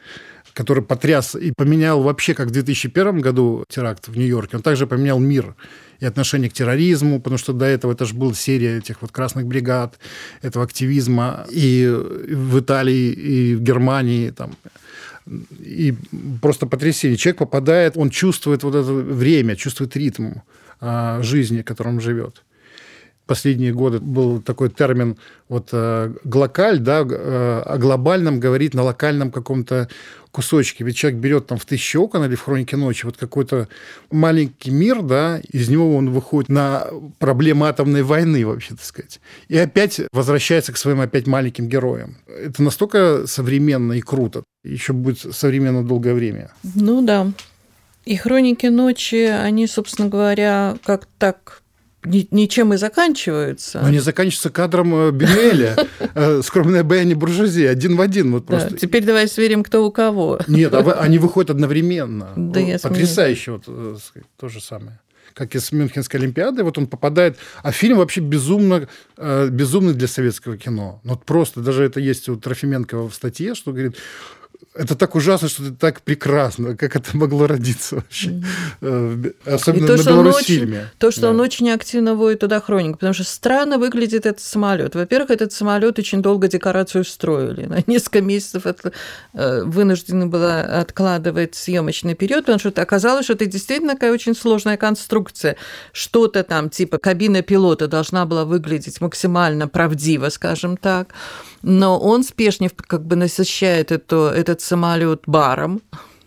который 0.55 0.83
потряс 0.83 1.35
и 1.35 1.53
поменял 1.53 2.03
вообще, 2.03 2.33
как 2.33 2.49
в 2.49 2.51
2001 2.53 3.21
году 3.21 3.65
теракт 3.69 4.09
в 4.09 4.17
Нью-Йорке, 4.17 4.57
он 4.57 4.63
также 4.63 4.87
поменял 4.87 5.19
мир 5.19 5.55
и 6.01 6.07
отношение 6.07 6.49
к 6.49 6.53
терроризму, 6.53 7.21
потому 7.21 7.39
что 7.39 7.53
до 7.53 7.65
этого 7.65 7.93
это 7.93 8.05
же 8.05 8.15
была 8.15 8.35
серия 8.35 8.79
этих 8.79 9.03
вот 9.03 9.11
красных 9.11 9.47
бригад, 9.47 9.99
этого 10.43 10.65
активизма 10.65 11.47
и 11.51 11.87
в 11.87 12.61
Италии, 12.61 13.13
и 13.13 13.55
в 13.57 13.63
Германии, 13.63 14.31
там, 14.31 14.57
и 15.51 15.95
просто 16.41 16.67
потрясение. 16.67 17.17
Человек 17.17 17.39
попадает, 17.39 17.97
он 17.97 18.11
чувствует 18.11 18.63
вот 18.63 18.75
это 18.75 18.93
время, 18.93 19.57
чувствует 19.57 19.97
ритм 19.97 20.35
а, 20.81 21.21
жизни, 21.23 21.63
в 21.63 21.65
котором 21.65 22.01
живет 22.01 22.43
последние 23.27 23.72
годы 23.72 24.01
был 24.01 24.41
такой 24.41 24.70
термин 24.70 25.16
вот 25.49 25.68
э, 25.72 26.12
глокаль, 26.25 26.79
да, 26.79 27.05
э, 27.09 27.62
о 27.64 27.79
глобальном 27.79 28.41
говорить 28.41 28.75
на 28.75 28.83
локальном 28.83 29.31
каком-то 29.31 29.89
кусочке. 30.31 30.85
Ведь 30.85 30.97
человек 30.97 31.20
берет 31.20 31.47
там 31.47 31.59
в 31.59 31.64
«Тысячи 31.64 31.97
окон» 31.97 32.25
или 32.25 32.35
в 32.35 32.43
«Хронике 32.43 32.77
ночи» 32.77 33.07
вот 33.07 33.16
какой-то 33.16 33.68
маленький 34.11 34.70
мир, 34.70 35.03
да, 35.03 35.41
из 35.51 35.68
него 35.68 35.97
он 35.97 36.11
выходит 36.11 36.49
на 36.49 36.87
проблемы 37.18 37.68
атомной 37.68 38.03
войны, 38.03 38.45
вообще, 38.45 38.70
так 38.70 38.85
сказать. 38.85 39.20
И 39.49 39.57
опять 39.57 40.01
возвращается 40.12 40.72
к 40.72 40.77
своим 40.77 41.01
опять 41.01 41.27
маленьким 41.27 41.68
героям. 41.68 42.16
Это 42.27 42.62
настолько 42.62 43.27
современно 43.27 43.93
и 43.93 44.01
круто. 44.01 44.43
Еще 44.64 44.93
будет 44.93 45.18
современно 45.35 45.85
долгое 45.85 46.14
время. 46.14 46.51
Ну 46.75 47.01
да. 47.03 47.31
И 48.05 48.16
«Хроники 48.16 48.66
ночи», 48.66 49.25
они, 49.27 49.66
собственно 49.66 50.09
говоря, 50.09 50.77
как 50.85 51.07
так 51.18 51.62
ничем 52.05 52.75
и 52.75 52.77
заканчиваются. 52.77 53.81
Но 53.81 53.89
они 53.89 53.99
заканчиваются 53.99 54.51
кадром 54.51 54.95
э, 54.95 55.11
Бенуэля, 55.11 55.77
э, 56.15 56.43
скромная 56.43 56.83
Бенни 56.83 57.15
Буржуазия, 57.15 57.71
один 57.71 57.97
в 57.97 58.01
один. 58.01 58.33
Вот 58.33 58.47
просто. 58.47 58.71
Да, 58.71 58.77
теперь 58.77 59.05
давай 59.05 59.29
сверим, 59.29 59.63
кто 59.63 59.87
у 59.87 59.91
кого. 59.91 60.41
Нет, 60.47 60.75
а 60.75 60.81
они 61.01 61.19
выходят 61.19 61.51
одновременно. 61.51 62.33
Да, 62.55 62.61
я 62.61 62.79
Потрясающе, 62.79 63.53
вот 63.53 63.65
э, 63.67 63.97
то 64.37 64.49
же 64.49 64.61
самое 64.61 65.01
как 65.33 65.57
из 65.57 65.73
Мюнхенской 65.73 66.21
Олимпиады, 66.21 66.63
вот 66.63 66.79
он 66.79 66.87
попадает, 66.87 67.39
а 67.65 67.73
фильм 67.73 67.99
вообще 67.99 68.21
безумно, 68.21 68.87
безумный 69.19 69.93
для 69.93 70.07
советского 70.07 70.57
кино. 70.57 71.01
Ну, 71.03 71.15
вот 71.15 71.25
просто, 71.25 71.61
даже 71.61 71.83
это 71.83 71.99
есть 71.99 72.29
у 72.29 72.37
Трофименко 72.37 73.09
в 73.09 73.13
статье, 73.13 73.57
что 73.57 73.73
говорит, 73.73 73.97
это 74.75 74.95
так 74.95 75.15
ужасно, 75.15 75.49
что 75.49 75.65
это 75.65 75.75
так 75.75 76.03
прекрасно. 76.03 76.77
Как 76.77 76.97
это 76.97 77.17
могло 77.17 77.47
родиться 77.47 77.97
вообще? 77.97 78.43
Mm-hmm. 78.81 79.35
Особенно 79.47 79.87
то, 79.87 79.97
на 79.97 80.03
Беларусь-фильме. 80.03 80.91
То, 80.99 81.11
что 81.11 81.23
да. 81.23 81.31
он 81.31 81.41
очень 81.41 81.71
активно 81.71 82.15
вводит 82.15 82.41
туда 82.41 82.61
хроник, 82.61 82.95
потому 82.95 83.15
что 83.15 83.25
странно 83.25 83.79
выглядит 83.79 84.27
этот 84.27 84.41
самолет. 84.41 84.95
Во-первых, 84.95 85.31
этот 85.31 85.53
самолет 85.53 85.99
очень 85.99 86.23
долго 86.23 86.49
декорацию 86.49 87.05
строили. 87.05 87.67
На 87.67 87.83
несколько 87.87 88.21
месяцев 88.21 88.67
от, 88.67 88.81
э, 89.35 89.62
вынуждены 89.62 90.27
было 90.27 90.61
откладывать 90.61 91.55
съемочный 91.55 92.15
период, 92.15 92.47
потому 92.47 92.59
что 92.59 92.71
оказалось, 92.81 93.25
что 93.25 93.35
это 93.35 93.47
действительно 93.47 93.95
такая 93.95 94.12
очень 94.12 94.35
сложная 94.35 94.77
конструкция. 94.77 95.57
Что-то 95.93 96.43
там, 96.43 96.71
типа 96.71 96.99
кабина 96.99 97.43
пилота 97.43 97.89
должна 97.89 98.27
была 98.27 98.45
выглядеть 98.45 99.01
максимально 99.01 99.69
правдиво, 99.69 100.29
скажем 100.29 100.77
так 100.77 101.15
но 101.65 101.99
он 101.99 102.23
Спешнев 102.23 102.73
как 102.77 103.05
бы 103.05 103.17
насыщает 103.17 103.91
это, 103.91 104.33
этот 104.35 104.61
самолет 104.61 105.23
баром, 105.27 105.81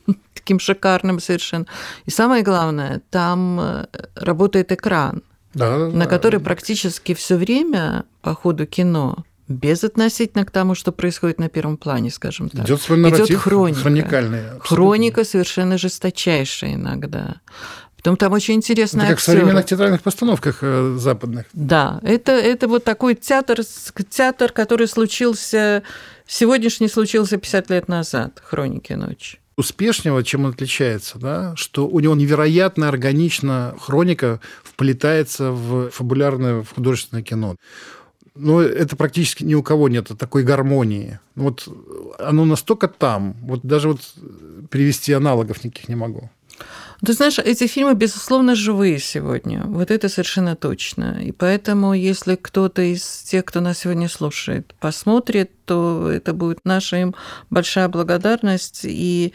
таким 0.33 0.59
шикарным 0.59 1.19
совершенно. 1.19 1.65
И 2.05 2.11
самое 2.11 2.43
главное, 2.43 3.01
там 3.09 3.59
э, 3.59 3.85
работает 4.15 4.71
экран, 4.71 5.21
да, 5.53 5.77
на 5.77 6.05
да. 6.05 6.05
который 6.05 6.39
практически 6.39 7.13
все 7.13 7.35
время 7.35 8.05
по 8.21 8.33
ходу 8.33 8.65
кино 8.65 9.23
безотносительно 9.47 10.43
к 10.45 10.51
тому, 10.51 10.75
что 10.75 10.91
происходит 10.91 11.39
на 11.39 11.49
первом 11.49 11.77
плане, 11.77 12.11
скажем 12.11 12.49
так. 12.49 12.65
Идет 12.65 12.81
свой 12.81 12.97
нарратив, 12.97 13.29
Идет 13.29 13.39
хроника. 13.39 13.79
Хроникальный. 13.79 14.41
Хроника 14.59 15.23
совершенно 15.23 15.77
жесточайшая 15.77 16.73
иногда. 16.73 17.35
Потом 18.07 18.15
там 18.15 18.31
очень 18.31 18.53
интересно. 18.53 18.99
Это 18.99 19.09
как 19.09 19.17
актеры. 19.17 19.35
в 19.35 19.39
современных 19.41 19.65
театральных 19.65 20.01
постановках 20.01 20.59
э, 20.61 20.95
западных. 20.97 21.45
Да, 21.51 21.99
это, 22.03 22.31
это 22.31 22.69
вот 22.69 22.85
такой 22.85 23.15
театр, 23.15 23.59
театр, 24.09 24.53
который 24.53 24.87
случился, 24.87 25.83
сегодняшний 26.25 26.87
случился 26.87 27.35
50 27.35 27.69
лет 27.69 27.89
назад, 27.89 28.41
«Хроники 28.41 28.93
ночи». 28.93 29.39
Успешнего, 29.57 30.23
чем 30.23 30.45
он 30.45 30.51
отличается, 30.51 31.19
да, 31.19 31.53
что 31.57 31.85
у 31.85 31.99
него 31.99 32.15
невероятно 32.15 32.87
органично 32.87 33.75
хроника 33.77 34.39
вплетается 34.63 35.51
в 35.51 35.89
фабулярное, 35.89 36.63
в 36.63 36.73
художественное 36.75 37.23
кино. 37.23 37.57
Но 38.35 38.61
это 38.61 38.95
практически 38.95 39.43
ни 39.43 39.53
у 39.53 39.63
кого 39.63 39.89
нет 39.89 40.09
такой 40.17 40.43
гармонии. 40.43 41.19
Вот 41.35 41.67
оно 42.19 42.45
настолько 42.45 42.87
там. 42.87 43.35
Вот 43.41 43.63
даже 43.63 43.89
вот 43.89 43.99
привести 44.69 45.11
аналогов 45.11 45.65
никаких 45.65 45.89
не 45.89 45.95
могу. 45.95 46.29
Ты 47.05 47.13
знаешь, 47.13 47.37
эти 47.37 47.67
фильмы, 47.67 47.93
безусловно, 47.93 48.55
живые 48.55 48.99
сегодня. 48.99 49.63
Вот 49.65 49.91
это 49.91 50.09
совершенно 50.09 50.55
точно. 50.55 51.21
И 51.21 51.31
поэтому, 51.31 51.93
если 51.93 52.35
кто-то 52.35 52.81
из 52.81 53.03
тех, 53.23 53.45
кто 53.45 53.61
нас 53.61 53.79
сегодня 53.79 54.09
слушает, 54.09 54.73
посмотрит, 54.79 55.51
то 55.65 56.09
это 56.09 56.33
будет 56.33 56.59
наша 56.63 56.97
им 56.97 57.15
большая 57.51 57.87
благодарность. 57.87 58.81
И 58.83 59.33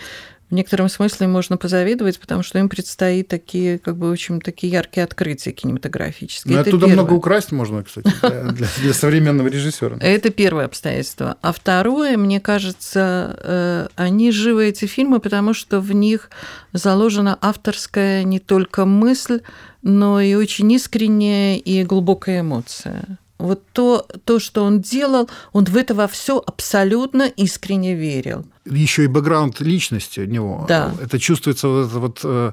в 0.53 0.55
некотором 0.55 0.91
смысле 0.91 1.29
можно 1.29 1.57
позавидовать, 1.57 2.21
потому 2.21 2.43
что 2.43 2.59
им 2.59 2.69
предстоит 2.69 3.27
такие, 3.27 3.79
как 3.79 3.97
бы, 3.97 4.11
очень 4.11 4.39
такие 4.39 4.71
яркие 4.71 5.05
открытия 5.05 5.51
кинематографические. 5.51 6.57
Ну, 6.57 6.61
оттуда 6.61 6.87
первое. 6.87 6.93
много 6.93 7.15
украсть 7.15 7.53
можно, 7.53 7.83
кстати, 7.83 8.13
для, 8.21 8.67
для 8.83 8.93
современного 8.93 9.49
режиссера. 9.49 9.97
Это 9.99 10.29
первое 10.29 10.67
обстоятельство. 10.67 11.39
А 11.41 11.55
второе, 11.55 12.19
мне 12.19 12.39
кажется, 12.39 13.35
э, 13.43 13.87
они 13.97 14.31
живы, 14.31 14.67
эти 14.67 14.85
фильмы, 14.85 15.21
потому 15.21 15.55
что 15.55 15.81
в 15.81 15.95
них 15.95 16.29
заложена 16.75 17.39
авторская 17.41 18.23
не 18.23 18.39
только 18.39 18.85
мысль, 18.85 19.41
но 19.81 20.21
и 20.21 20.35
очень 20.35 20.71
искренняя 20.71 21.57
и 21.57 21.83
глубокая 21.83 22.43
эмоция. 22.43 23.19
Вот 23.43 23.63
то, 23.73 24.07
то, 24.25 24.39
что 24.39 24.65
он 24.65 24.81
делал, 24.81 25.29
он 25.53 25.65
в 25.65 25.77
это 25.77 25.95
во 25.95 26.09
все 26.09 26.43
абсолютно 26.45 27.23
искренне 27.23 27.95
верил. 27.95 28.47
Еще 28.65 29.05
и 29.05 29.07
бэкграунд 29.07 29.61
личности 29.61 30.21
у 30.21 30.25
него. 30.25 30.65
Да. 30.69 30.95
Это 31.03 31.19
чувствуется 31.19 31.69
вот 31.69 31.89
эта 31.89 31.99
вот 31.99 32.21
э, 32.25 32.53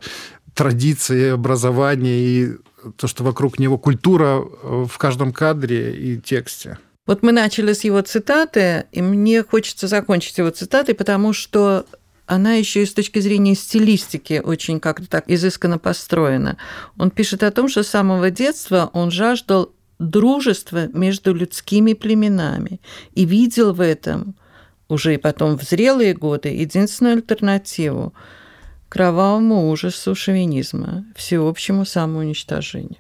традиция, 0.54 1.34
образование 1.36 2.20
и 2.20 2.52
то, 2.98 3.08
что 3.08 3.24
вокруг 3.24 3.60
него 3.60 3.78
культура 3.78 4.42
э, 4.42 4.86
в 4.90 4.98
каждом 4.98 5.32
кадре 5.32 5.96
и 5.96 6.18
тексте. 6.18 6.78
Вот 7.06 7.24
мы 7.24 7.32
начали 7.32 7.74
с 7.74 7.84
его 7.84 8.02
цитаты, 8.02 8.86
и 8.92 9.02
мне 9.02 9.44
хочется 9.44 9.88
закончить 9.88 10.38
его 10.38 10.50
цитатой, 10.52 10.94
потому 10.96 11.34
что 11.34 11.86
она 12.28 12.54
еще 12.54 12.84
и 12.84 12.86
с 12.86 12.94
точки 12.94 13.20
зрения 13.20 13.56
стилистики 13.56 14.42
очень 14.44 14.80
как-то 14.80 15.08
так 15.10 15.24
изысканно 15.28 15.80
построена. 15.80 16.58
Он 16.98 17.10
пишет 17.10 17.42
о 17.42 17.52
том, 17.52 17.68
что 17.68 17.82
с 17.82 17.88
самого 17.88 18.30
детства 18.30 18.92
он 18.94 19.10
жаждал 19.10 19.72
дружество 20.00 20.88
между 20.88 21.34
людскими 21.34 21.94
племенами 21.94 22.80
и 23.14 23.26
видел 23.26 23.74
в 23.74 23.82
этом 23.82 24.36
уже 24.88 25.14
и 25.14 25.18
потом 25.18 25.58
в 25.58 25.64
зрелые 25.64 26.14
годы 26.14 26.50
единственную 26.50 27.18
альтернативу 27.18 28.14
кровавому 28.88 29.70
ужасу 29.70 30.16
шовинизма, 30.16 31.06
всеобщему 31.16 31.86
самоуничтожению. 31.86 32.98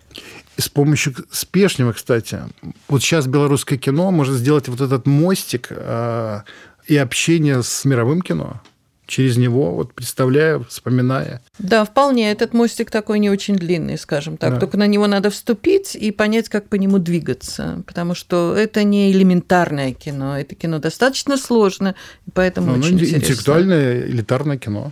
И 0.55 0.61
с 0.61 0.69
помощью 0.69 1.15
Спешнева, 1.31 1.93
кстати, 1.93 2.41
вот 2.87 3.01
сейчас 3.01 3.25
белорусское 3.25 3.79
кино 3.79 4.11
может 4.11 4.35
сделать 4.35 4.67
вот 4.67 4.81
этот 4.81 5.07
мостик 5.07 5.69
э, 5.71 6.41
и 6.85 6.95
общение 6.95 7.63
с 7.63 7.85
мировым 7.85 8.21
кино 8.21 8.61
через 9.09 9.37
него, 9.37 9.71
вот 9.71 9.93
представляя, 9.93 10.59
вспоминая. 10.59 11.41
Да, 11.57 11.83
вполне. 11.83 12.31
Этот 12.31 12.53
мостик 12.53 12.91
такой 12.91 13.19
не 13.19 13.29
очень 13.29 13.55
длинный, 13.55 13.97
скажем 13.97 14.37
так. 14.37 14.53
Да. 14.53 14.59
Только 14.59 14.77
на 14.77 14.87
него 14.87 15.07
надо 15.07 15.29
вступить 15.29 15.95
и 15.95 16.11
понять, 16.11 16.47
как 16.47 16.69
по 16.69 16.75
нему 16.75 16.99
двигаться. 16.99 17.83
Потому 17.85 18.13
что 18.13 18.55
это 18.55 18.83
не 18.83 19.11
элементарное 19.11 19.93
кино. 19.93 20.39
Это 20.39 20.55
кино 20.55 20.79
достаточно 20.79 21.37
сложно, 21.37 21.95
и 22.27 22.31
поэтому 22.31 22.67
ну, 22.67 22.79
очень 22.79 22.91
ну, 22.91 22.97
интересно. 22.97 23.17
Интеллектуальное, 23.17 24.01
элитарное 24.05 24.57
кино. 24.57 24.91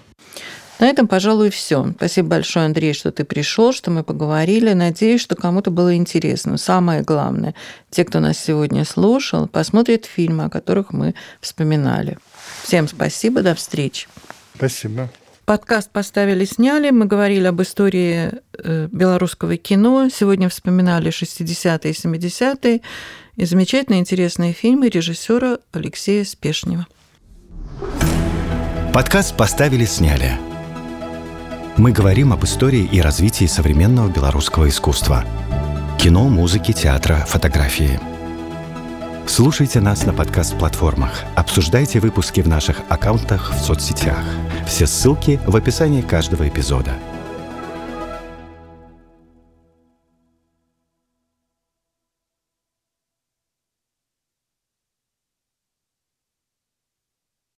На 0.80 0.86
этом, 0.86 1.07
пожалуй, 1.07 1.49
все. 1.49 1.91
Спасибо 1.95 2.30
большое, 2.30 2.65
Андрей, 2.65 2.93
что 2.93 3.11
ты 3.11 3.24
пришел, 3.24 3.74
что 3.74 3.89
мы 3.89 4.03
поговорили. 4.03 4.74
Надеюсь, 4.74 5.22
что 5.22 5.36
кому-то 5.36 5.72
было 5.72 5.95
интересно. 5.95 6.57
Самое 6.57 7.01
главное, 7.01 7.55
те, 7.89 8.03
кто 8.03 8.20
нас 8.20 8.38
сегодня 8.38 8.86
слушал, 8.86 9.47
посмотрят 9.47 10.05
фильмы, 10.05 10.45
о 10.45 10.49
которых 10.49 10.93
мы 10.93 11.15
вспоминали. 11.41 12.20
Всем 12.68 12.89
спасибо, 12.89 13.43
до 13.43 13.55
встречи. 13.55 14.09
Спасибо. 14.53 15.09
Подкаст 15.45 15.89
поставили, 15.89 16.43
сняли. 16.43 16.89
Мы 16.89 17.05
говорили 17.05 17.47
об 17.47 17.61
истории 17.61 18.30
э, 18.61 18.89
белорусского 18.91 19.55
кино. 19.55 20.09
Сегодня 20.09 20.49
вспоминали 20.49 21.09
60-е 21.09 21.91
и 21.91 21.93
70-е 21.93 22.82
и 23.38 23.45
замечательные 23.45 24.01
интересные 24.01 24.51
фильмы 24.51 24.89
режиссера 24.89 25.59
Алексея 25.72 26.26
Спешнева. 26.26 26.88
Подкаст 28.93 29.38
поставили, 29.38 29.86
сняли. 29.86 30.34
Мы 31.78 31.93
говорим 31.93 32.34
об 32.34 32.43
истории 32.43 32.89
и 32.91 32.99
развитии 32.99 33.45
современного 33.45 34.09
белорусского 34.09 34.68
искусства. 34.68 35.24
Кино, 35.97 36.28
музыки, 36.28 36.74
театра, 36.74 37.24
фотографии– 37.26 37.97
Слушайте 39.28 39.82
нас 39.82 40.05
на 40.05 40.13
подкаст-платформах. 40.13 41.25
Обсуждайте 41.36 41.99
выпуски 41.99 42.39
в 42.39 42.47
наших 42.47 42.82
аккаунтах 42.88 43.53
в 43.53 43.59
соцсетях. 43.59 44.23
Все 44.65 44.88
ссылки 44.88 45.38
в 45.45 45.55
описании 45.55 46.01
каждого 46.01 46.47
эпизода. 46.47 46.93